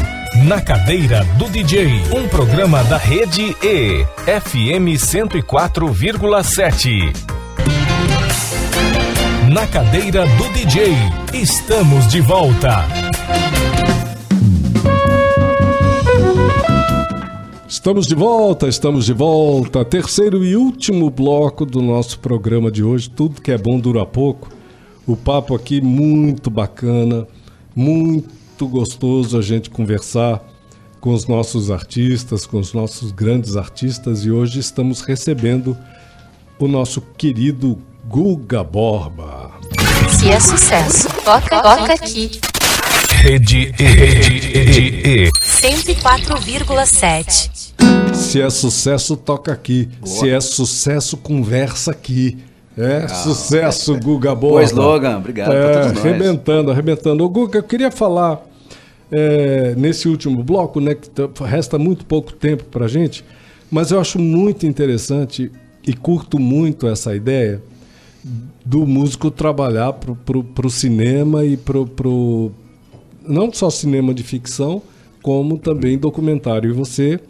Na 0.46 0.60
Cadeira 0.60 1.24
do 1.38 1.48
DJ, 1.48 2.02
um 2.14 2.28
programa 2.28 2.84
da 2.84 2.98
Rede 2.98 3.56
E, 3.62 4.04
FM 4.26 5.00
104,7. 5.00 7.16
Na 9.50 9.66
Cadeira 9.68 10.26
do 10.26 10.52
DJ, 10.52 10.92
estamos 11.32 12.06
de 12.08 12.20
volta. 12.20 12.84
Estamos 17.66 18.06
de 18.06 18.14
volta, 18.14 18.68
estamos 18.68 19.06
de 19.06 19.14
volta. 19.14 19.82
Terceiro 19.82 20.44
e 20.44 20.56
último 20.56 21.08
bloco 21.08 21.64
do 21.64 21.80
nosso 21.80 22.18
programa 22.18 22.70
de 22.70 22.84
hoje. 22.84 23.08
Tudo 23.08 23.40
que 23.40 23.50
é 23.50 23.56
bom 23.56 23.80
dura 23.80 24.04
pouco. 24.04 24.50
O 25.06 25.16
papo 25.16 25.54
aqui 25.54 25.80
muito 25.80 26.50
bacana, 26.50 27.26
muito 27.74 28.36
gostoso 28.64 29.36
a 29.36 29.42
gente 29.42 29.68
conversar 29.68 30.40
com 31.00 31.12
os 31.12 31.26
nossos 31.26 31.70
artistas, 31.70 32.46
com 32.46 32.60
os 32.60 32.72
nossos 32.72 33.10
grandes 33.10 33.56
artistas 33.56 34.24
e 34.24 34.30
hoje 34.30 34.60
estamos 34.60 35.00
recebendo 35.00 35.76
o 36.58 36.68
nosso 36.68 37.00
querido 37.00 37.78
Guga 38.06 38.62
Borba. 38.62 39.50
Se 40.08 40.30
é 40.30 40.38
sucesso, 40.38 41.08
toca, 41.24 41.60
toca 41.60 41.94
aqui. 41.94 42.40
Rede 43.10 43.74
E, 43.78 43.82
Rede 43.82 45.02
E, 45.04 45.28
104,7. 45.42 47.74
Se 48.14 48.40
é 48.40 48.48
sucesso, 48.48 49.16
toca 49.16 49.52
aqui. 49.52 49.88
Se 50.04 50.30
é 50.30 50.40
sucesso, 50.40 51.16
conversa 51.16 51.90
aqui. 51.90 52.38
É, 52.76 53.08
sucesso, 53.08 53.98
Guga 53.98 54.34
Boa. 54.34 54.52
Boa 54.52 54.62
slogan, 54.64 55.16
obrigado 55.18 55.52
É, 55.52 55.86
arrebentando, 55.88 56.70
arrebentando. 56.70 57.24
Ô, 57.24 57.28
Guga, 57.28 57.58
eu 57.58 57.62
queria 57.62 57.90
falar 57.90 58.44
é, 59.10 59.74
nesse 59.76 60.08
último 60.08 60.42
bloco, 60.42 60.80
né, 60.80 60.94
que 60.94 61.08
tá- 61.08 61.28
resta 61.46 61.78
muito 61.78 62.04
pouco 62.04 62.32
tempo 62.32 62.64
pra 62.64 62.86
gente, 62.86 63.24
mas 63.70 63.90
eu 63.90 64.00
acho 64.00 64.18
muito 64.18 64.66
interessante 64.66 65.50
e 65.86 65.94
curto 65.94 66.38
muito 66.38 66.86
essa 66.86 67.14
ideia 67.14 67.62
do 68.64 68.84
músico 68.86 69.30
trabalhar 69.30 69.92
pro, 69.92 70.42
pro 70.42 70.68
cinema 70.68 71.44
e 71.44 71.56
pro, 71.56 71.86
pro 71.86 72.50
não 73.26 73.52
só 73.52 73.70
cinema 73.70 74.12
de 74.12 74.22
ficção, 74.22 74.82
como 75.22 75.56
também 75.58 75.96
documentário. 75.96 76.70
E 76.70 76.72
você 76.72 77.20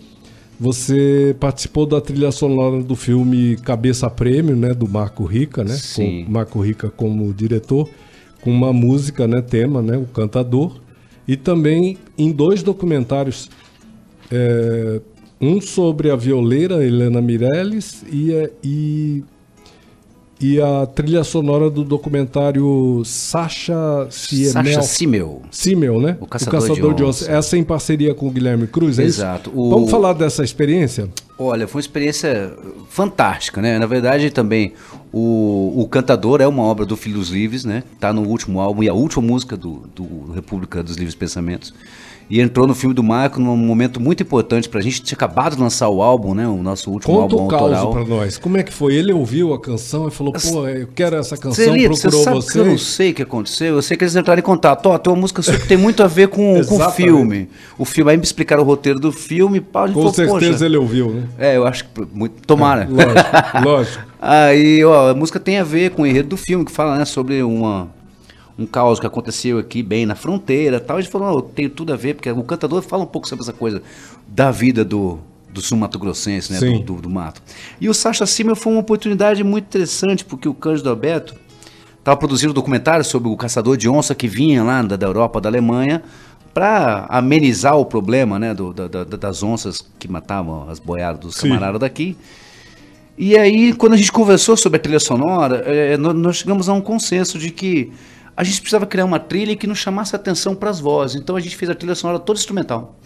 você 0.58 1.36
participou 1.38 1.86
da 1.86 2.00
trilha 2.00 2.32
sonora 2.32 2.82
do 2.82 2.96
filme 2.96 3.56
Cabeça 3.56 4.08
Prêmio, 4.08 4.56
né, 4.56 4.72
do 4.72 4.88
Marco 4.88 5.24
Rica, 5.24 5.62
né? 5.62 5.74
Sim. 5.74 6.24
Com 6.24 6.32
Marco 6.32 6.60
Rica 6.60 6.90
como 6.90 7.32
diretor, 7.32 7.88
com 8.40 8.50
uma 8.50 8.72
música, 8.72 9.26
né, 9.28 9.42
tema, 9.42 9.82
né, 9.82 9.96
o 9.96 10.06
cantador, 10.06 10.80
e 11.28 11.36
também 11.36 11.98
em 12.16 12.32
dois 12.32 12.62
documentários, 12.62 13.50
é, 14.30 15.00
um 15.40 15.60
sobre 15.60 16.10
a 16.10 16.16
violeira 16.16 16.84
Helena 16.84 17.20
Meirelles 17.20 18.02
e, 18.10 18.32
e 18.64 19.24
e 20.40 20.60
a 20.60 20.84
trilha 20.86 21.24
sonora 21.24 21.70
do 21.70 21.82
documentário 21.82 23.02
Sasha 23.04 24.06
Siemel. 24.10 24.52
Sasha 24.52 24.82
Simmel. 24.82 25.42
Simmel, 25.50 26.00
né? 26.00 26.16
O 26.20 26.26
Caçador 26.26 26.94
de 26.94 27.02
Onça. 27.04 27.30
Essa 27.30 27.56
em 27.56 27.64
parceria 27.64 28.14
com 28.14 28.28
o 28.28 28.30
Guilherme 28.30 28.66
Cruz, 28.66 28.98
é 28.98 29.04
isso? 29.04 29.20
Exato. 29.20 29.50
O- 29.54 29.70
Vamos 29.70 29.90
falar 29.90 30.12
dessa 30.12 30.44
experiência? 30.44 31.08
Olha, 31.38 31.66
foi 31.66 31.78
uma 31.78 31.82
experiência 31.82 32.52
fantástica, 32.90 33.60
né? 33.60 33.78
Na 33.78 33.86
verdade, 33.86 34.30
também, 34.30 34.72
o, 35.12 35.72
o 35.82 35.88
Cantador 35.88 36.40
é 36.40 36.46
uma 36.46 36.62
obra 36.62 36.84
do 36.86 36.96
Filho 36.96 37.18
dos 37.18 37.30
Livres, 37.30 37.64
né? 37.64 37.82
Tá 38.00 38.12
no 38.12 38.22
último 38.26 38.60
álbum 38.60 38.82
e 38.82 38.88
a 38.88 38.94
última 38.94 39.22
música 39.26 39.56
do, 39.56 39.82
do 39.94 40.32
República 40.34 40.82
dos 40.82 40.96
Livres 40.96 41.14
Pensamentos. 41.14 41.72
E 42.28 42.40
entrou 42.40 42.66
no 42.66 42.74
filme 42.74 42.92
do 42.94 43.02
Marco 43.04 43.40
num 43.40 43.56
momento 43.56 44.00
muito 44.00 44.22
importante 44.22 44.68
pra 44.68 44.80
gente. 44.80 45.00
Tinha 45.02 45.14
acabado 45.16 45.54
de 45.54 45.62
lançar 45.62 45.88
o 45.88 46.02
álbum, 46.02 46.34
né? 46.34 46.46
O 46.48 46.56
nosso 46.62 46.90
último 46.90 47.14
Conta 47.14 47.34
álbum 47.34 47.44
o 47.46 47.48
caos 47.48 47.72
autoral. 47.72 47.92
pra 47.92 48.04
nós. 48.16 48.36
Como 48.36 48.56
é 48.56 48.64
que 48.64 48.72
foi? 48.72 48.94
Ele 48.96 49.12
ouviu 49.12 49.54
a 49.54 49.60
canção 49.60 50.08
e 50.08 50.10
falou, 50.10 50.32
pô, 50.32 50.66
eu 50.66 50.88
quero 50.92 51.14
essa 51.16 51.36
canção, 51.36 51.64
Celito, 51.64 51.94
você 51.94 52.08
procurou 52.08 52.42
sabe 52.42 52.52
que 52.52 52.58
eu 52.58 52.64
não 52.66 52.78
sei 52.78 53.10
o 53.12 53.14
que 53.14 53.22
aconteceu. 53.22 53.74
Eu 53.76 53.82
sei 53.82 53.96
que 53.96 54.02
eles 54.02 54.16
entraram 54.16 54.40
em 54.40 54.42
contato. 54.42 54.86
Ó, 54.86 54.98
tem 54.98 55.12
uma 55.12 55.20
música 55.20 55.40
sua 55.40 55.56
que 55.56 55.68
tem 55.68 55.76
muito 55.76 56.02
a 56.02 56.08
ver 56.08 56.28
com, 56.28 56.60
com 56.66 56.76
o 56.76 56.90
filme. 56.90 57.48
O 57.78 57.84
filme, 57.84 58.10
aí 58.10 58.16
me 58.16 58.24
explicaram 58.24 58.62
o 58.62 58.66
roteiro 58.66 58.98
do 58.98 59.12
filme. 59.12 59.60
Pá, 59.60 59.86
Com 59.86 59.94
falou, 59.94 60.12
certeza 60.12 60.50
"Poxa." 60.52 60.64
ele 60.66 60.76
ouviu, 60.76 61.10
né? 61.10 61.22
É, 61.38 61.56
eu 61.56 61.64
acho 61.66 61.84
que 61.84 61.90
muito. 62.12 62.44
Tomara. 62.44 62.88
Lógico, 62.90 63.64
lógico. 63.64 64.04
Aí, 64.20 64.82
ó, 64.84 65.10
a 65.10 65.14
música 65.14 65.38
tem 65.38 65.58
a 65.58 65.62
ver 65.62 65.90
com 65.90 66.02
o 66.02 66.06
enredo 66.06 66.30
do 66.30 66.36
filme, 66.36 66.64
que 66.64 66.72
fala, 66.72 66.96
né, 66.98 67.04
sobre 67.04 67.42
uma, 67.42 67.88
um 68.58 68.64
caos 68.66 68.98
que 68.98 69.06
aconteceu 69.06 69.58
aqui 69.58 69.82
bem 69.82 70.06
na 70.06 70.14
fronteira 70.14 70.80
tal. 70.80 70.96
A 70.96 71.00
gente 71.00 71.10
falou, 71.10 71.30
não, 71.34 71.40
tem 71.40 71.68
tudo 71.68 71.92
a 71.92 71.96
ver, 71.96 72.14
porque 72.14 72.30
o 72.30 72.42
cantador 72.42 72.80
fala 72.82 73.02
um 73.02 73.06
pouco 73.06 73.28
sobre 73.28 73.42
essa 73.42 73.52
coisa 73.52 73.82
da 74.26 74.50
vida 74.50 74.84
do, 74.84 75.18
do 75.52 75.60
sul 75.60 75.76
mato-grossense, 75.78 76.52
né, 76.52 76.58
do, 76.60 76.78
do, 76.80 77.02
do 77.02 77.10
mato. 77.10 77.42
E 77.80 77.88
o 77.88 77.94
Sacha 77.94 78.24
Simmel 78.26 78.56
foi 78.56 78.72
uma 78.72 78.80
oportunidade 78.80 79.44
muito 79.44 79.64
interessante, 79.64 80.24
porque 80.24 80.48
o 80.48 80.54
Cândido 80.54 80.88
Alberto 80.88 81.34
estava 81.98 82.16
produzindo 82.16 82.52
um 82.52 82.54
documentário 82.54 83.04
sobre 83.04 83.28
o 83.28 83.36
caçador 83.36 83.76
de 83.76 83.88
onça 83.88 84.14
que 84.14 84.28
vinha 84.28 84.62
lá 84.62 84.80
da, 84.82 84.96
da 84.96 85.06
Europa, 85.06 85.40
da 85.40 85.48
Alemanha, 85.48 86.02
para 86.54 87.04
amenizar 87.10 87.76
o 87.76 87.84
problema, 87.84 88.38
né, 88.38 88.54
do, 88.54 88.72
da- 88.72 88.88
da- 88.88 89.04
das 89.04 89.42
onças 89.42 89.84
que 89.98 90.08
matavam 90.08 90.70
as 90.70 90.78
boiadas 90.78 91.20
dos 91.20 91.34
Sim. 91.36 91.48
camaradas 91.48 91.80
daqui. 91.80 92.16
E 93.18 93.36
aí, 93.36 93.72
quando 93.74 93.94
a 93.94 93.96
gente 93.96 94.12
conversou 94.12 94.56
sobre 94.56 94.76
a 94.78 94.80
trilha 94.80 95.00
sonora, 95.00 95.62
eh, 95.66 95.96
nó- 95.98 96.12
nós 96.14 96.36
chegamos 96.36 96.68
a 96.68 96.72
um 96.72 96.80
consenso 96.80 97.38
de 97.38 97.50
que 97.50 97.92
a 98.36 98.44
gente 98.44 98.60
precisava 98.60 98.86
criar 98.86 99.04
uma 99.04 99.18
trilha 99.18 99.56
que 99.56 99.66
não 99.66 99.74
chamasse 99.74 100.14
atenção 100.14 100.54
para 100.54 100.68
as 100.68 100.78
vozes. 100.78 101.16
Então 101.16 101.36
a 101.36 101.40
gente 101.40 101.56
fez 101.56 101.70
a 101.70 101.74
trilha 101.74 101.94
sonora 101.94 102.18
toda 102.18 102.38
instrumental. 102.38 102.96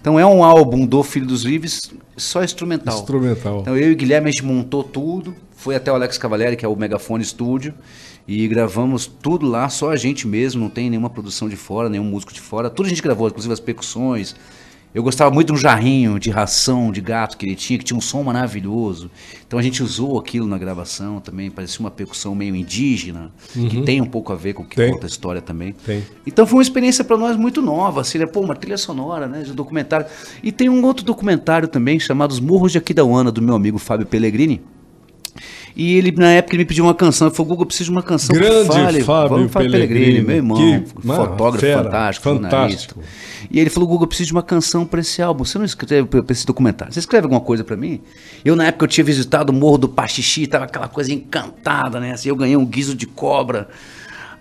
Então 0.00 0.20
é 0.20 0.26
um 0.26 0.44
álbum 0.44 0.86
do 0.86 1.02
Filho 1.02 1.26
dos 1.26 1.42
Livres 1.42 1.80
só 2.16 2.44
instrumental. 2.44 2.98
Instrumental. 2.98 3.60
Então 3.60 3.76
eu 3.76 3.90
e 3.90 3.92
o 3.92 3.96
Guilherme 3.96 4.28
a 4.28 4.30
gente 4.30 4.44
montou 4.44 4.84
tudo, 4.84 5.34
foi 5.56 5.74
até 5.74 5.90
o 5.90 5.94
Alex 5.94 6.18
Cavalieri, 6.18 6.56
que 6.56 6.64
é 6.64 6.68
o 6.68 6.76
Megafone 6.76 7.24
Studio, 7.24 7.74
e 8.28 8.46
gravamos 8.46 9.06
tudo 9.06 9.46
lá, 9.46 9.68
só 9.68 9.90
a 9.90 9.96
gente 9.96 10.26
mesmo, 10.26 10.60
não 10.60 10.68
tem 10.68 10.90
nenhuma 10.90 11.10
produção 11.10 11.48
de 11.48 11.56
fora, 11.56 11.88
nenhum 11.88 12.04
músico 12.04 12.32
de 12.32 12.40
fora. 12.40 12.68
Tudo 12.68 12.86
a 12.86 12.88
gente 12.88 13.02
gravou, 13.02 13.26
inclusive 13.28 13.52
as 13.52 13.60
percussões. 13.60 14.36
Eu 14.96 15.02
gostava 15.02 15.30
muito 15.30 15.48
de 15.48 15.52
um 15.52 15.56
jarrinho 15.58 16.18
de 16.18 16.30
ração 16.30 16.90
de 16.90 17.02
gato 17.02 17.36
que 17.36 17.44
ele 17.44 17.54
tinha, 17.54 17.78
que 17.78 17.84
tinha 17.84 17.98
um 17.98 18.00
som 18.00 18.22
maravilhoso. 18.22 19.10
Então 19.46 19.58
a 19.58 19.62
gente 19.62 19.82
usou 19.82 20.18
aquilo 20.18 20.46
na 20.46 20.56
gravação 20.56 21.20
também, 21.20 21.50
parecia 21.50 21.80
uma 21.80 21.90
percussão 21.90 22.34
meio 22.34 22.56
indígena, 22.56 23.30
que 23.52 23.82
tem 23.82 24.00
um 24.00 24.06
pouco 24.06 24.32
a 24.32 24.36
ver 24.36 24.54
com 24.54 24.62
o 24.62 24.66
que 24.66 24.76
Tem. 24.76 24.90
conta 24.90 25.04
a 25.04 25.06
história 25.06 25.42
também. 25.42 25.74
Tem. 25.84 26.02
Então 26.26 26.46
foi 26.46 26.56
uma 26.56 26.62
experiência 26.62 27.04
para 27.04 27.18
nós 27.18 27.36
muito 27.36 27.60
nova, 27.60 28.00
assim, 28.00 28.16
né? 28.16 28.24
Pô, 28.24 28.40
uma 28.40 28.56
trilha 28.56 28.78
sonora, 28.78 29.26
né, 29.26 29.42
de 29.42 29.52
documentário. 29.52 30.06
E 30.42 30.50
tem 30.50 30.70
um 30.70 30.82
outro 30.82 31.04
documentário 31.04 31.68
também 31.68 32.00
chamado 32.00 32.30
Os 32.30 32.40
Morros 32.40 32.72
de 32.72 32.78
Aquidauana, 32.78 33.30
do 33.30 33.42
meu 33.42 33.54
amigo 33.54 33.76
Fábio 33.76 34.06
Pellegrini. 34.06 34.62
E 35.76 35.94
ele, 35.96 36.10
na 36.12 36.30
época, 36.30 36.54
ele 36.56 36.62
me 36.62 36.66
pediu 36.68 36.84
uma 36.84 36.94
canção. 36.94 37.28
Ele 37.28 37.34
falou, 37.36 37.48
Google, 37.50 37.64
eu 37.64 37.66
preciso 37.66 37.90
de 37.90 37.96
uma 37.96 38.02
canção 38.02 38.34
Grande 38.34 38.68
que 38.70 38.74
fale. 38.74 39.02
Fábio 39.04 39.28
Vamos 39.36 39.52
Fábio 39.52 39.70
Pellegrini, 39.70 40.00
Pellegrini, 40.22 40.26
meu 40.26 40.36
irmão, 40.36 40.56
que- 40.56 41.02
fotógrafo 41.02 41.58
fera, 41.60 41.84
fantástico, 41.84 42.24
fantástico. 42.30 43.00
E 43.50 43.60
ele 43.60 43.68
falou, 43.68 43.86
Google, 43.86 44.04
eu 44.04 44.08
preciso 44.08 44.28
de 44.28 44.32
uma 44.32 44.42
canção 44.42 44.86
para 44.86 45.00
esse 45.00 45.20
álbum. 45.20 45.44
Você 45.44 45.58
não 45.58 45.66
escreve 45.66 46.06
para 46.06 46.24
esse 46.32 46.46
documentário? 46.46 46.94
Você 46.94 46.98
escreve 47.00 47.24
alguma 47.26 47.40
coisa 47.42 47.62
para 47.62 47.76
mim? 47.76 48.00
Eu, 48.42 48.56
na 48.56 48.64
época, 48.68 48.84
eu 48.84 48.88
tinha 48.88 49.04
visitado 49.04 49.52
o 49.52 49.54
Morro 49.54 49.76
do 49.76 49.88
Pachixi, 49.88 50.46
tava 50.46 50.64
aquela 50.64 50.88
coisa 50.88 51.12
encantada, 51.12 52.00
né? 52.00 52.12
Assim, 52.12 52.30
eu 52.30 52.36
ganhei 52.36 52.56
um 52.56 52.64
guiso 52.64 52.94
de 52.94 53.06
cobra. 53.06 53.68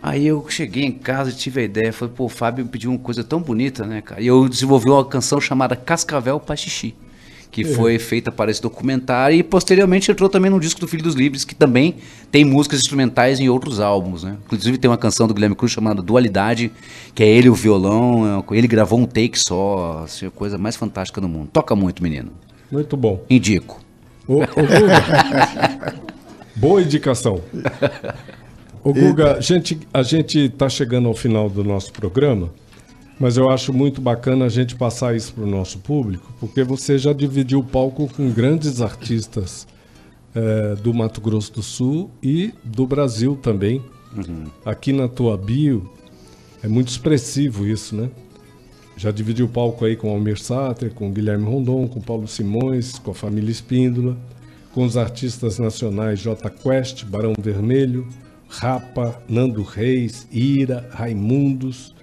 Aí 0.01 0.25
eu 0.27 0.45
cheguei 0.49 0.83
em 0.85 0.91
casa 0.91 1.31
e 1.31 1.33
tive 1.33 1.61
a 1.61 1.63
ideia. 1.63 1.91
Falei, 1.91 2.13
pô, 2.15 2.25
o 2.25 2.29
Fábio 2.29 2.63
me 2.63 2.71
pediu 2.71 2.91
uma 2.91 2.99
coisa 2.99 3.23
tão 3.23 3.41
bonita, 3.41 3.85
né, 3.85 4.01
cara? 4.01 4.21
E 4.21 4.27
eu 4.27 4.47
desenvolvi 4.47 4.89
uma 4.89 5.03
canção 5.03 5.41
chamada 5.41 5.75
Cascavel 5.75 6.39
Pachixi, 6.39 6.95
que 7.55 7.63
foi 7.63 7.97
feita 7.97 8.33
para 8.33 8.51
esse 8.51 8.61
documentário 8.61 9.37
e 9.37 9.41
posteriormente 9.41 10.11
entrou 10.11 10.27
também 10.27 10.51
no 10.51 10.59
disco 10.59 10.77
do 10.81 10.89
Filho 10.89 11.01
dos 11.01 11.15
Livres, 11.15 11.45
que 11.45 11.55
também 11.55 11.95
tem 12.29 12.43
músicas 12.43 12.81
instrumentais 12.81 13.39
em 13.39 13.47
outros 13.47 13.79
álbuns, 13.79 14.25
né? 14.25 14.35
Inclusive 14.45 14.77
tem 14.77 14.91
uma 14.91 14.97
canção 14.97 15.25
do 15.25 15.33
Guilherme 15.33 15.55
Cruz 15.55 15.71
chamada 15.71 16.01
Dualidade, 16.01 16.69
que 17.13 17.23
é 17.23 17.27
ele 17.27 17.47
e 17.47 17.49
o 17.49 17.55
violão, 17.55 18.43
é 18.51 18.57
ele 18.57 18.67
gravou 18.67 18.99
um 18.99 19.05
take 19.05 19.39
só, 19.39 20.01
assim, 20.03 20.25
a 20.25 20.29
coisa 20.29 20.57
mais 20.57 20.75
fantástica 20.75 21.21
do 21.21 21.29
mundo. 21.29 21.47
Toca 21.53 21.73
muito, 21.77 22.03
menino. 22.03 22.33
Muito 22.69 22.97
bom. 22.97 23.23
Indico. 23.29 23.79
Ô, 24.27 24.41
ô, 24.41 24.45
Guga. 24.45 25.95
Boa 26.57 26.81
indicação. 26.81 27.41
Ô, 28.83 28.91
Guga, 28.91 29.37
a 29.37 29.39
gente, 29.39 29.79
a 29.93 30.03
gente 30.03 30.49
tá 30.49 30.67
chegando 30.67 31.07
ao 31.07 31.13
final 31.13 31.49
do 31.49 31.63
nosso 31.63 31.93
programa, 31.93 32.49
mas 33.19 33.37
eu 33.37 33.49
acho 33.49 33.73
muito 33.73 34.01
bacana 34.01 34.45
a 34.45 34.49
gente 34.49 34.75
passar 34.75 35.15
isso 35.15 35.33
para 35.33 35.43
o 35.43 35.47
nosso 35.47 35.79
público, 35.79 36.33
porque 36.39 36.63
você 36.63 36.97
já 36.97 37.13
dividiu 37.13 37.59
o 37.59 37.63
palco 37.63 38.07
com 38.13 38.29
grandes 38.31 38.81
artistas 38.81 39.67
eh, 40.35 40.75
do 40.83 40.93
Mato 40.93 41.21
Grosso 41.21 41.53
do 41.53 41.63
Sul 41.63 42.11
e 42.21 42.53
do 42.63 42.85
Brasil 42.85 43.37
também. 43.41 43.81
Aqui 44.65 44.91
na 44.91 45.07
tua 45.07 45.37
bio 45.37 45.89
é 46.61 46.67
muito 46.67 46.89
expressivo 46.89 47.65
isso, 47.65 47.95
né? 47.95 48.09
Já 48.97 49.11
dividiu 49.11 49.45
o 49.45 49.49
palco 49.49 49.85
aí 49.85 49.95
com 49.95 50.09
Almir 50.09 50.37
Sater, 50.37 50.93
com 50.93 51.11
Guilherme 51.11 51.45
Rondon, 51.45 51.87
com 51.87 52.01
Paulo 52.01 52.27
Simões, 52.27 52.99
com 52.99 53.11
a 53.11 53.15
família 53.15 53.51
Espíndola, 53.51 54.17
com 54.73 54.83
os 54.83 54.97
artistas 54.97 55.57
nacionais 55.57 56.19
J 56.19 56.49
Quest, 56.49 57.05
Barão 57.05 57.33
Vermelho, 57.39 58.05
Rapa, 58.49 59.21
Nando 59.29 59.63
Reis, 59.63 60.27
Ira, 60.31 60.89
Raimundos. 60.91 61.94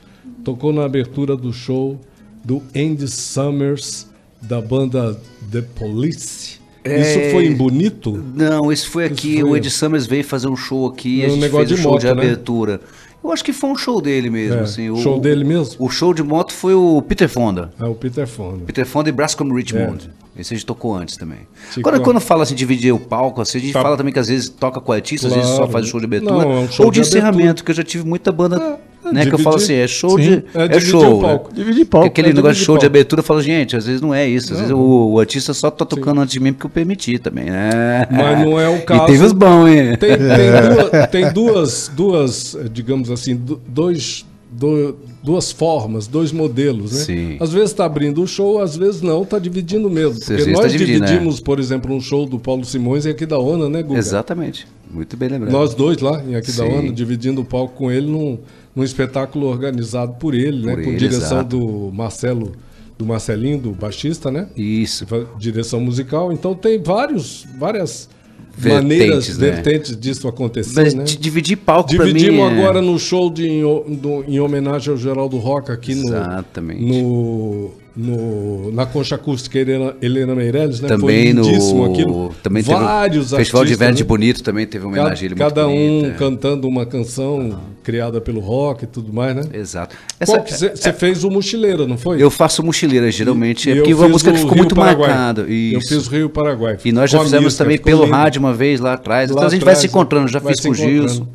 Tocou 0.44 0.72
na 0.72 0.84
abertura 0.84 1.36
do 1.36 1.52
show 1.52 1.98
do 2.44 2.62
Andy 2.74 3.08
Summers, 3.08 4.08
da 4.40 4.60
banda 4.60 5.18
The 5.50 5.62
Police. 5.62 6.60
Isso 6.84 7.18
É. 7.20 7.30
foi 7.30 7.46
em 7.46 7.54
Bonito? 7.54 8.22
Não, 8.34 8.72
esse 8.72 8.88
foi 8.88 9.04
aqui. 9.04 9.40
foi- 9.40 9.50
O 9.50 9.56
Ed 9.56 9.70
Summers 9.70 10.06
veio 10.06 10.24
fazer 10.24 10.48
um 10.48 10.56
show 10.56 10.86
aqui 10.88 11.20
e 11.20 11.24
a 11.24 11.26
Um 11.28 11.30
gente 11.30 11.40
negócio 11.40 11.66
fez 11.68 11.72
o 11.72 11.76
de 11.76 11.82
show 11.82 11.92
moto, 11.92 12.00
de 12.00 12.06
né? 12.06 12.12
abertura. 12.12 12.80
Eu 13.22 13.30
acho 13.30 13.44
que 13.44 13.52
foi 13.52 13.70
um 13.70 13.76
show 13.76 14.00
dele 14.00 14.28
mesmo. 14.28 14.56
É, 14.58 14.60
assim, 14.62 14.90
o- 14.90 14.96
show 14.96 15.20
dele 15.20 15.44
mesmo? 15.44 15.76
O 15.78 15.88
show 15.88 16.12
de 16.12 16.24
moto 16.24 16.52
foi 16.52 16.74
o 16.74 17.00
Peter 17.02 17.28
Fonda. 17.28 17.72
É 17.78 17.84
o 17.84 17.94
Peter 17.94 18.26
Fonda. 18.26 18.64
Peter 18.66 18.84
Fonda 18.84 19.08
e 19.08 19.12
Brascom 19.12 19.48
Richmond. 19.54 20.10
Esse 20.36 20.54
a 20.54 20.56
gente 20.56 20.66
tocou 20.66 20.92
antes 20.96 21.16
também. 21.16 21.40
Quando, 21.82 22.00
quando 22.00 22.18
fala 22.18 22.42
assim, 22.42 22.54
dividir 22.56 22.92
o 22.92 22.98
palco, 22.98 23.40
assim, 23.40 23.58
a 23.58 23.60
gente 23.60 23.72
Tá. 23.74 23.80
fala 23.82 23.96
também 23.96 24.12
que 24.12 24.18
às 24.18 24.26
vezes 24.26 24.48
toca 24.48 24.80
com 24.80 24.90
artista, 24.90 25.28
às 25.28 25.34
vezes 25.34 25.50
só 25.50 25.56
Claro. 25.58 25.70
faz 25.72 25.86
o 25.86 25.88
show 25.88 26.00
de 26.00 26.06
abertura. 26.06 26.32
Não, 26.34 26.52
é 26.52 26.58
um 26.60 26.68
show 26.68 26.86
ou 26.86 26.90
de, 26.90 27.00
de 27.00 27.06
abertura. 27.06 27.28
encerramento, 27.30 27.62
que 27.64 27.70
eu 27.70 27.74
já 27.76 27.84
tive 27.84 28.04
muita 28.04 28.32
banda, 28.32 28.80
Né? 29.12 29.26
Que 29.26 29.34
eu 29.34 29.38
falo 29.38 29.56
assim, 29.56 29.66
dividir. 29.68 29.84
é 29.84 29.88
show 29.88 30.10
Sim, 30.10 30.16
de. 30.16 30.32
é 30.54 30.62
É, 30.64 30.68
dividir 30.68 30.90
show. 30.90 31.20
palco. 31.20 31.48
né? 31.50 31.54
Dividir 31.56 31.84
palco. 31.86 32.06
Aquele 32.06 32.28
é 32.28 32.32
negócio 32.32 32.52
de 32.54 32.58
dividir 32.58 32.66
show 32.66 32.74
de 32.76 32.80
palco. 32.80 32.86
abertura, 32.92 33.20
eu 33.20 33.24
falo, 33.24 33.42
gente, 33.42 33.76
às 33.76 33.86
vezes 33.86 34.00
não 34.00 34.14
é 34.14 34.26
isso. 34.28 34.52
Às 34.52 34.58
vezes 34.60 34.72
o, 34.74 35.10
o 35.12 35.20
artista 35.20 35.52
só 35.54 35.70
tá 35.70 35.84
tocando 35.84 36.20
antes 36.20 36.32
de 36.32 36.40
mim 36.40 36.52
porque 36.52 36.66
eu 36.66 36.70
permiti 36.70 37.18
também, 37.18 37.44
né? 37.46 38.06
Mas 38.10 38.38
não 38.44 38.58
é 38.60 38.68
o 38.68 38.82
caso. 38.86 39.04
E 39.04 39.06
teve 39.06 39.24
os 39.24 39.32
bons, 39.32 39.68
hein? 39.68 39.96
Tem, 39.96 40.10
tem 40.16 40.18
duas, 40.74 41.06
tem 41.10 41.32
duas, 41.32 41.90
duas, 41.94 42.56
digamos 42.72 43.10
assim, 43.10 43.38
dois, 43.68 44.24
do- 44.50 44.96
duas 45.22 45.52
formas, 45.52 46.06
dois 46.08 46.32
modelos, 46.32 46.92
né? 46.92 46.98
Sim. 47.04 47.36
Às 47.40 47.52
vezes 47.52 47.70
está 47.70 47.84
abrindo 47.84 48.22
o 48.22 48.26
show, 48.26 48.60
às 48.60 48.76
vezes 48.76 49.00
não, 49.02 49.22
está 49.22 49.38
dividindo 49.38 49.88
mesmo. 49.88 50.12
Às 50.14 50.18
Porque 50.20 50.34
vezes 50.34 50.52
nós 50.52 50.72
tá 50.72 50.78
dividimos, 50.78 51.38
por 51.40 51.60
exemplo, 51.60 51.94
um 51.94 52.00
show 52.00 52.26
do 52.26 52.38
Paulo 52.40 52.64
Simões 52.64 53.06
em 53.06 53.10
Aquidauana, 53.10 53.68
né, 53.68 53.82
Guga? 53.82 53.98
Exatamente. 53.98 54.66
Muito 54.92 55.16
bem 55.16 55.28
lembrado. 55.28 55.52
Nós 55.52 55.74
dois 55.74 55.98
lá 56.00 56.22
em 56.22 56.34
Aquidauana, 56.34 56.88
Sim. 56.88 56.92
dividindo 56.92 57.40
o 57.40 57.44
palco 57.44 57.72
com 57.74 57.90
ele 57.90 58.06
num, 58.06 58.38
num 58.74 58.82
espetáculo 58.84 59.46
organizado 59.46 60.14
por 60.14 60.34
ele, 60.34 60.64
né? 60.66 60.74
Por 60.74 60.84
Com 60.84 60.90
ele, 60.90 60.98
direção 60.98 61.38
exato. 61.40 61.56
do 61.58 61.90
Marcelo, 61.92 62.52
do 62.98 63.04
Marcelinho, 63.04 63.58
do 63.58 63.70
baixista, 63.72 64.30
né? 64.30 64.48
Isso. 64.56 65.06
Direção 65.38 65.80
musical. 65.80 66.32
Então 66.32 66.54
tem 66.54 66.80
vários, 66.82 67.46
várias 67.58 68.08
Vertentes, 68.54 68.82
maneiras, 68.82 69.38
né? 69.38 69.50
vertentes 69.50 69.96
disso 69.96 70.28
acontecer, 70.28 70.74
Mas 70.82 70.94
né? 70.94 71.04
di- 71.04 71.16
dividir 71.16 71.56
palco 71.56 71.94
pra 71.96 72.04
mim. 72.04 72.12
Dividimos 72.12 72.40
é- 72.52 72.58
agora 72.58 72.82
no 72.82 72.98
show 72.98 73.30
de, 73.30 73.48
em, 73.48 73.62
do- 73.96 74.24
em 74.28 74.38
homenagem 74.40 74.90
ao 74.90 74.96
Geraldo 74.98 75.38
Roca 75.38 75.72
aqui 75.72 75.94
no, 75.94 76.08
Exatamente. 76.08 76.82
no, 76.84 77.70
no- 77.97 78.72
na 78.72 78.86
Concha 78.86 79.14
Acústica 79.16 79.59
Helena, 79.59 79.95
Helena 80.01 80.34
Meirelles, 80.34 80.80
né? 80.80 80.88
Também 80.88 81.32
no. 81.32 81.43
aquilo. 81.84 82.34
Também 82.43 82.62
teve 82.62 82.78
Vários 82.78 83.30
Festival 83.30 83.64
de 83.64 83.72
artistas, 83.72 83.76
Inverno 83.76 83.97
de 83.97 84.03
né? 84.03 84.09
Bonito 84.09 84.43
também 84.43 84.66
teve 84.66 84.84
uma 84.86 84.93
Cada, 84.95 85.03
homenagem 85.05 85.28
cada 85.30 85.68
muito 85.68 85.80
um 85.82 86.01
bonita. 86.01 86.18
cantando 86.18 86.68
uma 86.68 86.86
canção 86.86 87.59
criada 87.82 88.20
pelo 88.20 88.40
rock 88.40 88.84
e 88.84 88.86
tudo 88.86 89.12
mais, 89.12 89.36
né? 89.36 89.43
Exato. 89.53 89.95
Você 90.20 90.93
fez 90.93 91.24
o 91.24 91.30
Mochileiro, 91.30 91.86
não 91.86 91.99
foi? 91.99 92.22
Eu 92.22 92.30
faço 92.30 92.62
mochileira, 92.62 93.11
geralmente. 93.11 93.68
E 93.68 93.72
é 93.72 93.74
porque 93.76 93.95
uma 93.95 94.09
música 94.09 94.30
que 94.32 94.38
ficou 94.38 94.53
Rio 94.53 94.62
muito 94.62 94.74
Paraguai. 94.74 95.09
marcada. 95.09 95.43
Eu 95.43 95.80
fiz 95.80 96.07
Rio 96.09 96.30
Paraguai. 96.30 96.78
E 96.84 96.93
nós 96.93 97.11
já 97.11 97.20
fizemos 97.22 97.57
também 97.57 97.78
pelo 97.78 98.05
lindo. 98.05 98.14
rádio 98.14 98.38
uma 98.40 98.55
vez 98.55 98.80
lá 98.80 98.95
atrás. 98.95 99.30
Lá 99.30 99.34
então 99.36 99.47
a 99.47 99.51
gente 99.51 99.61
vai 99.64 99.72
atrás, 99.74 99.78
se 99.78 99.86
encontrando. 99.86 100.28
Já 100.28 100.38
vai 100.38 100.55
fiz 100.55 100.64
com 100.64 100.70
o 100.70 100.74
Gilson. 100.74 101.26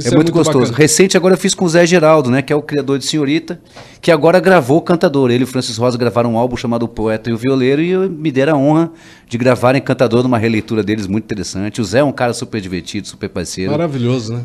Isso 0.00 0.08
é, 0.08 0.12
é 0.12 0.16
muito 0.16 0.32
muito 0.32 0.32
gostoso. 0.32 0.58
bacana. 0.58 0.78
Recente 0.78 1.16
agora 1.16 1.34
eu 1.34 1.38
fiz 1.38 1.54
com 1.54 1.64
o 1.64 1.68
Zé 1.68 1.86
Geraldo, 1.86 2.30
né? 2.30 2.42
Que 2.42 2.52
é 2.52 2.56
o 2.56 2.62
criador 2.62 2.98
de 2.98 3.04
Senhorita, 3.04 3.60
que 4.00 4.10
agora 4.10 4.40
gravou 4.40 4.78
o 4.78 4.82
Cantador. 4.82 5.30
Ele 5.30 5.42
e 5.42 5.44
o 5.44 5.46
Francis 5.46 5.76
Rosa 5.76 5.98
gravaram 5.98 6.34
um 6.34 6.38
álbum 6.38 6.56
chamado 6.56 6.84
O 6.84 6.88
Poeta 6.88 7.30
e 7.30 7.32
o 7.32 7.36
Violeiro 7.36 7.82
e 7.82 8.08
me 8.08 8.32
deram 8.32 8.54
a 8.54 8.58
honra 8.58 8.92
de 9.28 9.38
gravar 9.38 9.74
em 9.74 9.80
Cantador 9.80 10.22
numa 10.22 10.38
releitura 10.38 10.82
deles 10.82 11.06
muito 11.06 11.24
interessante. 11.24 11.80
O 11.80 11.84
Zé 11.84 12.00
é 12.00 12.04
um 12.04 12.12
cara 12.12 12.32
super 12.32 12.60
divertido, 12.60 13.06
super 13.06 13.28
parceiro. 13.28 13.70
Maravilhoso, 13.70 14.34
né? 14.34 14.44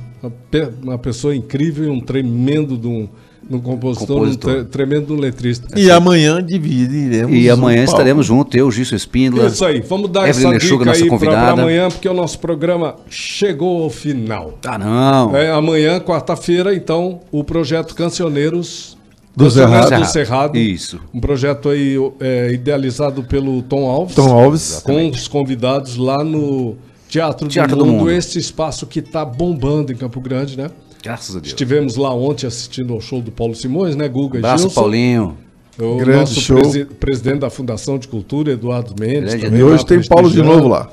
Uma 0.82 0.97
pessoa 0.97 1.36
incrível 1.36 1.86
e 1.86 1.89
um 1.89 1.99
tremendo 1.99 2.78
de 2.78 2.88
um, 2.88 3.08
um 3.49 3.59
compositor, 3.59 4.07
Compositor. 4.19 4.51
um 4.51 4.53
tre- 4.55 4.63
tremendo 4.65 5.13
um 5.13 5.17
letrista. 5.19 5.79
E 5.79 5.91
amanhã 5.91 6.41
dividiremos. 6.43 7.35
E 7.35 7.49
amanhã 7.49 7.79
palco. 7.85 7.91
estaremos 7.91 8.25
juntos, 8.25 8.55
eu, 8.59 8.71
Gilson 8.71 8.95
Espíndola. 8.95 9.47
Isso 9.47 9.63
aí, 9.63 9.81
vamos 9.81 10.09
dar 10.09 10.27
Evelyn 10.27 10.47
essa 10.47 10.49
Lechuga, 10.49 10.85
dica 10.91 10.97
aí 11.03 11.09
convidada. 11.09 11.61
amanhã, 11.61 11.87
porque 11.89 12.09
o 12.09 12.13
nosso 12.13 12.39
programa 12.39 12.95
chegou 13.09 13.83
ao 13.83 13.89
final. 13.89 14.57
Ah, 14.65 14.77
não. 14.77 15.35
É, 15.35 15.51
amanhã, 15.51 15.99
quarta-feira, 15.99 16.73
então, 16.75 17.19
o 17.31 17.43
projeto 17.43 17.93
Cancioneiros 17.95 18.97
Do 19.35 19.51
Cerrado. 19.51 19.99
do 19.99 20.05
Cerrado. 20.05 20.57
Isso. 20.57 20.99
Um 21.13 21.19
projeto 21.19 21.69
aí 21.69 21.95
é, 22.19 22.51
idealizado 22.53 23.23
pelo 23.23 23.61
Tom 23.61 23.87
Alves. 23.89 24.15
Tom 24.15 24.31
Alves. 24.31 24.81
Com 24.83 25.09
os 25.09 25.27
convidados 25.27 25.97
lá 25.97 26.23
no 26.23 26.77
Teatro, 27.07 27.47
Teatro 27.47 27.75
do, 27.75 27.83
do 27.83 27.85
Mundo, 27.85 27.99
Mundo. 27.99 28.11
esse 28.11 28.39
espaço 28.39 28.87
que 28.87 28.99
está 28.99 29.23
bombando 29.23 29.91
em 29.91 29.95
Campo 29.95 30.19
Grande, 30.19 30.57
né? 30.57 30.69
Graças 31.06 31.36
a 31.36 31.39
Deus. 31.39 31.47
Estivemos 31.49 31.95
lá 31.95 32.14
ontem 32.14 32.47
assistindo 32.47 32.93
ao 32.93 32.99
show 32.99 33.22
do 33.22 33.32
Paulo 33.32 33.56
Simões, 33.56 33.95
né, 33.95 34.08
Guga? 34.10 34.39
Abraço, 34.39 34.64
Gilson, 34.64 34.82
Paulinho. 34.82 35.38
O 35.80 35.97
Grande 35.97 36.20
nosso 36.22 36.41
show. 36.41 36.58
presi- 36.58 36.86
presidente 36.86 37.39
da 37.39 37.49
Fundação 37.49 37.97
de 37.99 38.08
Cultura, 38.08 38.51
Eduardo 38.53 38.95
Mendes. 38.99 39.30
Grande 39.34 39.45
também 39.45 39.60
E 39.60 39.64
hoje 39.64 39.86
tem 39.86 40.01
Paulo 40.03 40.30
de 40.30 40.41
novo 40.41 40.68
lá. 40.68 40.89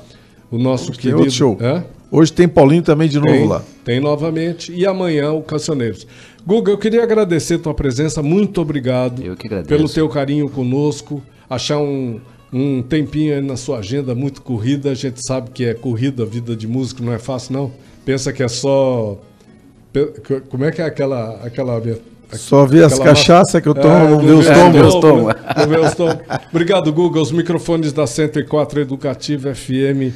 O 0.51 0.57
nosso 0.57 0.91
Tem 0.91 0.99
querido. 1.01 1.17
outro 1.19 1.33
show. 1.33 1.57
Hã? 1.59 1.83
Hoje 2.11 2.31
tem 2.31 2.47
Paulinho 2.47 2.83
também 2.83 3.09
de 3.09 3.17
novo 3.19 3.31
Tem, 3.31 3.47
lá. 3.47 3.63
tem 3.83 3.99
novamente. 3.99 4.71
E 4.71 4.85
amanhã 4.85 5.31
o 5.31 5.41
Cancioneiros. 5.41 6.05
Guga, 6.45 6.71
eu 6.71 6.77
queria 6.77 7.01
agradecer 7.01 7.57
tua 7.57 7.73
presença. 7.73 8.21
Muito 8.21 8.61
obrigado. 8.61 9.23
Eu 9.23 9.35
que 9.35 9.47
agradeço. 9.47 9.69
Pelo 9.69 9.89
teu 9.89 10.07
carinho 10.09 10.47
conosco. 10.49 11.23
Achar 11.49 11.79
um, 11.79 12.19
um 12.51 12.83
tempinho 12.83 13.33
aí 13.33 13.41
na 13.41 13.55
sua 13.55 13.79
agenda 13.79 14.13
muito 14.13 14.41
corrida. 14.43 14.91
A 14.91 14.93
gente 14.95 15.25
sabe 15.25 15.49
que 15.51 15.63
é 15.65 15.73
corrida, 15.73 16.21
a 16.21 16.25
vida 16.25 16.55
de 16.55 16.67
músico 16.67 17.01
não 17.01 17.13
é 17.13 17.17
fácil, 17.19 17.53
não. 17.53 17.71
Pensa 18.05 18.31
que 18.33 18.43
é 18.43 18.47
só. 18.47 19.17
Como 20.49 20.65
é 20.65 20.71
que 20.71 20.81
é 20.81 20.85
aquela. 20.85 21.39
aquela 21.43 21.81
Só 22.31 22.65
ver 22.65 22.83
as 22.83 22.97
cachaças 22.97 23.61
que 23.61 23.67
eu 23.67 23.75
tomo, 23.75 23.87
É, 23.93 24.09
não 24.09 24.19
ver 24.19 24.31
os 24.33 24.45
vê 24.47 24.53
tombos. 24.53 24.87
os 24.95 25.01
tombos. 25.01 25.25
né? 25.27 25.35
Tombos. 25.95 26.15
Obrigado, 26.51 26.91
Google. 26.91 27.21
Os 27.21 27.31
microfones 27.31 27.93
da 27.93 28.07
104 28.07 28.81
Educativa 28.81 29.53
FM 29.53 30.13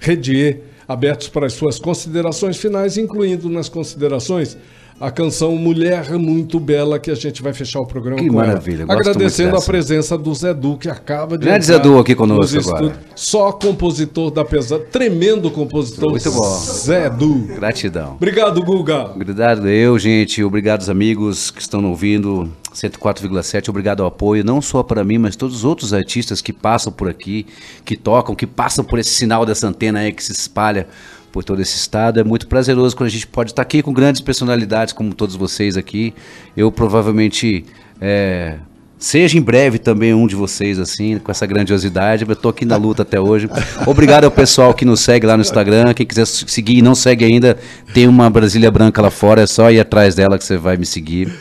Rede 0.00 0.34
E, 0.36 0.56
abertos 0.86 1.28
para 1.28 1.46
as 1.46 1.52
suas 1.52 1.78
considerações 1.78 2.56
finais, 2.56 2.96
incluindo 2.96 3.48
nas 3.50 3.68
considerações 3.68 4.56
a 5.00 5.10
canção 5.10 5.56
Mulher 5.56 6.10
Muito 6.18 6.58
Bela, 6.58 6.98
que 6.98 7.10
a 7.10 7.14
gente 7.14 7.42
vai 7.42 7.52
fechar 7.52 7.80
o 7.80 7.86
programa 7.86 8.18
Que 8.18 8.28
com 8.28 8.34
maravilha, 8.34 8.82
ela. 8.82 8.94
Agradecendo 8.94 9.56
a 9.56 9.60
presença 9.60 10.18
do 10.18 10.34
Zé 10.34 10.52
Du, 10.52 10.76
que 10.76 10.88
acaba 10.88 11.38
de 11.38 11.46
Grande 11.46 11.66
Zé 11.66 11.78
Du 11.78 11.98
aqui 11.98 12.14
conosco 12.14 12.56
nos 12.56 12.68
agora. 12.68 12.98
Só 13.14 13.52
compositor 13.52 14.30
da 14.30 14.44
pesada, 14.44 14.84
tremendo 14.84 15.50
compositor. 15.50 16.10
Muito 16.10 16.32
bom. 16.32 16.58
Zé 16.58 17.08
Du. 17.08 17.46
Gratidão. 17.54 18.14
Obrigado, 18.14 18.62
Guga. 18.62 19.10
Obrigado 19.14 19.68
eu, 19.68 19.98
gente. 19.98 20.42
Obrigado 20.42 20.80
os 20.80 20.90
amigos 20.90 21.50
que 21.50 21.60
estão 21.60 21.84
ouvindo. 21.84 22.50
104,7. 22.74 23.68
Obrigado 23.70 24.02
ao 24.02 24.08
apoio, 24.08 24.44
não 24.44 24.60
só 24.60 24.82
para 24.82 25.02
mim, 25.02 25.18
mas 25.18 25.36
todos 25.36 25.56
os 25.56 25.64
outros 25.64 25.92
artistas 25.92 26.40
que 26.40 26.52
passam 26.52 26.92
por 26.92 27.08
aqui, 27.08 27.46
que 27.84 27.96
tocam, 27.96 28.34
que 28.34 28.46
passam 28.46 28.84
por 28.84 28.98
esse 28.98 29.10
sinal 29.10 29.44
dessa 29.44 29.66
antena 29.66 30.00
aí 30.00 30.12
que 30.12 30.22
se 30.22 30.32
espalha 30.32 30.86
por 31.32 31.44
todo 31.44 31.60
esse 31.60 31.76
estado. 31.76 32.20
É 32.20 32.24
muito 32.24 32.46
prazeroso 32.46 32.96
quando 32.96 33.08
a 33.08 33.12
gente 33.12 33.26
pode 33.26 33.50
estar 33.50 33.62
aqui 33.62 33.82
com 33.82 33.92
grandes 33.92 34.20
personalidades 34.20 34.92
como 34.92 35.14
todos 35.14 35.36
vocês 35.36 35.76
aqui. 35.76 36.14
Eu 36.56 36.72
provavelmente 36.72 37.64
é, 38.00 38.58
seja 38.98 39.38
em 39.38 39.40
breve 39.40 39.78
também 39.78 40.12
um 40.12 40.26
de 40.26 40.34
vocês, 40.34 40.78
assim, 40.78 41.18
com 41.18 41.30
essa 41.30 41.46
grandiosidade. 41.46 42.24
Eu 42.26 42.32
estou 42.32 42.50
aqui 42.50 42.64
na 42.64 42.76
luta 42.76 43.02
até 43.02 43.20
hoje. 43.20 43.48
Obrigado 43.86 44.24
ao 44.24 44.30
pessoal 44.30 44.74
que 44.74 44.84
nos 44.84 45.00
segue 45.00 45.26
lá 45.26 45.36
no 45.36 45.42
Instagram. 45.42 45.94
Quem 45.94 46.04
quiser 46.04 46.26
seguir 46.26 46.78
e 46.78 46.82
não 46.82 46.94
segue 46.94 47.24
ainda, 47.24 47.56
tem 47.94 48.08
uma 48.08 48.28
Brasília 48.28 48.70
Branca 48.70 49.00
lá 49.00 49.10
fora. 49.10 49.42
É 49.42 49.46
só 49.46 49.70
ir 49.70 49.80
atrás 49.80 50.14
dela 50.14 50.36
que 50.36 50.44
você 50.44 50.56
vai 50.56 50.76
me 50.76 50.84
seguir. 50.84 51.32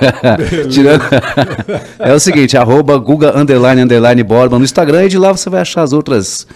Tirando... 0.70 1.02
é 1.98 2.12
o 2.12 2.20
seguinte, 2.20 2.56
arroba 2.56 2.96
Guga 2.98 3.36
underline 3.36 3.82
underline 3.82 4.22
Borba 4.22 4.58
no 4.58 4.64
Instagram 4.64 5.06
e 5.06 5.08
de 5.08 5.18
lá 5.18 5.32
você 5.32 5.50
vai 5.50 5.62
achar 5.62 5.82
as 5.82 5.92
outras 5.92 6.46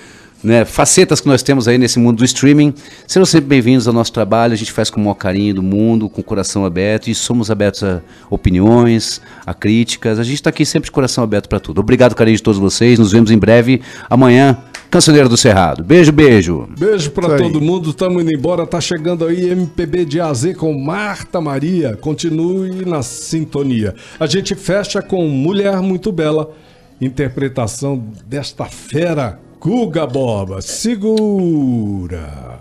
né, 0.43 0.65
facetas 0.65 1.21
que 1.21 1.27
nós 1.27 1.43
temos 1.43 1.67
aí 1.67 1.79
nesse 1.79 1.99
mundo 1.99 2.19
do 2.19 2.25
streaming. 2.25 2.75
Sejam 3.07 3.27
sempre 3.27 3.49
bem-vindos 3.49 3.89
ao 3.89 3.95
nosso 3.95 4.13
trabalho, 4.13 4.53
a 4.53 4.57
gente 4.57 4.73
faz 4.73 4.91
com 4.91 5.01
o 5.01 5.05
maior 5.05 5.15
carinho 5.15 5.55
do 5.55 5.63
mundo, 5.63 6.09
com 6.09 6.21
o 6.21 6.25
coração 6.25 6.65
aberto 6.65 7.09
e 7.09 7.15
somos 7.15 7.51
abertos 7.51 7.83
a 7.83 8.01
opiniões, 8.31 9.21
a 9.45 9.55
críticas. 9.55 10.19
A 10.19 10.25
gente 10.25 10.35
está 10.35 10.51
aqui 10.51 10.65
sempre 10.65 10.87
de 10.87 10.93
coração 10.93 11.25
aberto 11.25 11.49
para 11.49 11.61
tudo. 11.61 11.81
Obrigado, 11.81 12.15
carinho 12.15 12.37
de 12.37 12.43
todos 12.43 12.59
vocês. 12.59 12.99
Nos 12.99 13.13
vemos 13.13 13.31
em 13.31 13.39
breve, 13.39 13.81
amanhã, 14.09 14.59
Cancioneiro 14.91 15.29
do 15.29 15.37
Cerrado. 15.37 15.83
Beijo, 15.83 16.13
beijo. 16.13 16.69
Beijo 16.79 17.13
aí. 17.17 17.39
todo 17.39 17.61
mundo, 17.61 17.91
estamos 17.91 18.23
indo 18.23 18.33
embora. 18.33 18.67
Tá 18.67 18.81
chegando 18.81 19.27
aí 19.27 19.51
MPB 19.51 20.05
de 20.05 20.21
AZ 20.21 20.55
com 20.57 20.73
Marta 20.79 21.41
Maria. 21.41 21.97
Continue 21.97 22.85
na 22.85 23.03
sintonia. 23.03 23.95
A 24.19 24.27
gente 24.27 24.55
fecha 24.55 25.03
com 25.03 25.27
Mulher 25.29 25.81
Muito 25.81 26.13
Bela, 26.13 26.53
interpretação 27.01 28.03
desta 28.27 28.65
fera, 28.67 29.41
Guga 29.67 30.07
Boba. 30.07 30.63
Segura. 30.63 32.61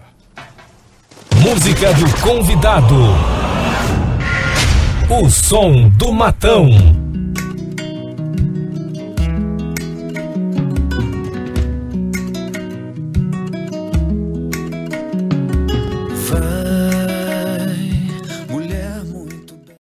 Música 1.35 1.93
do 1.93 2.19
convidado. 2.19 2.95
O 5.07 5.29
som 5.29 5.87
do 5.89 6.11
matão. 6.11 7.04